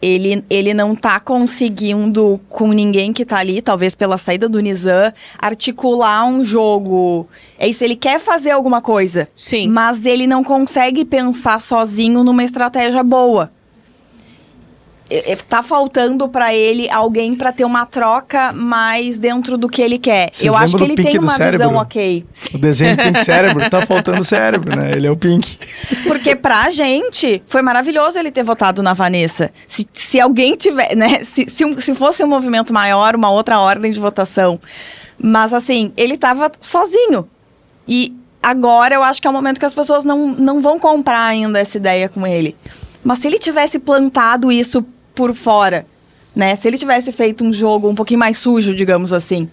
Ele, 0.00 0.44
ele 0.48 0.72
não 0.72 0.94
tá 0.94 1.18
conseguindo, 1.18 2.40
com 2.48 2.70
ninguém 2.72 3.12
que 3.12 3.24
tá 3.24 3.38
ali, 3.38 3.60
talvez 3.60 3.96
pela 3.96 4.16
saída 4.16 4.48
do 4.48 4.60
Nizam, 4.60 5.12
articular 5.36 6.24
um 6.24 6.44
jogo. 6.44 7.26
É 7.58 7.66
isso, 7.66 7.82
ele 7.82 7.96
quer 7.96 8.20
fazer 8.20 8.52
alguma 8.52 8.80
coisa. 8.80 9.28
Sim. 9.34 9.68
Mas 9.68 10.06
ele 10.06 10.26
não 10.26 10.44
consegue 10.44 11.04
pensar 11.04 11.60
sozinho 11.60 12.22
numa 12.22 12.44
estratégia 12.44 13.02
boa. 13.02 13.50
É- 15.10 15.32
é- 15.32 15.36
Tá 15.36 15.62
faltando 15.62 16.28
pra 16.28 16.54
ele 16.54 16.90
alguém 16.90 17.34
pra 17.34 17.50
ter 17.52 17.64
uma 17.64 17.86
troca 17.86 18.52
mais 18.52 19.18
dentro 19.18 19.56
do 19.56 19.66
que 19.68 19.80
ele 19.80 19.96
quer. 19.98 20.28
Vocês 20.32 20.44
eu 20.52 20.56
acho 20.56 20.76
que 20.76 20.84
ele 20.84 20.94
tem 20.96 21.18
uma 21.18 21.32
cérebro? 21.32 21.66
visão 21.68 21.80
ok. 21.82 22.26
O 22.54 22.58
desenho 22.58 22.96
do 22.96 23.02
Pink 23.02 23.24
Cérebro, 23.24 23.70
tá 23.70 23.86
faltando 23.86 24.22
cérebro, 24.24 24.76
né? 24.76 24.92
Ele 24.92 25.06
é 25.06 25.10
o 25.10 25.16
Pink. 25.16 25.58
Porque 26.06 26.36
pra 26.36 26.68
gente, 26.70 27.42
foi 27.46 27.62
maravilhoso 27.62 28.18
ele 28.18 28.30
ter 28.30 28.42
votado 28.42 28.82
na 28.82 28.92
Vanessa. 28.92 29.50
Se, 29.66 29.88
se 29.94 30.20
alguém 30.20 30.54
tiver, 30.56 30.94
né? 30.94 31.24
Se, 31.24 31.46
se, 31.48 31.64
um- 31.64 31.78
se 31.80 31.94
fosse 31.94 32.22
um 32.22 32.28
movimento 32.28 32.72
maior, 32.72 33.16
uma 33.16 33.30
outra 33.30 33.58
ordem 33.58 33.90
de 33.92 34.00
votação. 34.00 34.60
Mas 35.18 35.52
assim, 35.54 35.92
ele 35.96 36.18
tava 36.18 36.52
sozinho. 36.60 37.26
E 37.86 38.14
agora 38.42 38.94
eu 38.94 39.02
acho 39.02 39.20
que 39.22 39.26
é 39.26 39.30
o 39.30 39.32
momento 39.32 39.58
que 39.58 39.64
as 39.66 39.74
pessoas 39.74 40.04
não, 40.04 40.28
não 40.28 40.60
vão 40.60 40.78
comprar 40.78 41.22
ainda 41.24 41.58
essa 41.58 41.78
ideia 41.78 42.08
com 42.08 42.26
ele. 42.26 42.54
Mas 43.02 43.20
se 43.20 43.26
ele 43.26 43.38
tivesse 43.38 43.78
plantado 43.78 44.52
isso 44.52 44.84
por 45.18 45.34
fora, 45.34 45.84
né? 46.34 46.54
Se 46.56 46.68
ele 46.68 46.78
tivesse 46.78 47.10
feito 47.10 47.42
um 47.44 47.52
jogo 47.52 47.88
um 47.90 47.94
pouquinho 47.94 48.20
mais 48.20 48.38
sujo, 48.38 48.74
digamos 48.74 49.12
assim. 49.12 49.48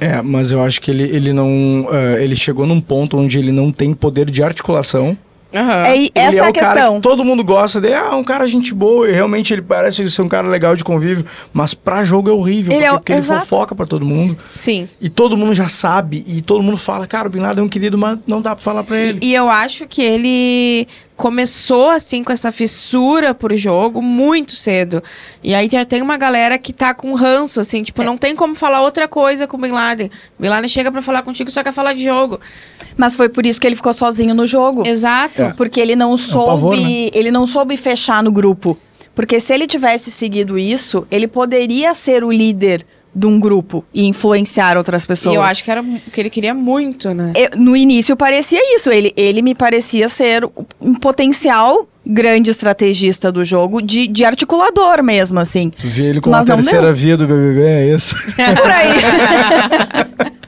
É, 0.00 0.20
mas 0.22 0.50
eu 0.50 0.62
acho 0.62 0.80
que 0.80 0.90
ele, 0.90 1.04
ele 1.04 1.32
não. 1.32 1.86
eh, 1.92 2.24
ele 2.24 2.34
chegou 2.34 2.66
num 2.66 2.80
ponto 2.80 3.16
onde 3.18 3.38
ele 3.38 3.52
não 3.52 3.70
tem 3.70 3.92
poder 3.94 4.28
de 4.30 4.42
articulação. 4.42 5.16
Aham. 5.54 5.82
É, 5.86 5.96
e 5.96 6.10
essa 6.16 6.28
ele 6.30 6.36
é, 6.36 6.40
é 6.40 6.46
a 6.46 6.50
o 6.50 6.52
cara 6.52 6.72
questão. 6.74 6.94
que 6.96 7.00
todo 7.00 7.24
mundo 7.24 7.44
gosta 7.44 7.80
dele. 7.80 7.94
Ah, 7.94 8.16
um 8.16 8.24
cara 8.24 8.44
gente 8.48 8.74
boa. 8.74 9.08
E 9.08 9.12
realmente 9.12 9.52
ele 9.54 9.62
parece 9.62 10.10
ser 10.10 10.22
um 10.22 10.28
cara 10.28 10.48
legal 10.48 10.74
de 10.74 10.82
convívio. 10.82 11.24
Mas 11.52 11.74
pra 11.74 12.02
jogo 12.02 12.28
é 12.28 12.32
horrível. 12.32 12.72
Ele 12.74 12.80
porque, 12.80 12.86
é 12.88 12.92
o- 12.92 12.96
porque 12.98 13.12
ele 13.12 13.22
fofoca 13.22 13.72
pra 13.72 13.86
todo 13.86 14.04
mundo. 14.04 14.36
Sim. 14.50 14.88
E 15.00 15.08
todo 15.08 15.36
mundo 15.36 15.54
já 15.54 15.68
sabe. 15.68 16.24
E 16.26 16.42
todo 16.42 16.60
mundo 16.60 16.76
fala, 16.76 17.06
cara, 17.06 17.28
o 17.28 17.30
Bin 17.30 17.38
Laden 17.38 17.62
é 17.62 17.64
um 17.64 17.68
querido, 17.68 17.96
mas 17.96 18.18
não 18.26 18.42
dá 18.42 18.52
pra 18.56 18.64
falar 18.64 18.82
pra 18.82 18.96
ele. 18.98 19.20
E, 19.22 19.28
e 19.28 19.34
eu 19.36 19.48
acho 19.48 19.86
que 19.86 20.02
ele 20.02 20.88
começou 21.16 21.90
assim 21.90 22.24
com 22.24 22.32
essa 22.32 22.50
fissura 22.50 23.34
por 23.34 23.54
jogo 23.56 24.02
muito 24.02 24.52
cedo. 24.52 25.02
E 25.42 25.54
aí 25.54 25.68
já 25.70 25.84
tem 25.84 26.02
uma 26.02 26.16
galera 26.16 26.58
que 26.58 26.72
tá 26.72 26.92
com 26.92 27.14
ranço, 27.14 27.60
assim, 27.60 27.82
tipo, 27.82 28.02
não 28.02 28.16
tem 28.16 28.34
como 28.34 28.54
falar 28.54 28.80
outra 28.82 29.06
coisa 29.06 29.46
com 29.46 29.56
o 29.56 29.60
Bin 29.60 29.70
Laden. 29.70 30.10
Bin 30.38 30.48
Laden 30.48 30.68
chega 30.68 30.90
pra 30.90 31.02
falar 31.02 31.22
contigo 31.22 31.50
só 31.50 31.62
quer 31.62 31.72
falar 31.72 31.92
de 31.92 32.02
jogo. 32.02 32.40
Mas 32.96 33.16
foi 33.16 33.28
por 33.28 33.46
isso 33.46 33.60
que 33.60 33.66
ele 33.66 33.76
ficou 33.76 33.92
sozinho 33.92 34.34
no 34.34 34.46
jogo. 34.46 34.86
Exato. 34.86 35.42
É. 35.42 35.52
Porque 35.52 35.80
ele 35.80 35.94
não 35.94 36.16
soube, 36.16 36.46
pavor, 36.46 36.76
né? 36.76 37.08
ele 37.12 37.30
não 37.30 37.46
soube 37.46 37.76
fechar 37.76 38.22
no 38.22 38.32
grupo. 38.32 38.78
Porque 39.14 39.38
se 39.38 39.54
ele 39.54 39.66
tivesse 39.66 40.10
seguido 40.10 40.58
isso, 40.58 41.06
ele 41.10 41.28
poderia 41.28 41.94
ser 41.94 42.24
o 42.24 42.32
líder 42.32 42.84
de 43.14 43.26
um 43.26 43.38
grupo 43.38 43.84
e 43.94 44.04
influenciar 44.06 44.76
outras 44.76 45.06
pessoas. 45.06 45.34
E 45.34 45.36
eu 45.36 45.42
acho 45.42 45.62
que 45.62 45.70
era 45.70 45.84
que 46.12 46.20
ele 46.20 46.30
queria 46.30 46.52
muito, 46.54 47.14
né? 47.14 47.32
Eu- 47.36 47.50
no 47.58 47.76
início 47.76 48.16
parecia 48.16 48.58
isso. 48.74 48.90
Ele, 48.90 49.12
ele 49.16 49.40
me 49.42 49.54
parecia 49.54 50.08
ser 50.08 50.44
um 50.80 50.94
potencial 50.94 51.86
grande 52.06 52.50
estrategista 52.50 53.30
do 53.32 53.44
jogo, 53.44 53.80
de, 53.80 54.06
de 54.06 54.24
articulador 54.24 55.02
mesmo, 55.02 55.38
assim. 55.40 55.70
Tu 55.70 55.86
vê 55.88 56.02
ele 56.06 56.20
como 56.20 56.36
Mas 56.36 56.50
a 56.50 56.54
terceira 56.56 56.86
deu. 56.86 56.94
via 56.94 57.16
do 57.16 57.26
BBB, 57.26 57.62
é 57.62 57.94
isso? 57.94 58.14
Por 58.34 58.70
aí. 58.70 60.34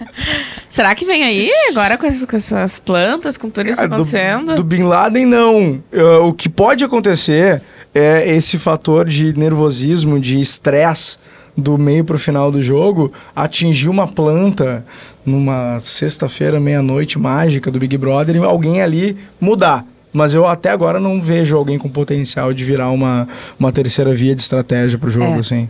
Será 0.68 0.94
que 0.94 1.04
vem 1.06 1.22
aí 1.24 1.50
agora 1.70 1.96
com 1.96 2.06
essas, 2.06 2.24
com 2.24 2.36
essas 2.36 2.78
plantas, 2.78 3.38
com 3.38 3.48
tudo 3.48 3.70
isso 3.70 3.80
do- 3.80 3.84
acontecendo? 3.94 4.54
Do, 4.56 4.64
Bin 4.64 4.82
Laden, 4.82 5.24
não. 5.24 5.82
Eh, 5.92 6.02
o 6.18 6.32
que 6.34 6.48
pode 6.48 6.84
acontecer 6.84 7.62
é 7.94 8.34
esse 8.34 8.58
fator 8.58 9.08
de 9.08 9.32
nervosismo, 9.38 10.20
de 10.20 10.38
estresse 10.40 11.16
do 11.56 11.78
meio 11.78 12.04
pro 12.04 12.18
final 12.18 12.50
do 12.50 12.62
jogo 12.62 13.10
atingir 13.34 13.88
uma 13.88 14.06
planta 14.06 14.84
numa 15.24 15.78
sexta-feira, 15.80 16.60
meia-noite 16.60 17.18
mágica 17.18 17.70
do 17.70 17.78
Big 17.78 17.96
Brother 17.96 18.36
e 18.36 18.38
alguém 18.44 18.82
ali 18.82 19.16
mudar. 19.40 19.84
Mas 20.12 20.34
eu 20.34 20.46
até 20.46 20.70
agora 20.70 20.98
não 21.00 21.20
vejo 21.20 21.56
alguém 21.56 21.78
com 21.78 21.88
potencial 21.88 22.52
de 22.54 22.64
virar 22.64 22.90
uma, 22.90 23.28
uma 23.58 23.72
terceira 23.72 24.14
via 24.14 24.34
de 24.34 24.40
estratégia 24.42 24.98
pro 24.98 25.10
jogo, 25.10 25.36
É. 25.36 25.38
assim. 25.40 25.68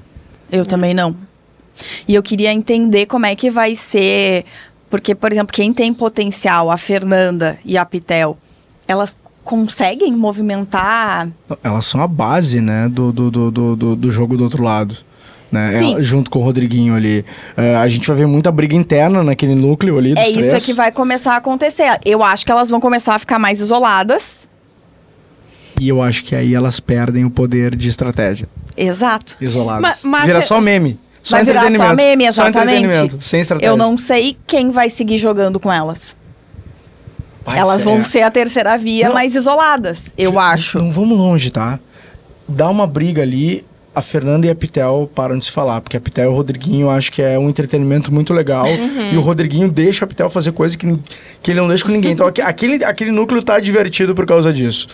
Eu 0.51 0.65
também 0.65 0.95
não. 0.95 1.17
E 2.07 2.15
eu 2.15 2.23
queria 2.23 2.53
entender 2.53 3.07
como 3.07 3.27
é 3.27 3.35
que 3.35 3.51
vai 3.51 3.75
ser. 3.75 4.45
Porque, 4.89 5.15
por 5.15 5.33
exemplo, 5.33 5.53
quem 5.53 5.73
tem 5.75 5.93
potencial, 5.93 6.71
a 6.71 6.77
Fernanda 6.79 7.59
e 7.65 7.77
a 7.77 7.85
Pitel, 7.85 8.39
elas 8.87 9.17
conseguem 9.45 10.15
movimentar. 10.17 11.29
Elas 11.63 11.87
são 11.87 12.01
a 12.01 12.07
base, 12.07 12.61
né, 12.61 12.89
do, 12.89 13.11
do, 13.13 13.31
do, 13.31 13.77
do- 13.77 13.97
do 13.97 14.13
jogo 14.13 14.37
do 14.37 14.45
outro 14.45 14.63
lado. 14.63 14.97
Né? 15.57 15.79
Sim. 15.79 15.93
Ela- 15.95 16.03
junto 16.03 16.31
com 16.31 16.39
o 16.39 16.43
Rodriguinho 16.43 16.95
ali. 16.95 17.25
Eh, 17.57 17.75
a 17.77 17.89
gente 17.89 18.07
vai 18.07 18.17
ver 18.17 18.27
muita 18.27 18.51
briga 18.53 18.75
interna 18.75 19.23
naquele 19.23 19.55
núcleo 19.55 19.97
ali 19.99 20.15
dos 20.15 20.23
é 20.23 20.29
isso 20.31 20.39
três. 20.41 20.65
que 20.67 20.73
vai 20.75 20.93
começar 20.93 21.33
a 21.35 21.37
acontecer. 21.37 21.99
Eu 22.05 22.23
acho 22.23 22.45
que 22.45 22.53
elas 22.53 22.69
vão 22.71 22.81
começar 22.81 23.15
a 23.15 23.19
ficar 23.19 23.39
mais 23.39 23.61
isoladas. 23.61 24.49
E 25.81 25.89
eu 25.89 26.01
acho 26.03 26.25
que 26.25 26.35
aí 26.35 26.55
elas 26.55 26.81
perdem 26.81 27.25
o 27.25 27.31
poder 27.31 27.75
de 27.77 27.89
estratégia. 27.89 28.49
Exato. 28.77 29.37
Isoladas. 29.41 30.05
Ma- 30.05 30.11
mas 30.11 30.25
Vira 30.27 30.39
é- 30.39 30.43
só 30.43 30.61
meme. 30.61 30.99
Só 31.23 31.37
Vai 31.37 31.45
virar 31.45 31.71
só 31.73 31.95
meme, 31.95 32.25
Só 32.33 32.43
exatamente. 32.45 32.79
entretenimento, 32.85 33.19
sem 33.25 33.41
estratégia. 33.41 33.71
Eu 33.73 33.77
não 33.77 33.99
sei 33.99 34.37
quem 34.47 34.71
vai 34.71 34.89
seguir 34.89 35.19
jogando 35.19 35.59
com 35.59 35.73
elas. 35.73 36.17
Vai 37.45 37.59
elas 37.59 37.79
ser- 37.79 37.85
vão 37.85 38.03
ser 38.05 38.23
a 38.23 38.31
terceira 38.31 38.77
via, 38.79 39.09
Não. 39.09 39.15
mais 39.15 39.35
isoladas, 39.35 40.13
eu 40.17 40.39
acho. 40.39 40.79
Não 40.79 40.91
vamos 40.93 41.17
longe, 41.19 41.51
tá? 41.51 41.79
Dá 42.49 42.69
uma 42.69 42.87
briga 42.87 43.23
ali. 43.23 43.65
A 43.97 44.03
Fernanda 44.03 44.47
e 44.47 44.51
a 44.51 44.55
Pitel 44.55 45.11
param 45.15 45.39
de 45.39 45.47
se 45.47 45.51
falar, 45.51 45.81
porque 45.81 45.97
a 45.97 46.01
Pitel 46.01 46.27
e 46.27 46.29
o 46.29 46.37
Rodriguinho 46.37 46.91
acho 46.91 47.11
que 47.11 47.23
é 47.23 47.39
um 47.39 47.49
entretenimento 47.49 48.13
muito 48.13 48.35
legal. 48.35 48.67
Uhum. 48.67 49.13
E 49.15 49.17
o 49.17 49.21
Rodriguinho 49.23 49.71
deixa 49.71 50.05
a 50.05 50.09
Pitel 50.09 50.29
fazer 50.29 50.53
coisa 50.53 50.77
que, 50.77 50.87
que 51.43 51.51
ele 51.51 51.61
não 51.61 51.69
deixa 51.69 51.83
com 51.85 51.91
ninguém. 51.91 52.13
Então 52.13 52.27
aque- 52.27 52.43
aquele, 52.43 52.85
aquele 52.85 53.11
núcleo 53.11 53.43
tá 53.43 53.59
divertido 53.59 54.15
por 54.15 54.27
causa 54.27 54.53
disso. 54.53 54.87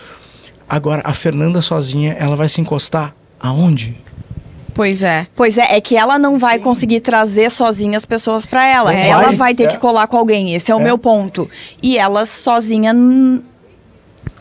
Agora, 0.69 1.01
a 1.03 1.11
Fernanda 1.13 1.61
sozinha, 1.61 2.15
ela 2.17 2.35
vai 2.37 2.47
se 2.47 2.61
encostar 2.61 3.13
aonde? 3.39 3.97
Pois 4.73 5.03
é. 5.03 5.27
Pois 5.35 5.57
é, 5.57 5.75
é 5.75 5.81
que 5.81 5.95
ela 5.97 6.17
não 6.17 6.39
vai 6.39 6.57
conseguir 6.57 7.01
trazer 7.01 7.51
sozinha 7.51 7.97
as 7.97 8.05
pessoas 8.05 8.45
pra 8.45 8.65
ela. 8.67 8.91
Não 8.91 8.97
ela 8.99 9.23
vai, 9.25 9.35
vai 9.35 9.53
ter 9.53 9.65
é. 9.65 9.67
que 9.67 9.77
colar 9.77 10.07
com 10.07 10.17
alguém. 10.17 10.55
Esse 10.55 10.71
é 10.71 10.75
o 10.75 10.79
É. 10.79 10.83
meu 10.83 10.97
ponto. 10.97 11.47
E 11.81 11.97
ela 11.97 12.25
sozinha 12.25 12.91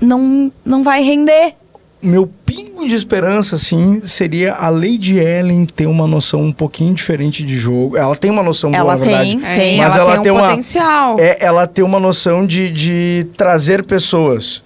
não, 0.01 0.53
não 0.65 0.83
vai 0.83 1.03
render. 1.03 1.55
Meu 2.03 2.29
pingo 2.45 2.87
de 2.89 2.95
esperança, 2.97 3.55
assim, 3.57 4.01
seria 4.05 4.55
a 4.55 4.69
Lady 4.69 5.19
Ellen 5.19 5.65
ter 5.65 5.87
uma 5.87 6.07
noção 6.07 6.43
um 6.43 6.53
pouquinho 6.53 6.93
diferente 6.95 7.45
de 7.45 7.55
jogo. 7.57 7.97
Ela 7.97 8.17
tem 8.17 8.31
uma 8.31 8.43
noção 8.43 8.71
boa, 8.73 8.81
Ela 8.81 8.97
na 8.97 9.05
verdade. 9.05 9.37
tem, 9.37 9.47
É, 9.47 9.55
tem. 9.57 9.79
Mas 9.79 9.95
ela, 9.95 10.03
ela 10.05 10.13
tem 10.15 10.23
tem 10.25 10.33
um 10.33 10.35
uma- 10.37 10.49
potencial. 10.51 11.17
é 11.21 11.37
ela 11.41 11.67
ter 11.67 11.83
uma 11.85 12.01
noção 12.01 12.45
de, 12.45 12.71
de 12.71 13.27
trazer 13.37 13.85
pessoas. 13.85 14.63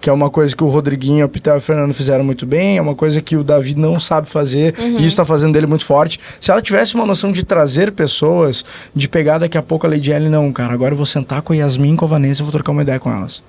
Que 0.00 0.08
é 0.10 0.12
uma 0.12 0.30
coisa 0.30 0.54
que 0.54 0.62
o 0.62 0.68
Rodriguinho, 0.68 1.24
a 1.24 1.28
Pitel 1.28 1.56
e 1.56 1.58
o 1.58 1.60
Fernando 1.60 1.92
fizeram 1.92 2.22
muito 2.22 2.46
bem, 2.46 2.76
é 2.78 2.82
uma 2.82 2.94
coisa 2.94 3.20
que 3.20 3.34
o 3.34 3.42
Davi 3.42 3.74
não 3.74 3.98
sabe 3.98 4.28
fazer, 4.28 4.72
Uhum. 4.78 4.90
e 4.90 4.96
isso 4.98 5.06
está 5.08 5.24
fazendo 5.24 5.52
dele 5.54 5.66
muito 5.66 5.84
forte. 5.84 6.20
Se 6.38 6.52
ela 6.52 6.62
tivesse 6.62 6.94
uma 6.94 7.04
noção 7.04 7.32
de 7.32 7.42
trazer 7.42 7.90
pessoas, 7.90 8.64
de 8.94 9.08
pegar 9.08 9.38
daqui 9.38 9.58
a 9.58 9.62
pouco 9.62 9.84
a 9.86 9.90
Lady 9.90 10.12
Ellen, 10.12 10.28
não, 10.30 10.52
cara, 10.52 10.72
agora 10.72 10.92
eu 10.92 10.96
vou 10.96 11.06
sentar 11.06 11.42
com 11.42 11.52
a 11.52 11.56
Yasmin, 11.56 11.96
com 11.96 12.04
a 12.04 12.08
Vanessa, 12.08 12.42
eu 12.42 12.44
vou 12.44 12.52
trocar 12.52 12.70
uma 12.70 12.82
ideia 12.82 13.00
com 13.00 13.10
elas. 13.10 13.42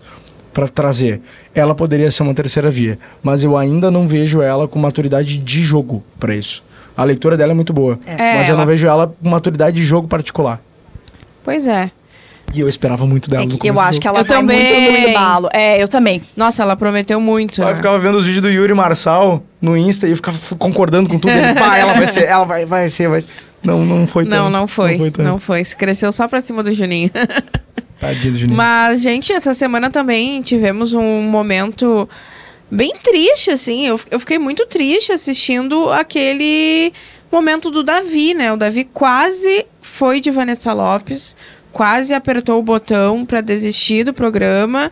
Pra 0.57 0.67
trazer. 0.67 1.21
Ela 1.53 1.75
poderia 1.75 2.09
ser 2.09 2.23
uma 2.23 2.33
terceira 2.33 2.67
via, 2.71 2.97
mas 3.21 3.43
eu 3.43 3.55
ainda 3.55 3.91
não 3.91 4.07
vejo 4.07 4.41
ela 4.41 4.67
com 4.67 4.79
maturidade 4.79 5.37
de 5.37 5.61
jogo 5.61 6.03
pra 6.19 6.35
isso. 6.35 6.63
A 6.97 7.03
leitura 7.03 7.37
dela 7.37 7.51
é 7.51 7.53
muito 7.53 7.71
boa, 7.71 7.99
É, 8.07 8.37
mas 8.37 8.47
eu 8.47 8.53
ela- 8.55 8.61
não 8.61 8.65
vejo 8.65 8.87
ela 8.87 9.05
com 9.21 9.29
maturidade 9.29 9.75
de 9.77 9.83
jogo 9.83 10.07
particular. 10.07 10.59
Pois 11.43 11.67
é. 11.67 11.91
E 12.55 12.59
eu 12.59 12.67
esperava 12.67 13.05
muito 13.05 13.29
dela 13.29 13.43
É 13.43 13.45
no 13.45 13.59
eu 13.63 13.79
acho 13.79 13.99
que 14.01 14.07
ela 14.07 14.21
Eu 14.21 14.25
vai 14.25 14.35
também. 14.35 14.81
muito 14.81 15.01
no 15.03 15.07
embalo. 15.09 15.49
É, 15.53 15.79
eu 15.83 15.87
também. 15.87 16.23
Nossa, 16.35 16.63
ela 16.63 16.75
prometeu 16.75 17.21
muito. 17.21 17.61
Eu 17.61 17.67
né? 17.67 17.75
ficava 17.75 17.99
vendo 17.99 18.15
os 18.15 18.25
vídeos 18.25 18.41
do 18.41 18.49
Yuri 18.49 18.73
Marçal 18.73 19.43
no 19.61 19.77
Insta 19.77 20.07
e 20.07 20.09
eu 20.09 20.15
ficava 20.15 20.39
concordando 20.57 21.07
com 21.07 21.19
tudo. 21.19 21.31
Ele, 21.33 21.53
pá, 21.53 21.77
ela 21.77 21.93
vai 21.93 22.07
ser, 22.07 22.23
ela 22.23 22.45
vai, 22.45 22.65
vai 22.65 22.89
ser, 22.89 23.07
vai. 23.07 23.23
Não, 23.61 23.85
não 23.85 24.07
foi 24.07 24.23
tanto. 24.23 24.35
Não, 24.35 24.49
não 24.49 24.65
foi. 24.65 24.93
Não 24.93 24.97
foi 24.97 25.11
tanto. 25.11 25.27
Não 25.27 25.37
foi. 25.37 25.63
Se 25.63 25.75
cresceu 25.75 26.11
só 26.11 26.27
pra 26.27 26.41
cima 26.41 26.63
do 26.63 26.73
Juninho. 26.73 27.11
Tadinho 27.99 28.35
Juninho. 28.35 28.57
Mas, 28.57 29.01
gente, 29.01 29.33
essa 29.33 29.53
semana 29.53 29.89
também 29.89 30.41
tivemos 30.41 30.93
um 30.93 31.21
momento 31.23 32.07
bem 32.69 32.93
triste, 33.01 33.51
assim. 33.51 33.87
Eu, 33.87 33.99
eu 34.11 34.19
fiquei 34.19 34.37
muito 34.37 34.65
triste 34.65 35.11
assistindo 35.11 35.89
aquele 35.89 36.93
momento 37.31 37.71
do 37.71 37.83
Davi, 37.83 38.33
né? 38.33 38.53
O 38.53 38.57
Davi 38.57 38.83
quase 38.85 39.65
foi 39.81 40.19
de 40.19 40.31
Vanessa 40.31 40.73
Lopes, 40.73 41.35
quase 41.71 42.13
apertou 42.13 42.59
o 42.59 42.63
botão 42.63 43.25
pra 43.25 43.41
desistir 43.41 44.03
do 44.03 44.13
programa. 44.13 44.91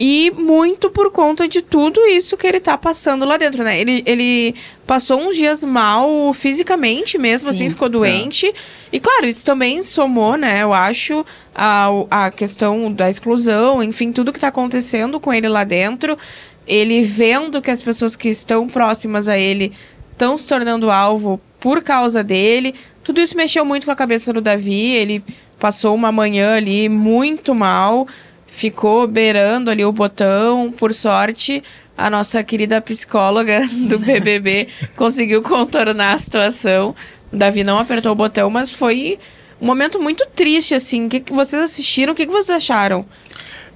E 0.00 0.30
muito 0.30 0.90
por 0.90 1.10
conta 1.10 1.48
de 1.48 1.60
tudo 1.60 2.00
isso 2.06 2.36
que 2.36 2.46
ele 2.46 2.60
tá 2.60 2.78
passando 2.78 3.24
lá 3.24 3.36
dentro, 3.36 3.64
né? 3.64 3.80
Ele, 3.80 4.02
ele 4.06 4.54
passou 4.86 5.20
uns 5.20 5.34
dias 5.36 5.64
mal 5.64 6.32
fisicamente 6.32 7.18
mesmo, 7.18 7.48
Sim. 7.48 7.54
assim, 7.54 7.70
ficou 7.70 7.88
doente. 7.88 8.52
E 8.92 9.00
claro, 9.00 9.26
isso 9.26 9.44
também 9.44 9.82
somou, 9.82 10.36
né? 10.36 10.62
Eu 10.62 10.72
acho 10.72 11.26
a, 11.52 11.88
a 12.10 12.30
questão 12.30 12.92
da 12.92 13.10
exclusão, 13.10 13.82
enfim, 13.82 14.12
tudo 14.12 14.32
que 14.32 14.38
tá 14.38 14.48
acontecendo 14.48 15.18
com 15.18 15.32
ele 15.32 15.48
lá 15.48 15.64
dentro. 15.64 16.16
Ele 16.64 17.02
vendo 17.02 17.60
que 17.60 17.70
as 17.70 17.82
pessoas 17.82 18.14
que 18.14 18.28
estão 18.28 18.68
próximas 18.68 19.26
a 19.26 19.36
ele 19.36 19.72
estão 20.12 20.36
se 20.36 20.46
tornando 20.46 20.90
alvo 20.92 21.40
por 21.58 21.82
causa 21.82 22.22
dele. 22.22 22.74
Tudo 23.02 23.20
isso 23.20 23.36
mexeu 23.36 23.64
muito 23.64 23.84
com 23.84 23.90
a 23.90 23.96
cabeça 23.96 24.32
do 24.32 24.40
Davi. 24.40 24.92
Ele 24.92 25.24
passou 25.58 25.94
uma 25.94 26.12
manhã 26.12 26.54
ali 26.54 26.88
muito 26.88 27.54
mal, 27.54 28.06
ficou 28.48 29.06
beirando 29.06 29.70
ali 29.70 29.84
o 29.84 29.92
botão. 29.92 30.72
Por 30.72 30.92
sorte, 30.92 31.62
a 31.96 32.10
nossa 32.10 32.42
querida 32.42 32.80
psicóloga 32.80 33.60
do 33.88 33.98
BBB 34.00 34.66
conseguiu 34.96 35.42
contornar 35.42 36.14
a 36.14 36.18
situação. 36.18 36.94
O 37.32 37.36
Davi 37.36 37.62
não 37.62 37.78
apertou 37.78 38.10
o 38.10 38.16
botão, 38.16 38.50
mas 38.50 38.72
foi 38.72 39.18
um 39.60 39.66
momento 39.66 40.00
muito 40.00 40.26
triste, 40.34 40.74
assim. 40.74 41.06
O 41.06 41.08
que, 41.08 41.20
que 41.20 41.32
vocês 41.32 41.62
assistiram? 41.62 42.12
O 42.12 42.16
que, 42.16 42.26
que 42.26 42.32
vocês 42.32 42.56
acharam? 42.56 43.04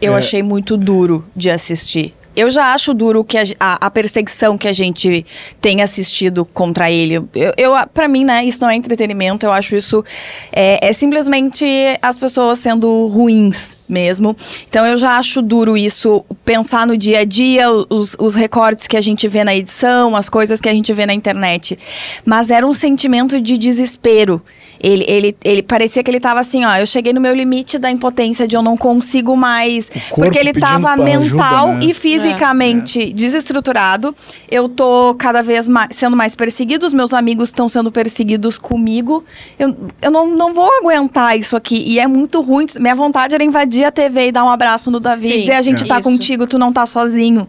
Eu 0.00 0.14
É. 0.14 0.18
achei 0.18 0.42
muito 0.42 0.76
duro 0.76 1.24
de 1.37 1.50
assistir. 1.50 2.14
Eu 2.35 2.51
já 2.51 2.73
acho 2.73 2.95
duro 2.95 3.23
que 3.23 3.37
a, 3.37 3.45
a- 3.61 3.90
perseguição 3.90 4.57
que 4.57 4.66
a 4.66 4.73
gente 4.73 5.25
tem 5.61 5.83
assistido 5.83 6.45
contra 6.45 6.90
ele. 6.90 7.16
Eu, 7.35 7.53
eu, 7.57 7.73
para 7.92 8.09
mim, 8.09 8.25
né, 8.25 8.45
isso 8.45 8.61
não 8.62 8.71
é 8.71 8.75
entretenimento. 8.75 9.45
Eu 9.45 9.53
acho 9.53 9.77
isso 9.77 10.03
é, 10.51 10.88
é 10.88 10.92
simplesmente 10.92 11.64
as 12.01 12.16
pessoas 12.16 12.59
sendo 12.59 13.07
ruins 13.09 13.77
mesmo. 13.88 14.35
Então 14.68 14.87
eu 14.87 14.97
já 14.97 15.18
acho 15.18 15.42
duro 15.42 15.77
isso 15.77 16.25
pensar 16.45 16.87
no 16.87 16.97
dia 16.97 17.21
a 17.21 17.25
dia, 17.25 17.71
os, 17.71 18.16
os 18.18 18.35
recortes 18.35 18.87
que 18.87 18.97
a 18.97 19.01
gente 19.01 19.29
vê 19.29 19.45
na 19.45 19.55
edição, 19.55 20.16
as 20.16 20.29
coisas 20.29 20.61
que 20.61 20.68
a 20.68 20.73
gente 20.73 20.92
vê 20.92 21.05
na 21.05 21.12
internet. 21.12 21.79
Mas 22.25 22.51
era 22.51 22.66
um 22.66 22.73
sentimento 22.73 23.40
de 23.40 23.59
desespero. 23.59 24.42
Ele, 24.83 25.05
ele, 25.07 25.37
ele 25.45 25.62
parecia 25.62 26.03
que 26.03 26.11
ele 26.11 26.18
tava 26.18 26.40
assim, 26.40 26.64
ó, 26.64 26.77
eu 26.77 26.87
cheguei 26.87 27.12
no 27.12 27.21
meu 27.21 27.35
limite 27.35 27.79
da 27.79 27.90
impotência 27.90 28.49
de 28.49 28.57
eu 28.57 28.62
não 28.62 28.77
consigo 28.77 29.37
mais. 29.37 29.90
Porque 30.12 30.38
ele 30.38 30.53
tava 30.53 30.95
pra 30.95 31.05
ajuda, 31.05 31.21
mental 31.21 31.68
né? 31.75 31.81
e 31.85 31.95
fisicamente 31.95 33.12
desestruturado. 33.12 34.14
Eu 34.51 34.68
tô 34.68 35.14
cada 35.14 35.42
vez 35.42 35.68
mais, 35.68 35.95
sendo 35.95 36.16
mais 36.16 36.35
perseguido, 36.35 36.85
os 36.85 36.92
meus 36.92 37.14
amigos 37.14 37.51
estão 37.51 37.68
sendo 37.68 37.92
perseguidos 37.92 38.59
comigo. 38.59 39.25
Eu, 39.59 39.77
eu 40.01 40.11
não, 40.11 40.35
não 40.35 40.53
vou 40.53 40.68
aguentar 40.81 41.38
isso 41.38 41.57
aqui. 41.57 41.85
E 41.87 42.01
é 42.01 42.07
muito 42.07 42.40
ruim. 42.40 42.66
Minha 42.81 42.97
vontade 42.97 43.35
era 43.35 43.45
invadir 43.45 43.85
a 43.85 43.92
TV 43.92 44.29
e 44.29 44.33
dar 44.33 44.45
um 44.45 44.51
abraço 44.51 44.90
no 44.90 44.99
Davi 44.99 45.29
Sim, 45.29 45.35
e 45.35 45.40
dizer: 45.40 45.53
a 45.53 45.62
gente 45.62 45.85
é. 45.85 45.87
tá 45.87 46.01
Isso. 46.01 46.09
contigo, 46.09 46.47
tu 46.47 46.59
não 46.59 46.73
tá 46.73 46.87
sozinho. 46.87 47.49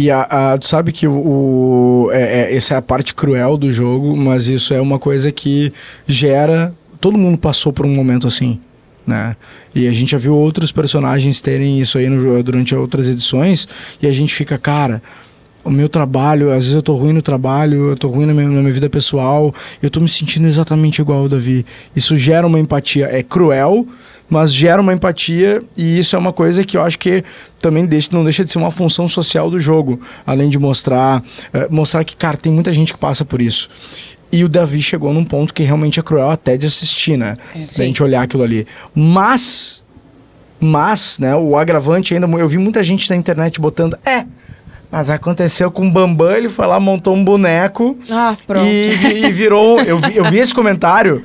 E 0.00 0.12
a, 0.12 0.22
a- 0.52 0.58
tu 0.58 0.66
sabe 0.68 0.92
que 0.92 1.08
o, 1.08 1.12
o- 1.12 2.08
é, 2.12 2.52
é- 2.52 2.56
essa 2.56 2.74
é 2.74 2.76
a 2.76 2.82
parte 2.82 3.12
cruel 3.14 3.56
do 3.56 3.70
jogo, 3.72 4.16
mas 4.16 4.46
isso 4.48 4.72
é 4.72 4.80
uma 4.80 4.96
coisa 4.98 5.32
que 5.32 5.72
gera. 6.06 6.72
Todo 7.00 7.18
mundo 7.18 7.36
passou 7.36 7.72
por 7.72 7.84
um 7.84 7.92
momento 7.92 8.28
assim, 8.28 8.60
né? 9.04 9.34
E 9.74 9.88
a 9.88 9.92
gente 9.92 10.12
já 10.12 10.18
viu 10.18 10.34
outros 10.36 10.70
personagens 10.70 11.40
terem 11.40 11.80
isso 11.80 11.98
aí 11.98 12.08
no 12.08 12.40
durante 12.44 12.74
outras 12.76 13.08
edições, 13.08 13.66
e 14.00 14.06
a 14.06 14.12
gente 14.12 14.32
fica, 14.32 14.56
cara. 14.56 15.02
O 15.64 15.70
meu 15.70 15.88
trabalho, 15.88 16.50
às 16.50 16.58
vezes 16.58 16.74
eu 16.74 16.80
tô 16.82 16.94
ruim 16.94 17.12
no 17.12 17.20
trabalho, 17.20 17.88
eu 17.90 17.96
tô 17.96 18.06
ruim 18.08 18.24
na 18.24 18.32
minha, 18.32 18.48
na 18.48 18.60
minha 18.60 18.72
vida 18.72 18.88
pessoal, 18.88 19.52
eu 19.82 19.90
tô 19.90 19.98
me 20.00 20.08
sentindo 20.08 20.46
exatamente 20.46 21.00
igual 21.02 21.18
ao 21.22 21.28
Davi. 21.28 21.66
Isso 21.94 22.16
gera 22.16 22.46
uma 22.46 22.60
empatia. 22.60 23.06
É 23.10 23.22
cruel, 23.22 23.84
mas 24.28 24.52
gera 24.52 24.80
uma 24.82 24.92
empatia 24.92 25.62
e 25.76 25.98
isso 25.98 26.14
é 26.14 26.18
uma 26.18 26.32
coisa 26.32 26.62
que 26.64 26.76
eu 26.76 26.82
acho 26.82 26.98
que 26.98 27.24
também 27.58 27.86
deixa, 27.86 28.10
não 28.12 28.22
deixa 28.24 28.44
de 28.44 28.50
ser 28.52 28.58
uma 28.58 28.70
função 28.70 29.08
social 29.08 29.50
do 29.50 29.58
jogo, 29.58 30.00
além 30.26 30.48
de 30.48 30.58
mostrar 30.58 31.22
eh, 31.52 31.66
mostrar 31.70 32.04
que 32.04 32.14
cara 32.16 32.36
tem 32.36 32.52
muita 32.52 32.72
gente 32.72 32.92
que 32.92 32.98
passa 32.98 33.24
por 33.24 33.40
isso. 33.40 33.68
E 34.30 34.44
o 34.44 34.48
Davi 34.48 34.82
chegou 34.82 35.12
num 35.14 35.24
ponto 35.24 35.54
que 35.54 35.62
realmente 35.62 35.98
é 35.98 36.02
cruel 36.02 36.30
até 36.30 36.56
de 36.58 36.66
assistir, 36.66 37.16
né? 37.16 37.32
Da 37.54 37.84
gente 37.86 38.02
olhar 38.02 38.22
aquilo 38.22 38.42
ali. 38.42 38.66
Mas 38.94 39.82
mas, 40.60 41.18
né, 41.20 41.36
o 41.36 41.56
agravante 41.56 42.12
ainda, 42.14 42.26
eu 42.36 42.48
vi 42.48 42.58
muita 42.58 42.82
gente 42.82 43.08
na 43.08 43.14
internet 43.16 43.60
botando, 43.60 43.96
é, 44.04 44.24
mas 44.90 45.08
aconteceu 45.08 45.70
com 45.70 45.86
o 45.86 45.90
Bambam, 45.90 46.32
ele 46.36 46.48
foi 46.48 46.66
lá, 46.66 46.80
montou 46.80 47.14
um 47.14 47.22
boneco 47.22 47.96
Ah, 48.10 48.36
pronto. 48.46 48.66
e, 48.66 49.24
e 49.24 49.30
virou. 49.32 49.80
Eu 49.80 49.98
vi, 49.98 50.16
eu 50.16 50.24
vi 50.24 50.38
esse 50.38 50.52
comentário, 50.52 51.22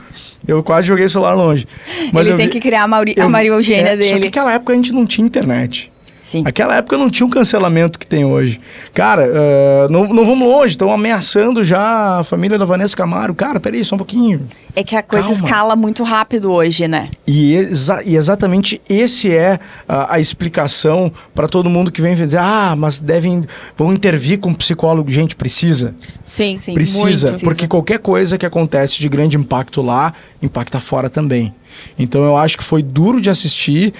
eu 0.47 0.61
quase 0.63 0.87
joguei 0.87 1.05
o 1.05 1.09
celular 1.09 1.33
longe. 1.35 1.65
Mas 2.11 2.27
ele 2.27 2.35
tem 2.37 2.45
vi- 2.47 2.51
que 2.53 2.59
criar 2.59 2.83
a, 2.83 2.87
Mauri, 2.87 3.13
eu 3.15 3.25
a 3.25 3.29
Maria 3.29 3.51
Eugênia 3.51 3.91
é, 3.91 4.01
Só 4.01 4.07
que 4.07 4.13
dele. 4.13 4.25
naquela 4.25 4.53
época 4.53 4.73
a 4.73 4.75
gente 4.75 4.91
não 4.91 5.05
tinha 5.05 5.25
internet. 5.25 5.92
Sim. 6.23 6.41
Naquela 6.43 6.77
época 6.77 6.97
não 6.97 7.09
tinha 7.09 7.27
o 7.27 7.29
cancelamento 7.29 7.99
que 7.99 8.07
tem 8.07 8.23
hoje. 8.23 8.61
Cara, 8.93 9.29
ah, 9.29 9.87
não, 9.89 10.07
não 10.07 10.25
vamos 10.25 10.47
longe, 10.47 10.69
estão 10.69 10.89
ameaçando 10.89 11.65
já 11.65 12.19
a 12.19 12.23
família 12.23 12.57
da 12.57 12.63
Vanessa 12.63 12.95
Camargo. 12.95 13.35
Cara, 13.35 13.59
peraí, 13.59 13.83
só 13.83 13.95
um 13.95 13.97
pouquinho. 13.97 14.47
É 14.73 14.83
que 14.85 14.95
a 14.95 15.03
coisa 15.03 15.27
Calma. 15.27 15.43
escala 15.45 15.75
muito 15.75 16.01
rápido 16.01 16.49
hoje, 16.49 16.87
né? 16.87 17.09
E, 17.27 17.55
exa- 17.55 18.01
e 18.05 18.15
exatamente 18.15 18.81
esse 18.89 19.35
é 19.35 19.59
a, 19.85 20.15
a 20.15 20.19
explicação 20.19 21.11
para 21.35 21.45
todo 21.49 21.69
mundo 21.69 21.91
que 21.91 22.01
vem 22.01 22.15
dizer, 22.15 22.37
ah, 22.39 22.73
mas 22.77 23.01
devem, 23.01 23.43
vão 23.75 23.91
intervir 23.91 24.39
com 24.39 24.53
psicólogo. 24.53 25.11
Gente, 25.11 25.35
precisa. 25.35 25.93
Sim, 26.23 26.55
Sim. 26.55 26.73
Precisa, 26.73 27.31
muito. 27.31 27.43
porque 27.43 27.67
qualquer 27.67 27.99
coisa 27.99 28.37
que 28.37 28.45
acontece 28.45 29.01
de 29.01 29.09
grande 29.09 29.35
impacto 29.37 29.81
lá, 29.81 30.13
impacta 30.41 30.79
fora 30.79 31.09
também. 31.09 31.53
Então 31.99 32.23
eu 32.23 32.37
acho 32.37 32.57
que 32.57 32.63
foi 32.63 32.81
duro 32.81 33.19
de 33.19 33.29
assistir. 33.29 33.93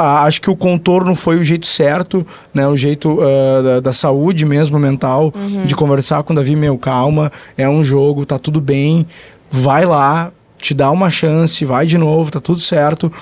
Ah, 0.00 0.22
acho 0.22 0.40
que 0.40 0.48
o 0.48 0.54
contorno 0.54 1.14
foi 1.16 1.38
o 1.38 1.44
jeito 1.44 1.66
certo, 1.66 2.24
né? 2.54 2.66
O 2.68 2.76
jeito 2.76 3.18
ah, 3.20 3.62
da, 3.62 3.80
da 3.80 3.92
saúde 3.92 4.46
mesmo, 4.46 4.78
mental, 4.78 5.34
de 5.66 5.74
conversar 5.74 6.22
com 6.22 6.32
o 6.32 6.36
Davi, 6.36 6.54
meu, 6.54 6.78
calma, 6.78 7.32
é 7.56 7.68
um 7.68 7.82
jogo, 7.82 8.24
tá 8.24 8.38
tudo 8.38 8.60
bem, 8.60 9.04
vai 9.50 9.84
lá, 9.84 10.30
te 10.56 10.72
dá 10.74 10.90
uma 10.90 11.10
chance, 11.10 11.64
vai 11.64 11.86
de 11.86 11.98
novo, 11.98 12.30
tá 12.30 12.40
tudo 12.40 12.60
certo. 12.60 13.12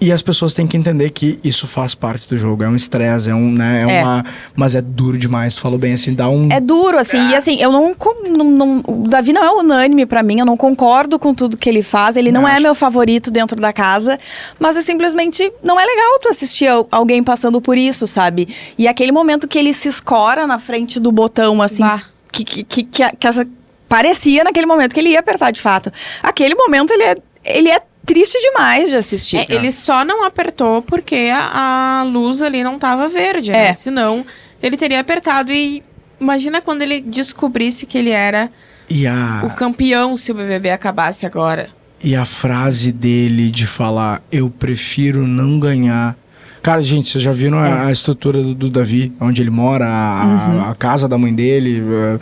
E 0.00 0.12
as 0.12 0.22
pessoas 0.22 0.54
têm 0.54 0.64
que 0.66 0.76
entender 0.76 1.10
que 1.10 1.40
isso 1.42 1.66
faz 1.66 1.92
parte 1.94 2.28
do 2.28 2.36
jogo. 2.36 2.62
É 2.62 2.68
um 2.68 2.76
estresse, 2.76 3.30
é 3.30 3.34
um, 3.34 3.50
né? 3.52 3.80
É, 3.84 3.92
É. 3.98 4.02
uma. 4.02 4.24
Mas 4.54 4.76
é 4.76 4.80
duro 4.80 5.18
demais. 5.18 5.56
Tu 5.56 5.60
falou 5.60 5.76
bem 5.76 5.94
assim, 5.94 6.14
dá 6.14 6.28
um. 6.28 6.48
É 6.52 6.60
duro, 6.60 6.96
assim, 6.98 7.30
e 7.30 7.34
assim, 7.34 7.56
eu 7.60 7.72
não, 7.72 7.94
com- 7.94 8.28
não, 8.28 8.44
não- 8.44 8.82
O 8.86 9.08
Davi 9.08 9.32
não 9.32 9.42
é 9.42 9.50
unânime 9.50 10.06
pra 10.06 10.22
mim, 10.22 10.38
eu 10.38 10.46
não 10.46 10.56
concordo 10.56 11.18
com 11.18 11.34
tudo 11.34 11.56
que 11.56 11.68
ele 11.68 11.82
faz, 11.82 12.16
ele 12.16 12.30
não 12.30 12.42
Não, 12.42 12.48
é 12.48 12.52
acho- 12.52 12.62
meu 12.62 12.74
favorito 12.76 13.30
dentro 13.30 13.60
da 13.60 13.72
casa, 13.72 14.18
mas 14.58 14.76
é 14.76 14.82
simplesmente. 14.82 15.52
Não 15.64 15.78
é 15.80 15.84
legal 15.84 16.18
tu 16.20 16.28
assistir 16.28 16.68
al- 16.68 16.86
alguém 16.92 17.22
passando 17.24 17.60
por 17.60 17.76
isso, 17.76 18.06
sabe? 18.06 18.48
E 18.78 18.86
aquele 18.86 19.10
momento 19.10 19.48
que 19.48 19.58
ele 19.58 19.74
se 19.74 19.88
escora 19.88 20.46
na 20.46 20.58
frente 20.60 21.00
do 21.00 21.10
botão, 21.10 21.60
assim, 21.60 21.82
Bah. 21.82 22.02
que, 22.30 22.44
que, 22.44 22.62
que, 22.62 22.82
que, 22.84 23.16
que 23.16 23.26
essa- 23.26 23.46
parecia 23.88 24.44
naquele 24.44 24.66
momento 24.66 24.94
que 24.94 25.00
ele 25.00 25.08
ia 25.10 25.18
apertar 25.20 25.50
de 25.50 25.60
fato. 25.60 25.90
Aquele 26.22 26.54
momento 26.54 26.92
ele 26.92 27.02
é, 27.02 27.16
ele 27.44 27.68
é 27.70 27.80
triste 28.08 28.36
demais 28.40 28.88
de 28.90 28.96
assistir. 28.96 29.36
É, 29.36 29.46
ele 29.50 29.70
só 29.70 30.04
não 30.04 30.24
apertou 30.24 30.82
porque 30.82 31.30
a, 31.32 32.00
a 32.00 32.02
luz 32.04 32.42
ali 32.42 32.64
não 32.64 32.78
tava 32.78 33.08
verde, 33.08 33.52
né? 33.52 33.68
É. 33.68 33.72
Senão, 33.74 34.24
ele 34.62 34.76
teria 34.76 34.98
apertado 35.00 35.52
e... 35.52 35.82
Imagina 36.20 36.60
quando 36.60 36.82
ele 36.82 37.00
descobrisse 37.00 37.86
que 37.86 37.96
ele 37.96 38.10
era 38.10 38.50
E 38.90 39.06
a. 39.06 39.42
o 39.44 39.50
campeão 39.50 40.16
se 40.16 40.32
o 40.32 40.34
BBB 40.34 40.70
acabasse 40.70 41.24
agora. 41.24 41.68
E 42.02 42.16
a 42.16 42.24
frase 42.24 42.90
dele 42.90 43.50
de 43.50 43.66
falar, 43.68 44.20
eu 44.32 44.50
prefiro 44.50 45.24
não 45.26 45.60
ganhar. 45.60 46.16
Cara, 46.60 46.82
gente, 46.82 47.08
vocês 47.08 47.22
já 47.22 47.30
viram 47.32 47.64
É. 47.64 47.70
a, 47.70 47.86
a 47.86 47.92
estrutura 47.92 48.42
do, 48.42 48.52
do 48.52 48.68
Davi, 48.68 49.12
onde 49.20 49.42
ele 49.42 49.50
mora, 49.50 49.86
a, 49.86 50.24
Uhum. 50.26 50.70
a 50.70 50.74
casa 50.74 51.06
da 51.06 51.16
mãe 51.16 51.32
dele. 51.32 51.80
eh, 51.88 52.18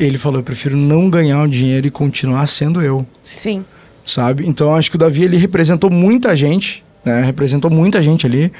Ele 0.00 0.18
falou, 0.18 0.40
eu 0.40 0.44
prefiro 0.44 0.76
não 0.76 1.08
ganhar 1.08 1.40
o 1.44 1.46
dinheiro 1.48 1.86
e 1.86 1.90
continuar 1.90 2.46
sendo 2.46 2.82
eu, 2.82 3.06
Sim. 3.22 3.64
Sabe? 4.04 4.46
Então 4.46 4.74
acho 4.74 4.90
que 4.90 4.96
o 4.96 4.98
Davi, 4.98 5.24
ele 5.24 5.36
representou 5.36 5.90
muita 5.90 6.36
gente, 6.36 6.84
né? 7.04 7.22
Representou 7.22 7.70
muita 7.70 8.02
gente 8.02 8.26
ali. 8.26 8.52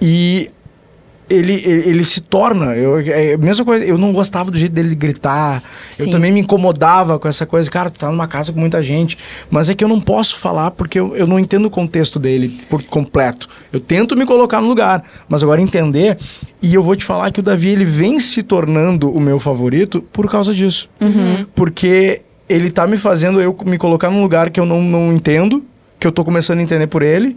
E 0.00 0.50
ele, 1.30 1.54
ele, 1.64 1.88
ele 1.88 2.04
se 2.04 2.20
torna. 2.20 2.76
Eu, 2.76 2.98
é 2.98 3.34
a 3.34 3.38
mesma 3.38 3.64
coisa, 3.64 3.84
eu 3.84 3.96
não 3.96 4.12
gostava 4.12 4.50
do 4.50 4.58
jeito 4.58 4.72
dele 4.72 4.94
gritar. 4.94 5.62
Sim. 5.88 6.04
Eu 6.04 6.10
também 6.10 6.32
me 6.32 6.40
incomodava 6.40 7.18
com 7.18 7.26
essa 7.26 7.46
coisa. 7.46 7.70
Cara, 7.70 7.88
tu 7.88 7.98
tá 7.98 8.10
numa 8.10 8.26
casa 8.26 8.52
com 8.52 8.60
muita 8.60 8.82
gente. 8.82 9.16
Mas 9.50 9.70
é 9.70 9.74
que 9.74 9.82
eu 9.82 9.88
não 9.88 10.00
posso 10.00 10.36
falar 10.36 10.72
porque 10.72 10.98
eu, 10.98 11.16
eu 11.16 11.26
não 11.26 11.38
entendo 11.38 11.66
o 11.66 11.70
contexto 11.70 12.18
dele 12.18 12.48
por 12.68 12.82
completo. 12.82 13.48
Eu 13.72 13.80
tento 13.80 14.16
me 14.16 14.26
colocar 14.26 14.60
no 14.60 14.68
lugar, 14.68 15.04
mas 15.28 15.42
agora 15.42 15.60
entender. 15.60 16.18
E 16.60 16.74
eu 16.74 16.82
vou 16.82 16.94
te 16.94 17.04
falar 17.04 17.30
que 17.30 17.40
o 17.40 17.42
Davi 17.42 17.70
ele 17.70 17.84
vem 17.84 18.20
se 18.20 18.42
tornando 18.42 19.10
o 19.10 19.20
meu 19.20 19.38
favorito 19.38 20.02
por 20.12 20.30
causa 20.30 20.54
disso. 20.54 20.88
Porque 21.54 22.22
ele 22.52 22.70
tá 22.70 22.86
me 22.86 22.96
fazendo 22.96 23.40
eu 23.40 23.56
me 23.66 23.78
colocar 23.78 24.10
num 24.10 24.22
lugar 24.22 24.50
que 24.50 24.60
eu 24.60 24.66
não, 24.66 24.82
não 24.82 25.12
entendo, 25.12 25.64
que 25.98 26.06
eu 26.06 26.12
tô 26.12 26.24
começando 26.24 26.58
a 26.58 26.62
entender 26.62 26.86
por 26.86 27.02
ele. 27.02 27.36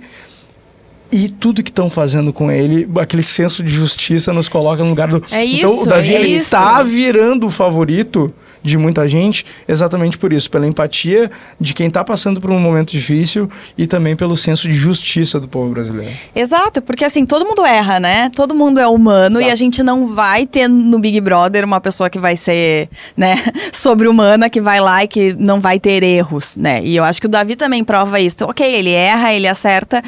E 1.12 1.30
tudo 1.30 1.64
que 1.64 1.70
estão 1.70 1.90
fazendo 1.90 2.34
com 2.34 2.52
ele, 2.52 2.90
aquele 3.00 3.22
senso 3.22 3.64
de 3.64 3.72
justiça 3.72 4.34
nos 4.34 4.50
coloca 4.50 4.84
no 4.84 4.90
lugar 4.90 5.08
do. 5.08 5.24
É 5.32 5.46
então 5.46 5.74
isso, 5.74 5.84
o 5.84 5.86
Davi 5.86 6.14
é 6.14 6.20
ele 6.20 6.36
isso. 6.36 6.52
tá 6.52 6.82
virando 6.84 7.48
o 7.48 7.50
favorito 7.50 8.34
de 8.66 8.78
muita 8.78 9.08
gente 9.08 9.46
exatamente 9.68 10.18
por 10.18 10.34
isso, 10.34 10.50
pela 10.50 10.68
empatia 10.68 11.30
de 11.60 11.74
quem 11.74 11.90
tá 11.90 12.04
passando 12.04 12.42
por 12.42 12.50
um 12.52 12.60
momento 12.60 12.92
difícil 12.92 13.50
e 13.78 13.86
também 13.86 14.16
pelo 14.16 14.36
senso 14.36 14.68
de 14.68 14.74
justiça 14.74 15.40
do 15.40 15.48
povo 15.48 15.72
brasileiro. 15.72 16.12
Exato, 16.36 16.82
porque 16.82 17.06
assim, 17.06 17.26
todo 17.26 17.46
mundo 17.46 17.66
erra, 17.66 18.00
né? 18.00 18.30
Todo 18.36 18.54
mundo 18.54 18.80
é 18.80 18.88
humano 18.88 19.40
e 19.40 19.44
Exato. 19.44 19.54
a 19.54 19.56
gente 19.56 19.84
não 19.84 20.14
vai 20.14 20.46
ter 20.46 20.68
no 20.68 21.00
Big 21.00 21.22
Brother 21.22 21.64
uma 21.64 21.80
pessoa 21.80 22.10
que 22.10 22.20
vai 22.20 22.36
ser, 22.36 22.90
né, 23.16 23.36
sobre-humana, 23.72 24.50
que 24.50 24.60
vai 24.60 24.80
lá 24.80 25.04
e 25.04 25.08
que 25.08 25.34
não 25.38 25.62
vai 25.62 25.80
ter 25.80 26.04
erros, 26.04 26.58
né? 26.58 26.84
E 26.84 26.96
eu 26.96 27.04
acho 27.04 27.22
que 27.22 27.28
o 27.28 27.30
Davi 27.30 27.56
também 27.56 27.84
prova 27.84 28.20
isso. 28.20 28.46
Ok, 28.46 28.66
ele 28.66 28.92
erra, 28.92 29.34
ele 29.34 29.48
acerta. 29.48 30.02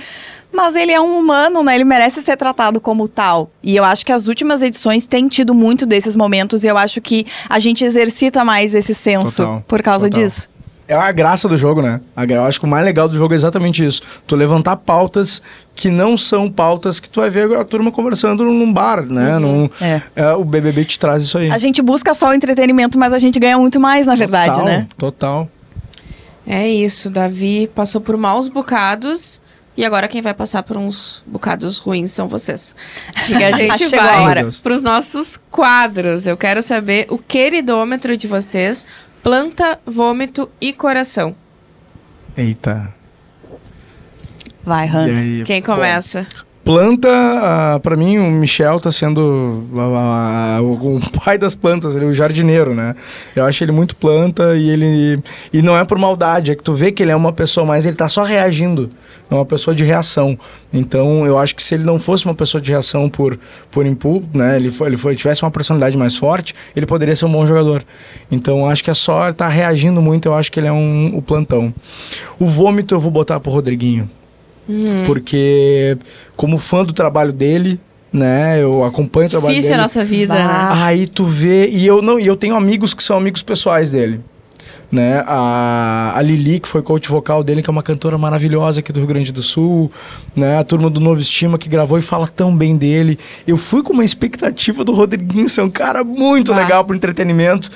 Mas 0.58 0.76
ele 0.76 0.91
é 0.91 0.99
um 0.99 1.20
humano, 1.20 1.64
né? 1.64 1.76
Ele 1.76 1.84
merece 1.84 2.20
ser 2.24 2.36
tratado 2.36 2.82
como 2.82 3.08
tal. 3.08 3.51
E 3.62 3.76
eu 3.76 3.84
acho 3.86 4.03
que 4.03 4.12
as 4.12 4.26
últimas 4.26 4.64
edições 4.64 5.05
têm 5.05 5.28
tido 5.28 5.53
muito 5.53 5.86
desses 5.86 6.16
momentos 6.16 6.64
e 6.64 6.68
eu 6.68 6.76
acho 6.76 6.99
que 6.99 7.28
a 7.47 7.60
gente 7.60 7.86
exercita 7.86 8.43
mais 8.43 8.74
esse 8.74 8.95
senso 8.95 9.43
Total, 9.43 9.64
por 9.68 9.84
causa 9.84 10.10
total. 10.10 10.24
disso. 10.24 10.49
É 10.88 10.95
a 10.95 11.12
graça 11.12 11.47
do 11.47 11.55
jogo, 11.58 11.84
né? 11.84 12.01
Eu 12.28 12.41
acho 12.43 12.60
que 12.60 12.66
o 12.66 12.70
mais 12.70 12.84
legal 12.84 13.08
do 13.08 13.16
jogo 13.16 13.34
é 13.34 13.36
exatamente 13.36 13.86
isso. 13.86 14.01
Tu 14.26 14.36
levantar 14.36 14.78
pautas 14.78 15.43
que 15.76 15.91
não 15.91 16.18
são 16.18 16.49
pautas 16.49 16.99
que 16.99 17.08
tu 17.08 17.20
vai 17.20 17.30
ver 17.30 17.53
a 17.55 17.64
turma 17.64 17.91
conversando 17.91 18.43
num 18.43 18.74
bar, 18.74 19.05
né? 19.05 19.38
Num- 19.38 19.70
É. 19.80 20.01
é, 20.16 20.32
o 20.34 20.43
BBB 20.43 20.86
te 20.86 20.97
traz 20.97 21.22
isso 21.22 21.38
aí. 21.38 21.51
A 21.51 21.58
gente 21.60 21.84
busca 21.84 22.16
só 22.16 22.30
o 22.30 22.34
entretenimento, 22.34 22.97
mas 22.97 23.14
a 23.14 23.20
gente 23.20 23.39
ganha 23.39 23.60
muito 23.60 23.80
mais, 23.80 24.08
na 24.08 24.16
verdade, 24.16 24.53
Total, 24.53 24.66
né? 24.66 24.88
Total. 24.97 25.49
É 26.47 26.68
isso, 26.68 27.10
Davi 27.12 27.70
passou 27.76 28.01
por 28.01 28.18
maus 28.18 28.47
bocados 28.47 29.39
e 29.78 29.86
agora 29.86 30.07
quem 30.07 30.21
vai 30.21 30.34
passar 30.34 30.63
por 30.63 30.75
uns 30.75 31.23
bocados 31.28 31.78
ruins 31.78 32.11
são 32.11 32.28
vocês. 32.28 32.75
Porque 33.28 33.43
a 33.43 33.51
gente 33.55 33.88
vai 33.95 34.19
hora. 34.21 34.49
para 34.63 34.73
os 34.73 34.82
nossos 34.82 35.38
quadros. 35.51 36.25
Eu 36.25 36.36
quero 36.36 36.63
saber 36.63 37.05
o 37.09 37.17
queridômetro 37.19 38.17
de 38.17 38.28
vocês: 38.28 38.84
planta, 39.21 39.80
vômito 39.86 40.49
e 40.59 40.73
coração. 40.73 41.36
Eita. 42.36 42.93
Vai, 44.63 44.88
E 44.88 44.89
Hans. 44.89 45.17
aí, 45.17 45.43
Quem 45.43 45.61
bom, 45.61 45.73
começa? 45.75 46.25
Planta, 46.68 47.80
pra 47.82 47.95
mim, 47.95 48.18
o 48.18 48.30
Michel 48.30 48.78
tá 48.82 48.91
sendo 48.91 49.63
ah, 49.74 50.57
ah, 50.57 50.61
o, 50.61 50.99
pai 51.24 51.38
das 51.38 51.55
plantas, 51.55 51.95
ele 51.95 52.03
é 52.03 52.07
o 52.09 52.13
jardineiro, 52.13 52.76
né? 52.76 52.93
Eu 53.34 53.45
acho 53.45 53.63
ele 53.63 53.72
muito 53.72 53.95
planta 53.95 54.53
e 54.57 54.70
ele. 54.70 55.24
E 55.53 55.61
não 55.61 55.78
é 55.78 55.86
por 55.86 55.97
maldade, 55.97 56.51
é 56.51 56.55
que 56.55 56.61
tu 56.61 56.74
vê 56.74 56.91
que 56.91 57.01
ele 57.01 57.09
é 57.09 57.15
uma 57.15 57.32
pessoa 57.32 57.65
mais, 57.65 57.86
ele 57.86 57.95
tá 57.95 58.09
só 58.09 58.22
reagindo. 58.22 58.89
É 59.32 59.34
uma 59.34 59.45
pessoa 59.45 59.74
de 59.74 59.86
reação. 59.86 60.38
Então, 60.74 61.26
eu 61.26 61.38
acho 61.38 61.55
que 61.55 61.63
se 61.63 61.74
ele 61.74 61.86
não 61.86 61.97
fosse 61.97 62.26
uma 62.26 62.36
pessoa 62.36 62.61
de 62.61 62.70
reação 62.70 63.09
por, 63.09 63.39
por 63.72 63.86
impulso, 63.86 64.28
né? 64.34 64.57
Ele, 64.57 64.70
foi, 64.70 64.88
ele 64.89 64.97
foi, 64.97 65.15
tivesse 65.15 65.43
uma 65.43 65.51
personalidade 65.51 65.95
mais 65.95 66.18
forte, 66.18 66.53
ele 66.76 66.86
poderia 66.86 67.15
ser 67.15 67.24
um 67.24 67.32
bom 67.32 67.47
jogador. 67.47 67.82
Então, 68.30 68.68
acho 68.68 68.84
que 68.84 68.91
é 68.91 68.93
só 68.93 69.28
ele 69.28 69.36
tá 69.36 69.47
reagindo 69.47 70.01
muito, 70.01 70.26
eu 70.26 70.34
acho 70.34 70.51
que 70.51 70.59
ele 70.59 70.68
é 70.68 70.74
um, 70.74 71.15
o 71.15 71.22
plantão. 71.22 71.74
O 72.38 72.45
vômito 72.45 72.93
eu 72.93 72.99
vou 72.99 73.09
botar 73.09 73.39
pro 73.39 73.53
Rodriguinho 73.53 74.09
porque 75.05 75.97
como 76.36 76.57
fã 76.57 76.84
do 76.84 76.93
trabalho 76.93 77.32
dele, 77.32 77.80
né, 78.11 78.61
eu 78.61 78.84
acompanho 78.84 79.28
o 79.28 79.30
trabalho 79.30 79.53
Difícil 79.53 79.72
dele. 79.72 79.82
a 79.82 79.84
nossa 79.84 80.03
vida. 80.03 80.34
Bah. 80.34 80.86
Aí 80.86 81.07
tu 81.07 81.24
vê 81.26 81.68
e 81.70 81.86
eu 81.86 82.01
não, 82.01 82.20
e 82.20 82.28
eu 82.28 82.36
tenho 82.36 82.55
amigos 82.55 82.93
que 82.93 83.03
são 83.03 83.18
amigos 83.18 83.41
pessoais 83.43 83.91
dele. 83.91 84.22
Né? 84.89 85.22
A, 85.28 86.13
a 86.15 86.22
Lili, 86.22 86.61
que 86.61 86.68
foi 86.68 86.82
coach 86.82 87.09
vocal 87.09 87.43
dele, 87.43 87.61
que 87.61 87.70
é 87.70 87.72
uma 87.72 87.84
cantora 87.84 88.18
maravilhosa 88.18 88.80
aqui 88.80 88.93
do 88.93 88.99
Rio 89.01 89.07
Grande 89.07 89.34
do 89.34 89.43
Sul, 89.43 89.91
né? 90.34 90.57
A 90.59 90.63
turma 90.63 90.89
do 90.89 91.01
Novo 91.01 91.20
Estima 91.20 91.57
que 91.57 91.68
gravou 91.68 91.97
e 91.99 92.01
fala 92.01 92.26
tão 92.26 92.55
bem 92.55 92.78
dele. 92.78 93.20
Eu 93.45 93.57
fui 93.57 93.84
com 93.84 93.91
uma 93.91 94.05
expectativa 94.05 94.86
do 94.86 94.93
Rodriguinho 94.93 95.49
ser 95.49 95.59
um 95.59 95.70
cara 95.70 96.05
muito 96.05 96.53
Bah. 96.53 96.61
legal 96.61 96.86
pro 96.86 96.95
entretenimento 96.95 97.70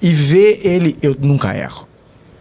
e 0.00 0.14
ver 0.14 0.60
ele, 0.66 0.96
eu 1.02 1.14
nunca 1.20 1.54
erro. 1.54 1.86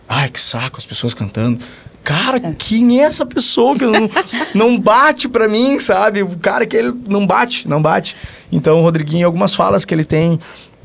Ai, 0.07 0.29
que 0.29 0.39
saco, 0.39 0.77
as 0.77 0.85
pessoas 0.85 1.13
cantando. 1.13 1.59
Cara, 2.03 2.39
quem 2.57 2.99
é 3.01 3.03
essa 3.03 3.25
pessoa 3.25 3.75
que 3.77 3.85
não, 3.85 4.09
não 4.53 4.79
bate 4.79 5.29
pra 5.29 5.47
mim, 5.47 5.79
sabe? 5.79 6.21
O 6.21 6.37
cara 6.37 6.65
que 6.65 6.75
ele 6.75 6.93
não 7.09 7.25
bate, 7.25 7.67
não 7.67 7.81
bate. 7.81 8.15
Então, 8.51 8.79
o 8.79 8.83
Rodriguinho, 8.83 9.25
algumas 9.25 9.55
falas 9.55 9.85
que 9.85 9.93
ele 9.93 10.03
tem 10.03 10.37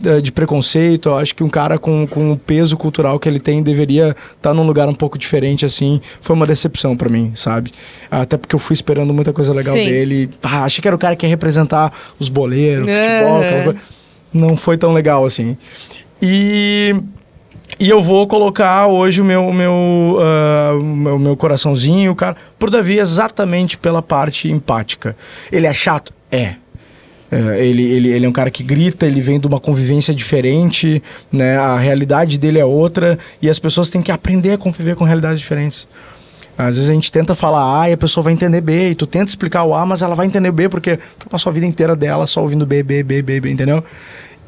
eh, 0.05 0.21
de 0.21 0.31
preconceito, 0.31 1.09
eu 1.09 1.17
acho 1.19 1.35
que 1.35 1.43
um 1.43 1.49
cara 1.49 1.77
com, 1.77 2.07
com 2.07 2.31
o 2.33 2.37
peso 2.39 2.77
cultural 2.77 3.19
que 3.19 3.29
ele 3.29 3.41
tem 3.41 3.63
deveria 3.65 4.15
estar 4.37 4.55
num 4.55 4.65
lugar 4.65 4.89
um 4.89 4.95
pouco 4.95 5.19
diferente, 5.19 5.65
assim. 5.67 6.01
Foi 6.21 6.37
uma 6.37 6.47
decepção 6.47 6.97
pra 6.97 7.09
mim, 7.09 7.33
sabe? 7.35 7.73
Até 8.09 8.37
porque 8.37 8.55
eu 8.55 8.61
fui 8.61 8.75
esperando 8.75 9.13
muita 9.13 9.33
coisa 9.33 9.53
legal 9.53 9.75
Sim. 9.75 9.85
dele. 9.87 10.31
Ah, 10.41 10.65
achei 10.65 10.81
que 10.81 10.87
era 10.87 10.95
o 10.95 10.99
cara 11.01 11.17
que 11.17 11.27
ia 11.27 11.31
representar 11.31 11.93
os 12.19 12.29
boleiros, 12.29 12.87
É. 12.87 13.03
futebol, 13.03 13.65
coisas. 13.65 13.83
Não 14.33 14.57
foi 14.57 14.77
tão 14.79 14.93
legal 14.93 15.25
assim. 15.25 15.57
E 16.23 16.95
e 17.81 17.89
eu 17.89 18.03
vou 18.03 18.27
colocar 18.27 18.87
hoje 18.87 19.21
o 19.21 19.25
meu, 19.25 19.53
meu, 19.53 20.19
ah, 20.21 20.73
o 20.75 20.85
meu, 20.85 21.19
meu 21.19 21.37
coraçãozinho, 21.37 22.15
cara, 22.15 22.37
pro 22.59 22.71
Davi 22.71 22.99
exatamente 22.99 23.79
pela 23.79 24.03
parte 24.03 24.51
empática. 24.51 25.17
Ele 25.51 25.67
é 25.67 25.73
chato? 25.73 26.13
É. 26.31 26.55
É, 27.31 27.65
ele, 27.65 27.83
ele, 27.83 28.09
ele 28.09 28.25
é 28.25 28.29
um 28.29 28.33
cara 28.33 28.51
que 28.51 28.63
grita, 28.63 29.07
ele 29.07 29.21
vem 29.21 29.39
de 29.39 29.47
uma 29.47 29.61
convivência 29.61 30.15
diferente, 30.15 31.03
né? 31.31 31.59
A 31.59 31.79
realidade 31.79 32.39
dele 32.39 32.59
é 32.59 32.65
outra 32.65 33.19
e 33.43 33.51
as 33.51 33.59
pessoas 33.59 33.91
têm 33.91 34.01
que 34.01 34.11
aprender 34.11 34.53
a 34.53 34.59
conviver 34.59 34.97
com 34.97 35.05
realidades 35.05 35.39
diferentes. 35.39 35.87
Às 36.57 36.75
vezes 36.77 36.91
a 36.91 36.95
gente 36.95 37.13
tenta 37.13 37.35
falar 37.37 37.83
A 37.83 37.91
e 37.91 37.93
a 37.93 37.97
pessoa 37.97 38.25
vai 38.25 38.33
entender 38.33 38.61
B, 38.61 38.91
e 38.91 38.95
tu 38.95 39.07
tenta 39.07 39.27
explicar 39.27 39.63
o 39.63 39.75
A, 39.75 39.87
mas 39.87 40.03
ela 40.03 40.17
vai 40.17 40.27
entender 40.27 40.51
B 40.51 40.69
porque 40.69 40.99
passou 41.31 41.51
a 41.51 41.53
vida 41.53 41.67
inteira 41.67 41.95
dela 41.95 42.27
só 42.27 42.43
ouvindo 42.43 42.67
B, 42.67 42.83
B, 42.83 43.05
B, 43.05 43.23
B, 43.23 43.41
B, 43.41 43.51
entendeu? 43.51 43.85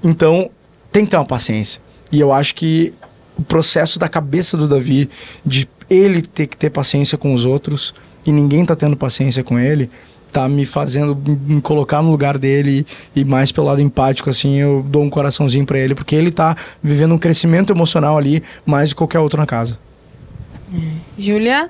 Então, 0.02 0.50
tem 0.90 1.04
que 1.04 1.10
ter 1.12 1.16
uma 1.16 1.24
paciência. 1.24 1.80
E 2.10 2.18
eu 2.18 2.32
acho 2.32 2.54
que 2.56 2.92
o 3.40 3.44
processo 3.44 3.98
da 3.98 4.08
cabeça 4.08 4.56
do 4.56 4.68
Davi, 4.68 5.08
de 5.44 5.68
ele 5.88 6.20
ter 6.20 6.46
que 6.46 6.56
ter 6.56 6.70
paciência 6.70 7.16
com 7.16 7.32
os 7.32 7.44
outros, 7.44 7.94
e 8.24 8.30
ninguém 8.30 8.64
tá 8.66 8.76
tendo 8.76 8.96
paciência 8.96 9.42
com 9.42 9.58
ele, 9.58 9.90
tá 10.30 10.48
me 10.48 10.64
fazendo 10.64 11.16
me 11.16 11.60
colocar 11.60 12.02
no 12.02 12.10
lugar 12.10 12.38
dele 12.38 12.86
e 13.16 13.24
mais 13.24 13.50
pelo 13.50 13.66
lado 13.66 13.80
empático, 13.80 14.30
assim, 14.30 14.56
eu 14.58 14.84
dou 14.86 15.02
um 15.02 15.10
coraçãozinho 15.10 15.64
pra 15.66 15.78
ele, 15.78 15.94
porque 15.94 16.14
ele 16.14 16.30
tá 16.30 16.54
vivendo 16.82 17.14
um 17.14 17.18
crescimento 17.18 17.72
emocional 17.72 18.16
ali 18.16 18.42
mais 18.64 18.90
do 18.90 18.92
que 18.92 18.98
qualquer 18.98 19.18
outro 19.18 19.40
na 19.40 19.46
casa. 19.46 19.78
Júlia? 21.18 21.68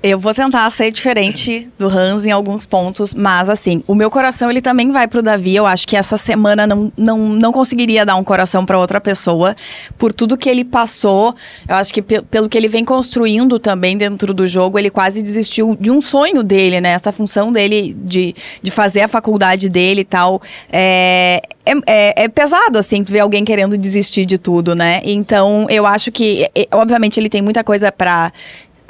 Eu 0.00 0.16
vou 0.16 0.32
tentar 0.32 0.70
ser 0.70 0.92
diferente 0.92 1.68
do 1.76 1.88
Hans 1.88 2.24
em 2.24 2.30
alguns 2.30 2.64
pontos, 2.64 3.12
mas 3.12 3.48
assim, 3.48 3.82
o 3.84 3.96
meu 3.96 4.08
coração 4.08 4.48
ele 4.48 4.60
também 4.60 4.92
vai 4.92 5.08
pro 5.08 5.20
Davi. 5.20 5.56
Eu 5.56 5.66
acho 5.66 5.88
que 5.88 5.96
essa 5.96 6.16
semana 6.16 6.68
não, 6.68 6.92
não, 6.96 7.28
não 7.30 7.52
conseguiria 7.52 8.06
dar 8.06 8.14
um 8.14 8.22
coração 8.22 8.64
para 8.64 8.78
outra 8.78 9.00
pessoa 9.00 9.56
por 9.98 10.12
tudo 10.12 10.36
que 10.36 10.48
ele 10.48 10.64
passou. 10.64 11.34
Eu 11.68 11.74
acho 11.74 11.92
que 11.92 12.00
pelo 12.00 12.48
que 12.48 12.56
ele 12.56 12.68
vem 12.68 12.84
construindo 12.84 13.58
também 13.58 13.98
dentro 13.98 14.32
do 14.32 14.46
jogo, 14.46 14.78
ele 14.78 14.88
quase 14.88 15.20
desistiu 15.20 15.76
de 15.80 15.90
um 15.90 16.00
sonho 16.00 16.44
dele, 16.44 16.80
né? 16.80 16.90
Essa 16.90 17.10
função 17.10 17.50
dele 17.50 17.96
de, 18.04 18.36
de 18.62 18.70
fazer 18.70 19.00
a 19.00 19.08
faculdade 19.08 19.68
dele 19.68 20.02
e 20.02 20.04
tal. 20.04 20.40
É, 20.70 21.42
é, 21.68 21.72
é, 21.86 22.24
é, 22.24 22.28
pesado, 22.28 22.78
assim, 22.78 23.02
ver 23.02 23.20
alguém 23.20 23.44
querendo 23.44 23.76
desistir 23.76 24.24
de 24.24 24.38
tudo, 24.38 24.74
né? 24.74 25.02
Então, 25.04 25.66
eu 25.68 25.84
acho 25.84 26.10
que, 26.10 26.48
obviamente, 26.72 27.20
ele 27.20 27.28
tem 27.28 27.42
muita 27.42 27.62
coisa 27.62 27.92
para 27.92 28.32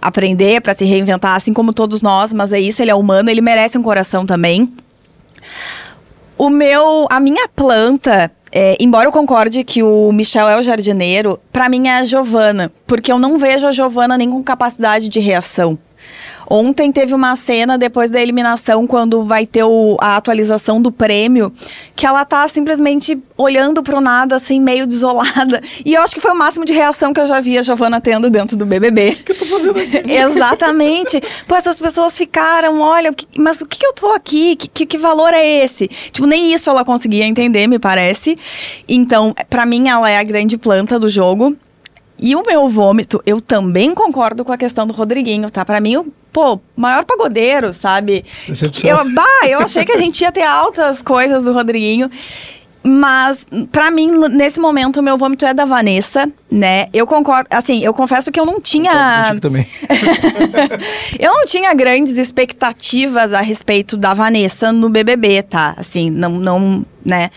aprender, 0.01 0.61
para 0.61 0.75
se 0.75 0.85
reinventar, 0.85 1.35
assim 1.35 1.53
como 1.53 1.73
todos 1.73 2.03
nós, 2.03 2.33
mas 2.33 2.53
é 2.53 2.61
isso, 2.61 2.83
ele 2.83 2.91
é 2.91 2.95
humano, 2.95 3.31
ele 3.31 3.41
merece 3.41 3.77
um 3.77 3.83
coração 3.83 4.25
também. 4.25 4.73
O 6.37 6.51
meu, 6.51 7.07
a 7.11 7.19
minha 7.19 7.49
planta, 7.49 8.31
é, 8.53 8.77
embora 8.81 9.09
eu 9.09 9.13
concorde 9.13 9.65
que 9.65 9.83
o 9.83 10.13
Michel 10.13 10.49
é 10.49 10.57
o 10.57 10.63
jardineiro, 10.63 11.39
para 11.53 11.69
mim 11.69 11.89
é 11.89 11.99
a 11.99 12.05
Giovana, 12.05 12.73
porque 12.87 13.11
eu 13.11 13.19
não 13.19 13.39
vejo 13.39 13.67
a 13.67 13.73
Giovana 13.73 14.17
nem 14.17 14.31
com 14.31 14.43
capacidade 14.43 15.09
de 15.09 15.19
reação. 15.19 15.79
Ontem 16.51 16.91
teve 16.91 17.13
uma 17.13 17.37
cena 17.37 17.77
depois 17.77 18.11
da 18.11 18.21
eliminação, 18.21 18.87
quando 18.87 19.23
vai 19.23 19.45
ter 19.47 19.65
o, 19.65 19.99
a 20.01 20.17
atualização 20.17 20.81
do 20.81 20.91
prêmio, 20.91 21.53
que 21.95 22.07
ela 22.07 22.25
tá 22.25 22.49
simplesmente 22.49 23.19
olhando 23.37 23.83
pro 23.83 24.01
nada, 24.01 24.37
assim, 24.37 24.59
meio 24.61 24.87
desolada. 24.87 25.61
E 25.85 25.95
eu 25.95 26.03
acho 26.03 26.15
que 26.15 26.21
foi 26.21 26.33
o 26.33 26.37
máximo 26.37 26.65
de 26.65 26.73
reação 26.73 27.13
que 27.13 27.21
eu 27.21 27.27
já 27.27 27.41
vi 27.41 27.57
a 27.57 27.63
Giovana 27.63 28.01
tendo 28.01 28.29
dentro 28.29 28.57
do 28.57 28.67
BBB. 28.67 29.11
O 29.11 29.25
que 29.25 29.33
eu 29.33 29.39
tô 29.39 29.47
fazendo 29.47 29.79
aqui? 29.79 30.03
Exatamente. 30.11 31.21
Pô, 31.47 31.55
essas 31.55 31.79
pessoas 31.79 32.17
ficaram, 32.17 32.81
olha, 32.81 33.15
mas 33.37 33.61
o 33.61 33.67
que, 33.67 33.85
eu 33.85 33.93
tô 33.93 34.09
aqui? 34.09 34.57
Que, 34.57 34.69
que, 34.69 34.87
que, 34.87 34.99
valor 34.99 35.33
é 35.33 35.65
esse? 35.65 35.89
Tipo, 35.89 36.27
nem 36.27 36.53
isso 36.53 36.69
ela 36.69 36.85
conseguia 36.85 37.25
entender, 37.25 37.67
me 37.67 37.79
parece. 37.79 38.39
Então, 38.89 39.35
para 39.49 39.65
mim, 39.65 39.89
ela 39.89 40.11
é 40.11 40.19
a 40.19 40.23
grande 40.23 40.59
planta 40.59 40.99
do 40.99 41.09
jogo. 41.09 41.57
E 42.21 42.35
o 42.35 42.43
meu 42.43 42.69
vômito, 42.69 43.23
eu 43.25 43.41
também 43.41 43.95
concordo 43.95 44.45
com 44.45 44.53
a 44.53 44.59
questão 44.59 44.87
do 44.87 44.93
Rodriguinho, 44.93 45.51
tá? 45.51 45.65
Para 45.65 45.81
mim, 45.81 45.97
o 45.97 46.13
pô, 46.33 46.61
maior 46.77 47.05
pagodeiro, 47.05 47.73
sabe? 47.73 48.25
Decepção. 48.47 48.91
Eu, 48.91 49.11
bah, 49.13 49.47
eu 49.49 49.61
achei 49.61 49.85
que 49.85 49.93
a 49.93 49.99
gente 49.99 50.21
ia 50.21 50.33
ter 50.33 50.45
altas 50.45 51.03
coisas 51.03 51.45
do 51.45 51.53
Rodriguinho. 51.53 52.11
Mas, 52.85 53.45
para 53.73 53.91
mim, 53.91 54.11
nesse 54.31 54.61
momento, 54.61 55.01
o 55.01 55.03
meu 55.03 55.19
vômito 55.19 55.45
é 55.45 55.53
da 55.53 55.65
Vanessa, 55.65 56.31
né? 56.51 56.87
Eu 56.93 57.07
concordo, 57.07 57.49
assim, 57.51 57.85
eu 57.85 57.93
confesso 57.93 58.31
que 58.31 58.39
eu 58.39 58.47
não 58.47 58.61
tinha. 58.61 59.37
também. 59.41 59.67
eu 61.19 61.33
não 61.33 61.45
tinha 61.45 61.75
grandes 61.75 62.17
expectativas 62.17 63.33
a 63.33 63.41
respeito 63.41 63.97
da 63.97 64.15
Vanessa 64.15 64.73
no 64.73 64.89
BBB, 64.89 65.43
tá? 65.43 65.75
Assim, 65.77 66.11
não, 66.11 66.31
não, 66.31 66.87
né? 67.05 67.31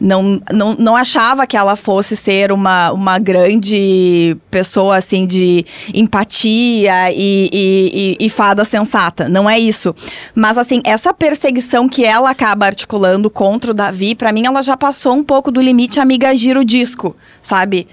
Não, 0.00 0.40
não, 0.52 0.74
não 0.74 0.96
achava 0.96 1.46
que 1.46 1.56
ela 1.56 1.76
fosse 1.76 2.16
ser 2.16 2.52
uma, 2.52 2.92
uma 2.92 3.18
grande 3.18 4.36
pessoa 4.50 4.96
assim 4.96 5.26
de 5.26 5.64
empatia 5.92 7.10
e, 7.12 7.50
e, 7.52 8.16
e, 8.20 8.26
e 8.26 8.28
fada 8.30 8.64
sensata. 8.64 9.28
Não 9.28 9.48
é 9.48 9.58
isso. 9.58 9.94
Mas 10.34 10.56
assim, 10.56 10.80
essa 10.84 11.12
perseguição 11.12 11.88
que 11.88 12.04
ela 12.04 12.30
acaba 12.30 12.66
articulando 12.66 13.28
contra 13.28 13.72
o 13.72 13.74
Davi, 13.74 14.14
para 14.14 14.32
mim 14.32 14.46
ela 14.46 14.62
já 14.62 14.76
passou 14.76 15.14
um 15.14 15.24
pouco 15.24 15.50
do 15.50 15.60
limite 15.60 15.98
amiga 15.98 16.28
o 16.58 16.64
disco, 16.64 17.16
sabe? 17.40 17.88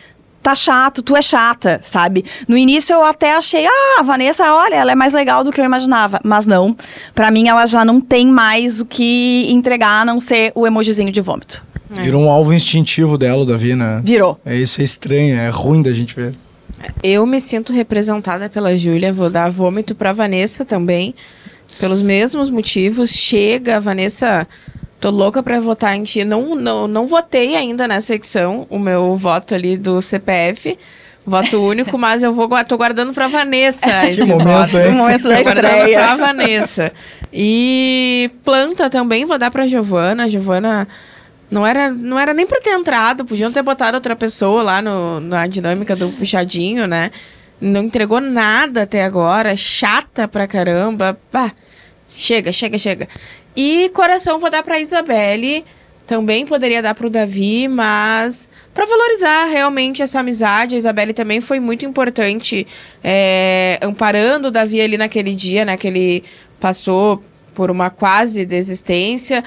tá 0.45 0.53
chato, 0.53 1.01
tu 1.01 1.15
é 1.15 1.23
chata, 1.23 1.81
sabe? 1.83 2.23
No 2.47 2.55
início 2.55 2.93
eu 2.93 3.03
até 3.03 3.35
achei, 3.35 3.65
ah, 3.65 3.99
a 3.99 4.03
Vanessa, 4.03 4.53
olha, 4.53 4.75
ela 4.75 4.91
é 4.91 4.95
mais 4.95 5.11
legal 5.11 5.43
do 5.43 5.51
que 5.51 5.59
eu 5.59 5.65
imaginava. 5.65 6.19
Mas 6.23 6.45
não, 6.45 6.77
para 7.15 7.31
mim 7.31 7.47
ela 7.47 7.65
já 7.65 7.83
não 7.83 7.99
tem 7.99 8.27
mais 8.27 8.79
o 8.79 8.85
que 8.85 9.47
entregar 9.49 10.03
a 10.03 10.05
não 10.05 10.21
ser 10.21 10.51
o 10.53 10.67
emojizinho 10.67 11.11
de 11.11 11.19
vômito. 11.19 11.65
É. 11.95 12.01
Virou 12.01 12.21
um 12.23 12.29
alvo 12.29 12.53
instintivo 12.53 13.17
dela, 13.17 13.45
Davi, 13.45 13.75
né? 13.75 14.01
Virou. 14.03 14.39
É 14.45 14.55
isso, 14.55 14.81
é 14.81 14.83
estranho, 14.83 15.35
é 15.37 15.49
ruim 15.49 15.81
da 15.81 15.93
gente 15.93 16.15
ver. 16.15 16.33
Eu 17.03 17.25
me 17.25 17.39
sinto 17.39 17.73
representada 17.73 18.49
pela 18.49 18.75
Júlia, 18.77 19.13
vou 19.13 19.29
dar 19.29 19.49
vômito 19.49 19.95
pra 19.95 20.13
Vanessa 20.13 20.65
também, 20.65 21.13
pelos 21.79 22.01
mesmos 22.01 22.49
motivos. 22.49 23.11
Chega, 23.11 23.79
Vanessa, 23.79 24.47
tô 24.99 25.09
louca 25.09 25.41
pra 25.41 25.59
votar 25.59 25.95
em 25.95 26.03
ti. 26.03 26.23
Não, 26.23 26.55
não, 26.55 26.87
não 26.87 27.07
votei 27.07 27.55
ainda 27.55 27.87
nessa 27.87 28.07
secção, 28.07 28.65
o 28.69 28.79
meu 28.79 29.15
voto 29.15 29.55
ali 29.55 29.77
do 29.77 30.01
CPF. 30.01 30.77
Voto 31.27 31.59
único, 31.59 31.97
mas 31.97 32.21
eu 32.21 32.31
vou 32.31 32.47
tô 32.65 32.77
guardando 32.77 33.11
pra 33.11 33.27
Vanessa 33.27 33.87
esse 34.07 34.21
que 34.21 34.29
momento, 34.29 34.47
voto. 34.47 34.77
Hein? 34.77 34.91
Momento 34.91 35.27
da 35.27 35.41
estreia. 35.41 35.97
pra 35.97 36.15
Vanessa. 36.15 36.91
E 37.33 38.29
planta 38.43 38.91
também, 38.91 39.25
vou 39.25 39.37
dar 39.39 39.49
pra 39.49 39.65
Giovana. 39.65 40.29
Giovana 40.29 40.87
não 41.49 41.65
era, 41.65 41.91
não 41.91 42.19
era 42.19 42.33
nem 42.33 42.45
pra 42.45 42.59
ter 42.59 42.71
entrado, 42.71 43.25
podiam 43.25 43.51
ter 43.51 43.61
botado 43.61 43.95
outra 43.95 44.15
pessoa 44.15 44.63
lá 44.63 44.81
no, 44.81 45.19
na 45.19 45.47
dinâmica 45.47 45.95
do 45.95 46.09
puxadinho, 46.09 46.87
né? 46.87 47.11
Não 47.61 47.83
entregou 47.83 48.19
nada 48.19 48.83
até 48.83 49.03
agora, 49.03 49.55
chata 49.55 50.27
pra 50.27 50.47
caramba. 50.47 51.17
Bah, 51.31 51.51
chega, 52.07 52.51
chega, 52.51 52.77
chega. 52.77 53.07
E 53.55 53.89
coração 53.93 54.39
vou 54.39 54.49
dar 54.49 54.63
pra 54.63 54.79
Isabelle. 54.79 55.63
Também 56.05 56.45
poderia 56.45 56.83
dar 56.83 56.93
pro 56.93 57.09
Davi, 57.09 57.67
mas 57.67 58.47
para 58.73 58.85
valorizar 58.85 59.45
realmente 59.45 60.03
essa 60.03 60.19
amizade, 60.19 60.75
a 60.75 60.77
Isabelle 60.77 61.13
também 61.13 61.41
foi 61.41 61.59
muito 61.59 61.83
importante, 61.83 62.67
é, 63.03 63.79
amparando 63.81 64.49
o 64.49 64.51
Davi 64.51 64.79
ali 64.79 64.97
naquele 64.97 65.33
dia, 65.33 65.65
né? 65.65 65.75
Que 65.77 65.87
ele 65.87 66.23
passou 66.59 67.23
por 67.55 67.71
uma 67.71 67.89
quase 67.89 68.45
desistência 68.45 69.43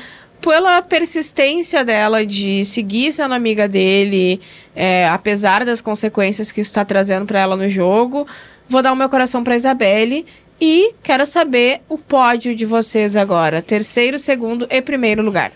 pela 0.48 0.80
persistência 0.80 1.84
dela 1.84 2.24
de 2.24 2.64
seguir 2.64 3.12
sendo 3.12 3.34
amiga 3.34 3.68
dele, 3.68 4.40
é, 4.74 5.06
apesar 5.06 5.62
das 5.62 5.82
consequências 5.82 6.50
que 6.50 6.62
isso 6.62 6.70
está 6.70 6.86
trazendo 6.86 7.26
para 7.26 7.38
ela 7.38 7.54
no 7.54 7.68
jogo. 7.68 8.26
Vou 8.66 8.80
dar 8.80 8.90
o 8.94 8.96
meu 8.96 9.10
coração 9.10 9.44
para 9.44 9.54
Isabelle 9.54 10.24
e 10.58 10.94
quero 11.02 11.26
saber 11.26 11.82
o 11.86 11.98
pódio 11.98 12.54
de 12.54 12.64
vocês 12.64 13.14
agora: 13.14 13.60
terceiro, 13.60 14.18
segundo 14.18 14.66
e 14.70 14.80
primeiro 14.80 15.22
lugar. 15.22 15.52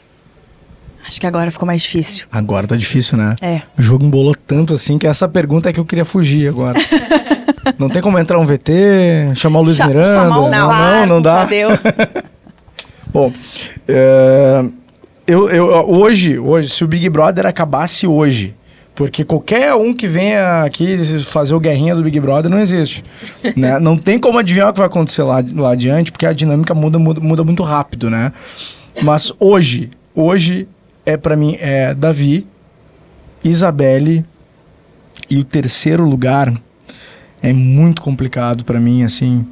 Acho 1.09 1.19
que 1.19 1.27
agora 1.27 1.51
ficou 1.51 1.67
mais 1.67 1.81
difícil. 1.81 2.27
Agora 2.31 2.67
tá 2.67 2.77
difícil, 2.77 3.17
né? 3.17 3.35
É. 3.41 3.63
O 3.79 3.83
jogo 3.83 4.05
embolou 4.05 4.35
tanto 4.35 4.75
assim 4.75 4.99
que 4.99 5.07
essa 5.07 5.27
pergunta 5.27 5.71
é 5.71 5.73
que 5.73 5.81
eu 5.81 5.87
queria 5.87 6.05
fugir 6.05 6.51
agora. 6.51 6.79
não 7.79 7.89
tem 7.89 8.03
como 8.03 8.19
entrar 8.19 8.39
um 8.39 8.45
VT, 8.45 9.33
chamar 9.37 9.61
o 9.61 9.63
Luiz 9.63 9.79
Cha 9.79 9.87
Miranda? 9.87 10.13
chamar 10.13 10.39
o 10.39 10.51
não, 10.51 10.69
não, 10.69 11.07
não 11.07 11.23
dá. 11.23 11.39
Tadeu. 11.39 11.71
Bom, 13.13 13.31
é, 13.89 14.65
eu, 15.33 15.49
eu, 15.49 15.67
hoje, 15.89 16.39
hoje, 16.39 16.69
se 16.69 16.85
o 16.85 16.87
Big 16.87 17.09
Brother 17.09 17.47
acabasse 17.47 18.07
hoje, 18.07 18.55
porque 18.95 19.25
qualquer 19.25 19.75
um 19.75 19.95
que 19.95 20.07
venha 20.07 20.63
aqui 20.63 20.99
fazer 21.25 21.55
o 21.55 21.61
guerrinha 21.61 21.95
do 21.95 22.03
Big 22.03 22.21
Brother 22.21 22.51
não 22.51 22.59
existe. 22.59 23.03
né? 23.57 23.79
Não 23.81 23.97
tem 23.97 24.19
como 24.19 24.39
adivinhar 24.39 24.69
o 24.69 24.73
que 24.73 24.79
vai 24.79 24.87
acontecer 24.87 25.23
lá, 25.23 25.43
lá 25.55 25.73
adiante, 25.73 26.13
porque 26.13 26.27
a 26.27 26.33
dinâmica 26.35 26.75
muda, 26.75 26.99
muda, 26.99 27.21
muda 27.21 27.45
muito 27.45 27.63
rápido, 27.63 28.11
né? 28.11 28.31
Mas 29.03 29.33
hoje, 29.41 29.91
hoje 30.15 30.69
é 31.07 31.17
para 31.17 31.35
mim 31.35 31.57
é 31.59 31.95
Davi, 31.95 32.47
Isabelle 33.43 34.25
e 35.31 35.39
o 35.39 35.45
terceiro 35.45 36.05
lugar 36.05 36.53
é 37.43 37.53
muito 37.53 38.03
complicado 38.03 38.65
para 38.65 38.79
mim, 38.79 39.03
assim. 39.03 39.47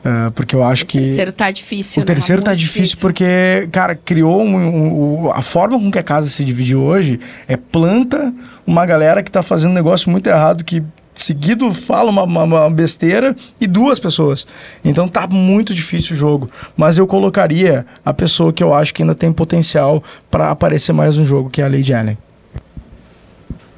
Uh, 0.00 0.30
porque 0.32 0.54
eu 0.56 0.64
acho 0.64 0.84
o 0.84 0.86
que. 0.86 0.98
O 0.98 1.02
terceiro 1.02 1.32
tá 1.32 1.50
difícil, 1.50 2.02
O 2.02 2.06
terceiro 2.06 2.40
né? 2.40 2.46
tá 2.46 2.54
difícil, 2.54 2.82
difícil, 2.82 3.00
porque, 3.00 3.68
cara, 3.70 3.94
criou 3.94 4.40
um, 4.40 4.56
um, 4.56 5.24
um, 5.24 5.30
a 5.30 5.42
forma 5.42 5.78
com 5.78 5.90
que 5.90 5.98
a 5.98 6.02
casa 6.02 6.26
se 6.28 6.42
dividiu 6.42 6.80
hoje 6.82 7.20
é 7.46 7.56
planta 7.56 8.32
uma 8.66 8.86
galera 8.86 9.22
que 9.22 9.30
tá 9.30 9.42
fazendo 9.42 9.72
um 9.72 9.74
negócio 9.74 10.10
muito 10.10 10.26
errado, 10.26 10.64
que 10.64 10.82
seguido 11.12 11.72
fala 11.74 12.10
uma, 12.10 12.22
uma, 12.22 12.44
uma, 12.44 12.70
besteira 12.70 13.36
e 13.60 13.66
duas 13.66 13.98
pessoas. 13.98 14.46
Então 14.82 15.06
tá 15.06 15.26
muito 15.26 15.74
difícil 15.74 16.16
o 16.16 16.18
jogo. 16.18 16.50
Mas 16.76 16.96
eu 16.96 17.06
colocaria 17.06 17.84
a 18.04 18.14
pessoa 18.14 18.52
que 18.52 18.62
eu 18.62 18.72
acho 18.72 18.94
que 18.94 19.02
ainda 19.02 19.14
tem 19.14 19.30
potencial 19.30 20.02
para 20.30 20.50
aparecer 20.50 20.92
mais 20.92 21.18
no 21.18 21.24
jogo, 21.26 21.50
que 21.50 21.60
é 21.60 21.64
a 21.64 21.68
Lady 21.68 21.92
Allen. 21.92 22.16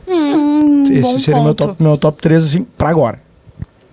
Hum, 0.06 0.84
Esse 0.84 1.18
seria 1.18 1.40
ponto. 1.40 1.44
meu 1.44 1.54
top, 1.54 1.82
meu 1.82 1.98
top 1.98 2.22
3, 2.22 2.44
assim, 2.44 2.66
pra 2.76 2.90
agora. 2.90 3.20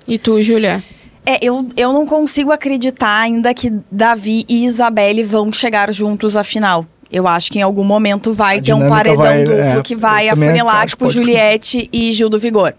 E 0.08 0.18
tu, 0.18 0.42
Julia? 0.42 0.84
É, 1.26 1.38
eu, 1.42 1.68
eu 1.78 1.94
não 1.94 2.06
consigo 2.06 2.52
acreditar 2.52 3.20
ainda 3.22 3.54
que 3.54 3.72
Davi 3.92 4.46
e 4.50 4.66
Isabelle 4.66 5.24
vão 5.24 5.52
chegar 5.52 5.92
juntos 5.94 6.36
à 6.36 6.44
final. 6.44 6.86
Eu 7.12 7.28
acho 7.28 7.52
que 7.52 7.60
em 7.60 7.62
algum 7.62 7.84
momento 7.84 8.34
vai 8.34 8.60
A 8.60 8.62
ter 8.62 8.74
um 8.74 8.88
paredão 8.88 9.18
vai- 9.18 9.44
duplo 9.44 9.60
é, 9.60 9.82
que 9.82 9.96
vai 9.96 10.30
também 10.30 10.48
afunilar, 10.50 10.88
tipo, 10.88 11.10
Juliette 11.10 11.90
e 11.92 12.12
Gil 12.14 12.30
do 12.30 12.40
Vigor. 12.40 12.74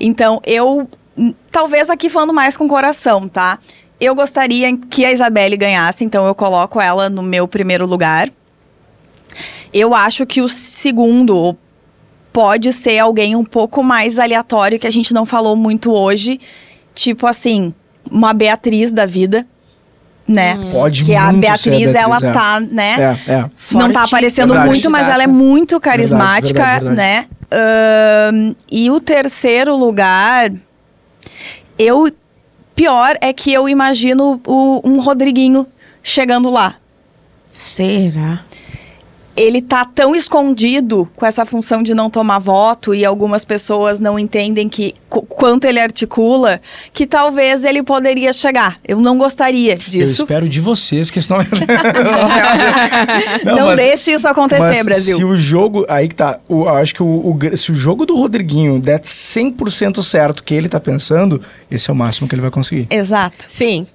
Então, 0.00 0.40
eu. 0.46 0.88
Talvez 1.50 1.90
aqui 1.90 2.08
falando 2.08 2.32
mais 2.32 2.56
com 2.56 2.68
coração, 2.68 3.28
tá? 3.28 3.58
Eu 4.00 4.14
gostaria 4.14 4.76
que 4.76 5.04
a 5.04 5.10
Isabelle 5.12 5.56
ganhasse, 5.56 6.04
então 6.04 6.24
eu 6.26 6.34
coloco 6.34 6.80
ela 6.80 7.08
no 7.10 7.22
meu 7.22 7.48
primeiro 7.48 7.84
lugar. 7.86 8.28
Eu 9.72 9.94
acho 9.94 10.24
que 10.24 10.40
o 10.40 10.48
segundo 10.48 11.56
pode 12.32 12.72
ser 12.72 12.98
alguém 13.00 13.34
um 13.34 13.44
pouco 13.44 13.82
mais 13.82 14.18
aleatório 14.18 14.78
que 14.78 14.86
a 14.86 14.90
gente 14.92 15.12
não 15.12 15.26
falou 15.26 15.56
muito 15.56 15.92
hoje. 15.92 16.38
Tipo 16.98 17.28
assim, 17.28 17.72
uma 18.10 18.34
Beatriz 18.34 18.92
da 18.92 19.06
vida, 19.06 19.46
né? 20.26 20.56
Pode 20.72 21.04
que 21.04 21.14
a 21.14 21.32
Beatriz, 21.32 21.92
ser 21.92 21.96
a 21.96 22.00
ela 22.02 22.18
Beatriz, 22.18 22.30
é. 22.30 22.32
tá, 22.32 22.60
né? 22.60 23.16
É, 23.28 23.32
é. 23.34 23.50
Não 23.70 23.92
tá 23.92 24.02
aparecendo 24.02 24.48
Verdade. 24.48 24.68
muito, 24.68 24.90
mas 24.90 25.08
ela 25.08 25.22
é 25.22 25.26
muito 25.28 25.78
carismática, 25.78 26.58
Verdade, 26.58 26.84
verdade, 26.86 26.96
né? 26.96 27.26
Ahn, 27.52 28.54
e 28.70 28.90
o 28.90 29.00
terceiro 29.00 29.76
lugar, 29.76 30.50
eu. 31.78 32.10
Pior 32.74 33.16
é 33.20 33.32
que 33.32 33.52
eu 33.52 33.68
imagino 33.68 34.40
o- 34.46 34.80
um 34.84 35.00
Rodriguinho 35.00 35.66
chegando 36.02 36.50
lá. 36.50 36.74
Será? 37.48 38.40
Ele 39.38 39.62
tá 39.62 39.84
tão 39.84 40.16
escondido 40.16 41.08
com 41.14 41.24
essa 41.24 41.46
função 41.46 41.82
de 41.82 41.94
não 41.94 42.10
tomar 42.10 42.40
voto 42.40 42.92
e 42.94 43.04
algumas 43.04 43.44
pessoas 43.44 44.00
não 44.00 44.18
entendem 44.18 44.68
que 44.68 44.94
qu- 45.08 45.22
quanto 45.22 45.64
ele 45.66 45.78
articula, 45.78 46.60
que 46.92 47.06
talvez 47.06 47.62
ele 47.64 47.82
poderia 47.82 48.32
chegar. 48.32 48.76
Eu 48.86 49.00
não 49.00 49.16
gostaria 49.16 49.74
Eu 49.74 49.78
disso. 49.78 50.22
espero 50.22 50.48
de 50.48 50.60
vocês 50.60 51.08
que 51.10 51.20
isso 51.20 51.30
não... 51.32 51.38
Não, 53.44 53.66
mas- 53.68 53.80
deixe 53.80 54.12
isso 54.12 54.26
acontecer, 54.28 54.60
Mas 54.62 54.84
Brasil. 54.84 55.16
se 55.18 55.24
o 55.24 55.36
jogo. 55.36 55.84
Aí 55.88 56.08
que 56.08 56.14
tá. 56.14 56.38
o- 56.48 56.62
eu 56.64 56.68
acho 56.70 56.94
que 56.94 57.02
o, 57.02 57.06
o 57.06 57.56
se 57.56 57.70
o 57.72 57.74
jogo 57.74 58.04
do 58.04 58.16
Rodriguinho 58.16 58.80
der 58.80 59.00
100% 59.00 60.02
certo 60.02 60.42
que 60.42 60.54
ele 60.54 60.68
tá 60.68 60.80
pensando, 60.80 61.40
esse 61.70 61.88
é 61.90 61.92
o 61.92 61.96
máximo 61.96 62.28
que 62.28 62.34
ele 62.34 62.42
vai 62.42 62.50
conseguir. 62.50 62.86
Exato. 62.90 63.44
Sim. 63.48 63.86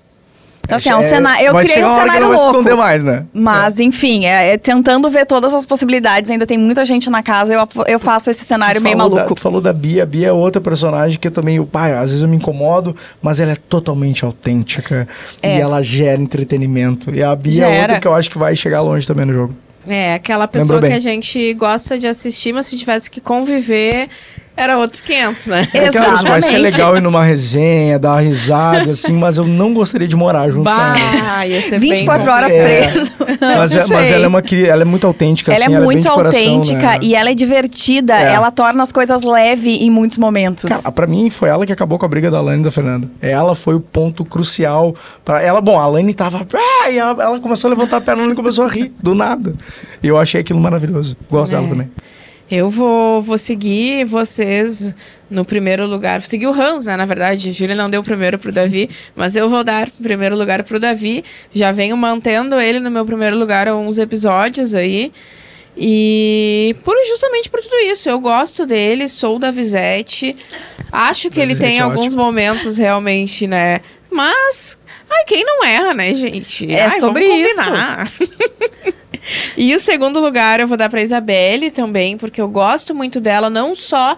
Então, 0.65 0.77
assim, 0.77 0.89
é 0.89 0.95
um 0.95 0.99
É, 0.99 1.03
cenário. 1.03 1.45
Eu 1.45 1.53
vai 1.53 1.65
criei 1.65 1.83
um 1.83 1.89
cenário 1.89 2.11
ela 2.11 2.27
vai 2.29 2.37
se 2.37 2.43
louco. 2.43 2.51
esconder 2.57 2.75
mais, 2.75 3.03
né? 3.03 3.25
Mas, 3.33 3.79
enfim, 3.79 4.25
é, 4.25 4.53
é 4.53 4.57
tentando 4.57 5.09
ver 5.09 5.25
todas 5.25 5.53
as 5.53 5.65
possibilidades. 5.65 6.31
Ainda 6.31 6.47
tem 6.47 6.57
muita 6.57 6.85
gente 6.85 7.09
na 7.09 7.21
casa, 7.21 7.53
eu, 7.53 7.67
eu 7.85 7.99
faço 7.99 8.31
esse 8.31 8.45
cenário 8.45 8.79
Tu 8.79 8.83
meio 8.83 8.95
falou 8.97 9.11
maluco. 9.15 9.29
Da, 9.29 9.35
tu 9.35 9.41
falou 9.41 9.59
da 9.61 9.73
Bia. 9.73 10.03
A 10.03 10.05
Bia 10.05 10.29
é 10.29 10.31
outra 10.31 10.61
personagem 10.61 11.19
que 11.19 11.27
eu 11.27 11.31
também, 11.31 11.59
o 11.59 11.65
pai, 11.65 11.91
às 11.93 12.11
vezes 12.11 12.21
eu 12.21 12.29
me 12.29 12.37
incomodo, 12.37 12.95
mas 13.21 13.39
ela 13.41 13.51
é 13.51 13.55
totalmente 13.55 14.23
autêntica. 14.23 15.05
É. 15.41 15.57
E 15.57 15.61
ela 15.61 15.81
gera 15.83 16.21
entretenimento. 16.21 17.13
E 17.13 17.21
a 17.21 17.35
Bia 17.35 17.65
é 17.65 17.69
Gera. 17.69 17.81
outra 17.81 17.99
que 17.99 18.07
eu 18.07 18.13
acho 18.15 18.29
que 18.31 18.37
vai 18.37 18.55
chegar 18.55 18.81
longe 18.81 19.05
também 19.05 19.25
no 19.25 19.33
jogo. 19.33 19.53
É, 19.85 20.13
aquela 20.13 20.47
pessoa 20.47 20.79
que 20.79 20.93
a 20.93 20.99
gente 20.99 21.53
gosta 21.55 21.99
de 21.99 22.07
assistir, 22.07 22.53
mas 22.53 22.67
se 22.67 22.77
tivesse 22.77 23.11
que 23.11 23.19
conviver, 23.19 24.07
era 24.55 24.77
outros 24.77 25.01
500, 25.01 25.47
né? 25.47 25.67
É 25.73 25.79
pessoa, 25.91 26.03
Vai 26.05 26.17
ser 26.19 26.27
Exatamente. 26.27 26.57
legal 26.59 26.97
ir 26.97 27.01
numa 27.01 27.23
resenha, 27.23 27.97
dar 27.97 28.11
uma 28.13 28.21
risada, 28.21 28.91
assim, 28.91 29.13
mas 29.13 29.37
eu 29.37 29.47
não 29.47 29.73
gostaria 29.73 30.07
de 30.07 30.15
morar 30.15 30.49
junto 30.51 30.63
com 30.63 30.69
ela. 30.69 30.93
Bah, 30.93 31.47
ia 31.47 31.61
ser 31.61 31.79
bem 31.79 31.89
24 31.91 32.31
horas 32.31 32.51
É. 32.51 32.63
preso. 32.87 33.11
Mas, 33.41 33.75
é- 33.75 33.85
mas 33.87 34.11
ela 34.11 34.25
é 34.25 34.27
uma 34.27 34.43
ela 34.67 34.81
é 34.83 34.85
muito 34.85 35.07
autêntica, 35.07 35.51
Ela 35.51 35.65
assim, 35.65 35.73
é 35.73 35.77
bem 35.77 35.85
muito 35.85 36.03
de 36.07 36.09
coração, 36.13 36.39
autêntica 36.39 36.77
né? 36.91 36.99
e 37.01 37.15
ela 37.15 37.29
é 37.31 37.33
divertida. 37.33 38.13
É. 38.13 38.33
Ela 38.33 38.51
torna 38.51 38.83
as 38.83 38.91
coisas 38.91 39.23
leves 39.23 39.77
em 39.81 39.89
muitos 39.89 40.17
momentos. 40.17 40.65
Cara, 40.65 40.91
pra 40.91 41.07
mim 41.07 41.29
foi 41.29 41.49
ela 41.49 41.65
que 41.65 41.73
acabou 41.73 41.97
com 41.97 42.05
a 42.05 42.09
briga 42.09 42.29
da 42.29 42.39
Lani 42.39 42.61
e 42.61 42.63
da 42.63 42.71
Fernanda. 42.71 43.09
Ela 43.21 43.55
foi 43.55 43.75
o 43.75 43.79
ponto 43.79 44.23
crucial 44.23 44.95
para 45.25 45.41
ela. 45.41 45.61
Bom, 45.61 45.79
a 45.79 45.87
Lani 45.87 46.13
tava. 46.13 46.45
Ah, 46.83 46.89
e 46.91 46.97
ela, 46.97 47.23
ela 47.23 47.39
começou 47.39 47.69
a 47.69 47.73
levantar 47.73 47.97
a 47.97 48.01
perna 48.01 48.23
e 48.31 48.35
começou 48.35 48.65
a 48.65 48.67
rir, 48.69 48.93
do 49.01 49.15
nada. 49.15 49.53
E 50.01 50.07
eu 50.07 50.17
achei 50.17 50.39
aquilo 50.41 50.59
maravilhoso. 50.59 51.17
Gosto 51.29 51.53
É. 51.53 51.55
dela 51.57 51.69
também. 51.69 51.89
Eu 52.49 52.69
vou, 52.69 53.21
vou 53.21 53.37
seguir 53.37 54.05
vocês 54.05 54.93
no 55.29 55.43
primeiro 55.43 55.87
lugar. 55.87 56.19
Vou 56.19 56.29
seguir 56.29 56.47
o 56.47 56.53
Hans, 56.53 56.85
né? 56.85 56.95
Na 56.95 57.05
verdade, 57.05 57.49
a 57.49 57.51
Júlia 57.51 57.75
não 57.75 57.89
deu 57.89 58.01
o 58.01 58.03
primeiro 58.03 58.37
pro 58.37 58.51
Davi, 58.51 58.89
mas 59.15 59.35
eu 59.35 59.49
vou 59.49 59.63
dar 59.63 59.89
primeiro 60.01 60.37
lugar 60.37 60.63
pro 60.63 60.79
Davi. 60.79 61.23
Já 61.51 61.71
venho 61.71 61.97
mantendo 61.97 62.59
ele 62.59 62.79
no 62.79 62.91
meu 62.91 63.05
primeiro 63.05 63.37
lugar 63.37 63.67
há 63.67 63.75
uns 63.75 63.97
episódios 63.97 64.75
aí. 64.75 65.11
E 65.75 66.75
por 66.83 66.95
justamente 67.07 67.49
por 67.49 67.59
tudo 67.59 67.75
isso, 67.77 68.07
eu 68.09 68.19
gosto 68.19 68.65
dele, 68.65 69.07
sou 69.07 69.39
da 69.39 69.49
Visete. 69.49 70.35
Acho 70.91 71.31
que 71.31 71.39
ele 71.39 71.55
tem 71.55 71.79
é 71.79 71.81
alguns 71.81 72.13
momentos 72.13 72.77
realmente, 72.77 73.47
né? 73.47 73.81
Mas, 74.11 74.77
ai, 75.17 75.25
quem 75.25 75.43
não 75.43 75.63
erra, 75.63 75.93
né, 75.93 76.13
gente? 76.13 76.71
É 76.71 76.85
Ai, 76.85 76.99
sobre 76.99 77.25
isso. 77.25 77.61
E 79.55 79.73
o 79.73 79.79
segundo 79.79 80.19
lugar 80.19 80.59
eu 80.59 80.67
vou 80.67 80.75
dar 80.75 80.89
pra 80.89 81.01
Isabelle 81.01 81.71
também, 81.71 82.17
porque 82.17 82.41
eu 82.41 82.49
gosto 82.49 82.93
muito 82.93 83.21
dela, 83.21 83.49
não 83.49 83.73
só 83.73 84.17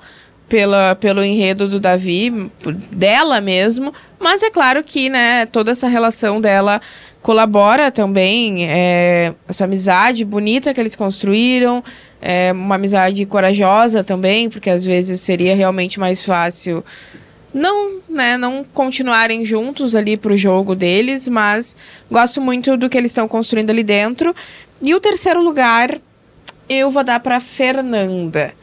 pela, 0.49 0.95
pelo 0.95 1.23
enredo 1.23 1.67
do 1.67 1.79
Davi, 1.79 2.51
dela 2.91 3.41
mesmo, 3.41 3.93
mas 4.19 4.43
é 4.43 4.49
claro 4.49 4.83
que, 4.83 5.09
né, 5.09 5.45
toda 5.47 5.71
essa 5.71 5.87
relação 5.87 6.39
dela 6.41 6.81
colabora 7.21 7.91
também, 7.91 8.67
é, 8.69 9.33
essa 9.47 9.65
amizade 9.65 10.23
bonita 10.23 10.73
que 10.73 10.79
eles 10.79 10.95
construíram, 10.95 11.83
é, 12.21 12.51
uma 12.51 12.75
amizade 12.75 13.25
corajosa 13.25 14.03
também, 14.03 14.49
porque 14.49 14.69
às 14.69 14.85
vezes 14.85 15.21
seria 15.21 15.55
realmente 15.55 15.99
mais 15.99 16.23
fácil 16.23 16.83
não, 17.55 17.99
né, 18.09 18.37
não 18.37 18.65
continuarem 18.65 19.45
juntos 19.45 19.95
ali 19.95 20.17
pro 20.17 20.35
jogo 20.35 20.75
deles, 20.75 21.29
mas 21.29 21.73
gosto 22.11 22.41
muito 22.41 22.75
do 22.75 22.89
que 22.89 22.97
eles 22.97 23.11
estão 23.11 23.29
construindo 23.29 23.69
ali 23.69 23.81
dentro. 23.81 24.35
E 24.81 24.93
o 24.93 24.99
terceiro 24.99 25.41
lugar 25.41 25.97
eu 26.67 26.91
vou 26.91 27.01
dar 27.01 27.21
pra 27.21 27.39
Fernanda. 27.39 28.53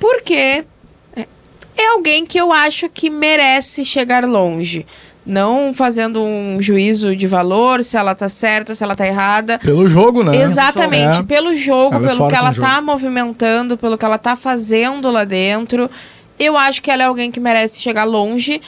Porque 0.00 0.64
é 1.76 1.88
alguém 1.92 2.24
que 2.24 2.40
eu 2.40 2.52
acho 2.52 2.88
que 2.88 3.10
merece 3.10 3.84
chegar 3.84 4.24
longe. 4.24 4.86
Não 5.26 5.74
fazendo 5.74 6.22
um 6.22 6.58
juízo 6.62 7.14
de 7.16 7.26
valor, 7.26 7.82
se 7.82 7.96
ela 7.96 8.14
tá 8.14 8.28
certa, 8.28 8.74
se 8.74 8.82
ela 8.82 8.94
tá 8.94 9.06
errada. 9.06 9.58
Pelo 9.58 9.86
jogo, 9.88 10.22
né? 10.22 10.40
Exatamente, 10.40 11.18
É. 11.18 11.22
pelo 11.24 11.54
jogo, 11.54 11.96
Ela 11.96 12.06
é 12.06 12.08
pelo 12.08 12.28
que 12.28 12.34
ela 12.34 12.48
no 12.48 12.54
jogo. 12.54 12.66
tá 12.68 12.80
movimentando, 12.80 13.76
pelo 13.76 13.98
que 13.98 14.04
ela 14.04 14.18
tá 14.18 14.36
fazendo 14.36 15.10
lá 15.10 15.24
dentro. 15.24 15.90
Eu 16.38 16.56
acho 16.56 16.82
que 16.82 16.90
ela 16.90 17.02
é 17.02 17.06
alguém 17.06 17.30
que 17.30 17.40
merece 17.40 17.80
chegar 17.80 18.04
longe 18.04 18.60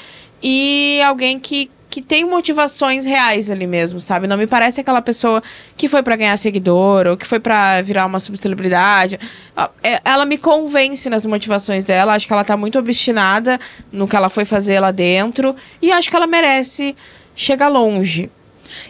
e 0.43 1.01
alguém 1.05 1.39
que, 1.39 1.71
que 1.91 2.01
tem 2.01 2.25
motivações 2.25 3.05
reais 3.05 3.51
ali 3.51 3.66
mesmo, 3.66 4.01
sabe? 4.01 4.27
Não 4.27 4.37
me 4.37 4.47
parece 4.47 4.81
aquela 4.81 5.03
pessoa 5.03 5.43
que 5.77 5.89
foi 5.89 6.03
pra 6.03 6.16
ganhar 6.16 6.37
seguidor 6.37 7.07
ou 7.07 7.16
que 7.16 7.27
foi 7.27 7.39
pra 7.41 7.83
virar 7.83 8.07
uma 8.07 8.21
subcelebridade. 8.21 9.19
Ah, 9.57 9.71
é- 9.83 10.01
Ela 10.05 10.25
me 10.25 10.39
convence 10.39 11.11
nas 11.11 11.27
motivações 11.27 11.85
dela, 11.85 12.14
acho 12.14 12.27
que 12.27 12.33
ela 12.33 12.45
tá 12.45 12.57
muito 12.57 12.79
obstinada 12.79 13.59
no 13.93 14.07
que 14.09 14.16
ela 14.16 14.29
foi 14.31 14.45
fazer 14.45 14.81
lá 14.81 14.91
dentro 14.91 15.55
e 15.83 15.91
acho 15.93 16.09
que 16.09 16.16
ela 16.16 16.27
merece 16.27 16.97
chegar 17.35 17.69
longe. 17.69 18.31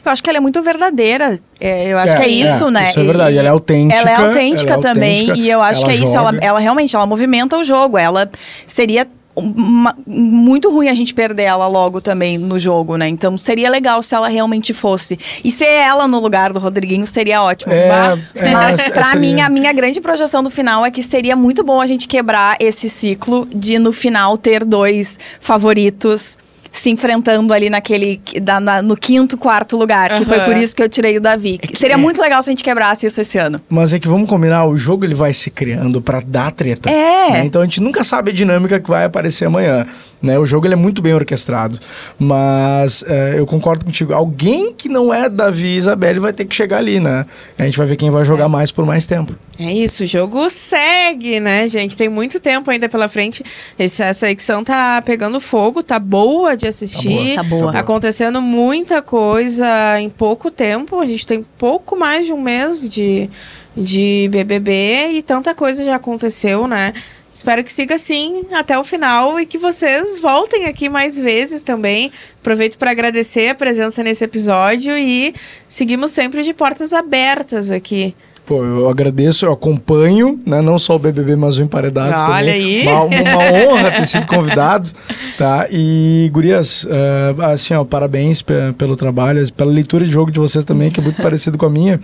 Eu 0.04 0.12
acho 0.12 0.22
que 0.22 0.28
ela 0.30 0.38
é 0.38 0.40
muito 0.40 0.62
verdadeira. 0.62 1.38
É, 1.60 1.88
eu 1.88 1.98
acho 1.98 2.16
que 2.16 2.22
é 2.22 2.28
isso, 2.28 2.70
né? 2.70 2.90
Isso 2.90 3.00
é 3.00 3.04
verdade. 3.04 3.34
E- 3.36 3.38
Ela 3.38 3.48
é 3.48 3.50
autêntica. 3.50 4.00
Ela 4.00 4.10
é 4.10 4.14
autêntica 4.16 4.72
ela 4.72 4.80
é 4.80 4.82
também, 4.82 5.20
autêntica, 5.20 5.38
e 5.46 5.50
eu 5.50 5.60
acho 5.62 5.84
que 5.84 5.90
é 5.90 5.94
isso. 5.94 6.16
Ela, 6.16 6.32
joga. 6.32 6.46
ela 6.46 6.58
realmente 6.60 6.94
ela 6.96 7.06
movimenta 7.06 7.56
o 7.56 7.64
jogo. 7.64 7.96
Ela 7.98 8.30
seria 8.66 9.06
uma- 9.36 9.94
muito 10.04 10.68
ruim 10.68 10.88
a 10.88 10.94
gente 10.94 11.14
perder 11.14 11.44
ela 11.44 11.68
logo 11.68 12.00
também 12.00 12.36
no 12.36 12.58
jogo, 12.58 12.96
né? 12.96 13.06
Então 13.08 13.38
seria 13.38 13.70
legal 13.70 14.02
se 14.02 14.12
ela 14.12 14.26
realmente 14.28 14.74
fosse. 14.74 15.16
E 15.44 15.50
ser 15.52 15.68
ela 15.68 16.08
no 16.08 16.18
lugar 16.18 16.52
do 16.52 16.58
Rodriguinho 16.58 17.06
seria 17.06 17.40
ótimo. 17.40 17.72
É, 17.72 17.88
Bah. 17.88 18.18
é, 18.34 18.50
Mas 18.50 18.78
é, 18.80 18.90
pra 18.90 19.14
mim, 19.14 19.40
a 19.40 19.48
minha 19.48 19.72
grande 19.72 20.00
projeção 20.00 20.42
do 20.42 20.50
final 20.50 20.84
é 20.84 20.90
que 20.90 21.04
seria 21.04 21.36
muito 21.36 21.62
bom 21.62 21.80
a 21.80 21.86
gente 21.86 22.08
quebrar 22.08 22.56
esse 22.58 22.90
ciclo 22.90 23.46
de 23.54 23.78
no 23.78 23.92
final 23.92 24.36
ter 24.36 24.64
dois 24.64 25.20
favoritos. 25.40 26.36
Se 26.70 26.90
enfrentando 26.90 27.52
ali 27.52 27.70
naquele. 27.70 28.20
da- 28.42 28.60
na- 28.60 28.82
no 28.82 28.94
quinto, 28.96 29.36
quarto 29.36 29.76
lugar. 29.76 30.16
Que 30.16 30.24
foi 30.24 30.36
Aham. 30.38 30.46
por 30.46 30.56
isso 30.56 30.74
que 30.76 30.82
eu 30.82 30.88
tirei 30.88 31.16
o 31.16 31.20
Davi. 31.20 31.58
Seria 31.74 31.96
muito 31.98 32.20
legal 32.20 32.42
se 32.42 32.50
a 32.50 32.52
gente 32.52 32.62
quebrasse 32.64 33.06
isso 33.06 33.20
esse 33.20 33.38
ano. 33.38 33.60
Mas 33.68 33.92
é 33.92 33.98
que 33.98 34.06
vamos 34.08 34.28
combinar, 34.28 34.64
o 34.66 34.76
jogo 34.76 35.04
ele 35.04 35.14
vai 35.14 35.32
se 35.34 35.50
criando 35.50 36.00
pra 36.00 36.20
dar 36.24 36.50
treta. 36.52 36.88
É. 36.90 37.30
né? 37.32 37.44
Então 37.44 37.62
a 37.62 37.64
gente 37.64 37.80
nunca 37.80 38.02
sabe 38.04 38.30
a 38.30 38.34
dinâmica 38.34 38.78
que 38.80 38.88
vai 38.88 39.04
aparecer 39.04 39.46
amanhã. 39.46 39.86
Né? 40.20 40.38
O 40.38 40.44
jogo 40.44 40.66
ele 40.66 40.74
é 40.74 40.76
muito 40.76 41.00
bem 41.00 41.14
orquestrado. 41.14 41.78
Mas 42.18 43.04
é, 43.06 43.34
eu 43.38 43.46
concordo 43.46 43.84
contigo. 43.84 44.12
Alguém 44.12 44.72
que 44.72 44.88
não 44.88 45.12
é 45.14 45.28
Davi 45.28 45.68
e 45.68 45.76
Isabelle 45.78 46.18
vai 46.18 46.32
ter 46.32 46.44
que 46.44 46.54
chegar 46.54 46.78
ali, 46.78 46.98
né? 47.00 47.24
A 47.58 47.64
gente 47.64 47.78
vai 47.78 47.86
ver 47.86 47.96
quem 47.96 48.10
vai 48.10 48.24
jogar 48.24 48.48
mais 48.48 48.72
por 48.72 48.84
mais 48.84 49.06
tempo. 49.06 49.34
É 49.60 49.72
isso, 49.72 50.04
o 50.04 50.06
jogo 50.06 50.48
segue, 50.50 51.40
né, 51.40 51.68
gente? 51.68 51.96
Tem 51.96 52.08
muito 52.08 52.38
tempo 52.38 52.70
ainda 52.70 52.88
pela 52.88 53.08
frente. 53.08 53.42
Esse- 53.78 54.02
essa 54.02 54.30
edição 54.30 54.62
tá 54.62 55.02
pegando 55.04 55.40
fogo, 55.40 55.82
tá 55.82 55.98
boa 55.98 56.56
de 56.56 56.66
assistir. 56.68 57.34
Tá 57.34 57.42
boa. 57.42 57.76
Acontecendo 57.76 58.40
muita 58.40 59.02
coisa 59.02 60.00
em 60.00 60.08
pouco 60.08 60.50
tempo. 60.50 61.00
A 61.00 61.06
gente 61.06 61.26
tem 61.26 61.44
pouco 61.58 61.96
mais 61.98 62.26
de 62.26 62.32
um 62.32 62.40
mês 62.40 62.88
de, 62.88 63.28
de 63.76 64.28
BBB 64.30 65.12
e 65.14 65.22
tanta 65.22 65.54
coisa 65.54 65.84
já 65.84 65.96
aconteceu, 65.96 66.68
né? 66.68 66.92
Espero 67.38 67.62
que 67.62 67.72
siga 67.72 67.94
assim 67.94 68.46
até 68.50 68.76
o 68.76 68.82
final 68.82 69.38
e 69.38 69.46
que 69.46 69.58
vocês 69.58 70.18
voltem 70.18 70.66
aqui 70.66 70.88
mais 70.88 71.16
vezes 71.16 71.62
também. 71.62 72.10
Aproveito 72.40 72.76
para 72.76 72.90
agradecer 72.90 73.50
a 73.50 73.54
presença 73.54 74.02
nesse 74.02 74.24
episódio 74.24 74.98
e 74.98 75.32
seguimos 75.68 76.10
sempre 76.10 76.42
de 76.42 76.52
portas 76.52 76.92
abertas 76.92 77.70
aqui. 77.70 78.12
Pô, 78.48 78.64
eu 78.64 78.88
agradeço, 78.88 79.44
eu 79.44 79.52
acompanho, 79.52 80.40
né? 80.46 80.62
Não 80.62 80.78
só 80.78 80.96
o 80.96 80.98
BBB, 80.98 81.36
mas 81.36 81.58
o 81.58 81.62
Emparedados 81.62 82.18
Olha 82.22 82.50
também. 82.54 82.80
aí. 82.80 82.86
Uma, 82.86 83.02
uma 83.04 83.38
honra 83.52 83.90
ter 83.90 84.06
sido 84.06 84.26
convidados, 84.26 84.94
tá? 85.36 85.66
E, 85.70 86.30
gurias, 86.32 86.86
eh, 86.90 87.34
assim, 87.44 87.74
ó, 87.74 87.84
parabéns 87.84 88.40
pe- 88.40 88.72
pelo 88.78 88.96
trabalho, 88.96 89.52
pela 89.52 89.70
leitura 89.70 90.06
de 90.06 90.10
jogo 90.10 90.30
de 90.32 90.40
vocês 90.40 90.64
também, 90.64 90.90
que 90.90 90.98
é 90.98 91.02
muito 91.02 91.20
parecido 91.20 91.58
com 91.58 91.66
a 91.66 91.70
minha. 91.70 92.00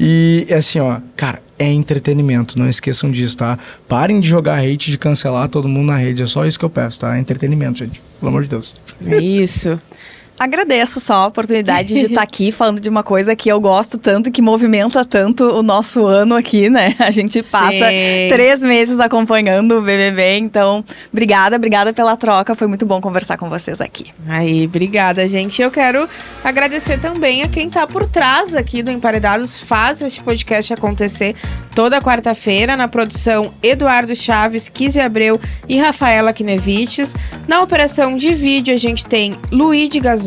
E, 0.00 0.46
é 0.48 0.54
assim, 0.54 0.80
ó, 0.80 0.96
cara, 1.14 1.42
é 1.58 1.70
entretenimento, 1.70 2.58
não 2.58 2.68
esqueçam 2.70 3.10
disso, 3.10 3.36
tá? 3.36 3.58
Parem 3.86 4.18
de 4.18 4.26
jogar 4.26 4.60
hate, 4.64 4.90
de 4.90 4.96
cancelar 4.96 5.46
todo 5.48 5.68
mundo 5.68 5.88
na 5.88 5.96
rede, 5.98 6.22
é 6.22 6.26
só 6.26 6.46
isso 6.46 6.58
que 6.58 6.64
eu 6.64 6.70
peço, 6.70 7.00
tá? 7.00 7.18
É 7.18 7.20
entretenimento, 7.20 7.80
gente. 7.80 8.00
Pelo 8.18 8.30
amor 8.30 8.44
de 8.44 8.48
Deus. 8.48 8.74
É 9.06 9.18
isso. 9.18 9.78
Agradeço 10.38 10.98
só 10.98 11.14
a 11.14 11.26
oportunidade 11.26 11.94
de 11.94 12.06
estar 12.06 12.14
tá 12.16 12.22
aqui 12.24 12.50
falando 12.50 12.80
de 12.80 12.88
uma 12.88 13.02
coisa 13.02 13.36
que 13.36 13.48
eu 13.48 13.60
gosto 13.60 13.96
tanto, 13.98 14.30
que 14.30 14.42
movimenta 14.42 15.04
tanto 15.04 15.44
o 15.44 15.62
nosso 15.62 16.04
ano 16.04 16.34
aqui, 16.34 16.68
né? 16.68 16.96
A 16.98 17.10
gente 17.10 17.42
passa 17.42 17.70
Sim. 17.70 18.28
três 18.28 18.62
meses 18.62 18.98
acompanhando 18.98 19.78
o 19.78 19.82
BBB, 19.82 20.38
então 20.38 20.84
obrigada, 21.12 21.56
obrigada 21.56 21.92
pela 21.92 22.16
troca, 22.16 22.54
foi 22.54 22.66
muito 22.66 22.84
bom 22.84 23.00
conversar 23.00 23.36
com 23.36 23.48
vocês 23.48 23.80
aqui. 23.80 24.06
Aí, 24.26 24.64
obrigada, 24.64 25.26
gente. 25.28 25.62
Eu 25.62 25.70
quero 25.70 26.08
agradecer 26.42 26.98
também 26.98 27.42
a 27.42 27.48
quem 27.48 27.68
está 27.68 27.86
por 27.86 28.06
trás 28.06 28.54
aqui 28.54 28.82
do 28.82 28.90
Emparedados, 28.90 29.60
faz 29.60 30.00
este 30.02 30.22
podcast 30.22 30.72
acontecer 30.72 31.36
toda 31.74 32.00
quarta-feira 32.00 32.76
na 32.76 32.88
produção 32.88 33.52
Eduardo 33.62 34.14
Chaves, 34.14 34.68
Kise 34.68 35.00
Abreu 35.00 35.40
e 35.68 35.78
Rafaela 35.78 36.32
Kinevites. 36.32 37.14
Na 37.46 37.62
operação 37.62 38.16
de 38.16 38.34
vídeo 38.34 38.74
a 38.74 38.78
gente 38.78 39.06
tem 39.06 39.36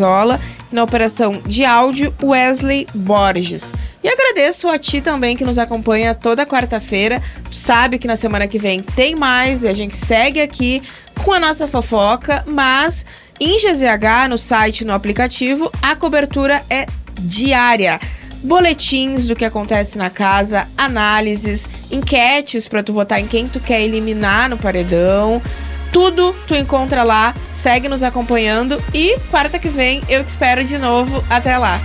Luigi 0.05 0.15
Gazola 0.15 0.39
na 0.71 0.83
operação 0.83 1.41
de 1.45 1.65
áudio 1.65 2.13
Wesley 2.21 2.87
Borges. 2.93 3.73
E 4.03 4.07
agradeço 4.07 4.69
a 4.69 4.77
ti 4.77 5.01
também 5.01 5.35
que 5.35 5.43
nos 5.43 5.57
acompanha 5.57 6.13
toda 6.13 6.45
quarta-feira. 6.45 7.21
Sabe 7.51 7.97
que 7.97 8.07
na 8.07 8.15
semana 8.15 8.47
que 8.47 8.59
vem 8.59 8.81
tem 8.81 9.15
mais 9.15 9.63
e 9.63 9.67
a 9.67 9.73
gente 9.73 9.95
segue 9.95 10.39
aqui 10.39 10.83
com 11.23 11.33
a 11.33 11.39
nossa 11.39 11.67
fofoca, 11.67 12.43
mas 12.45 13.05
em 13.39 13.57
GZH, 13.57 14.29
no 14.29 14.37
site, 14.37 14.85
no 14.85 14.93
aplicativo, 14.93 15.71
a 15.81 15.95
cobertura 15.95 16.61
é 16.69 16.85
diária 17.19 17.99
boletins 18.43 19.27
do 19.27 19.35
que 19.35 19.43
acontece 19.43 19.97
na 19.97 20.11
casa, 20.11 20.67
análises, 20.77 21.67
enquetes 21.91 22.67
para 22.67 22.83
tu 22.83 22.93
votar 22.93 23.19
em 23.19 23.25
quem 23.25 23.47
tu 23.47 23.59
quer 23.59 23.81
eliminar 23.81 24.47
no 24.47 24.57
paredão. 24.57 25.41
Tudo 25.95 26.35
tu 26.45 26.53
encontra 26.53 27.03
lá, 27.03 27.33
segue 27.53 27.87
nos 27.87 28.03
acompanhando 28.03 28.83
e 28.93 29.17
quarta 29.31 29.57
que 29.57 29.69
vem 29.69 30.01
eu 30.09 30.25
te 30.25 30.27
espero 30.27 30.61
de 30.61 30.77
novo. 30.77 31.23
Até 31.29 31.57
lá! 31.57 31.79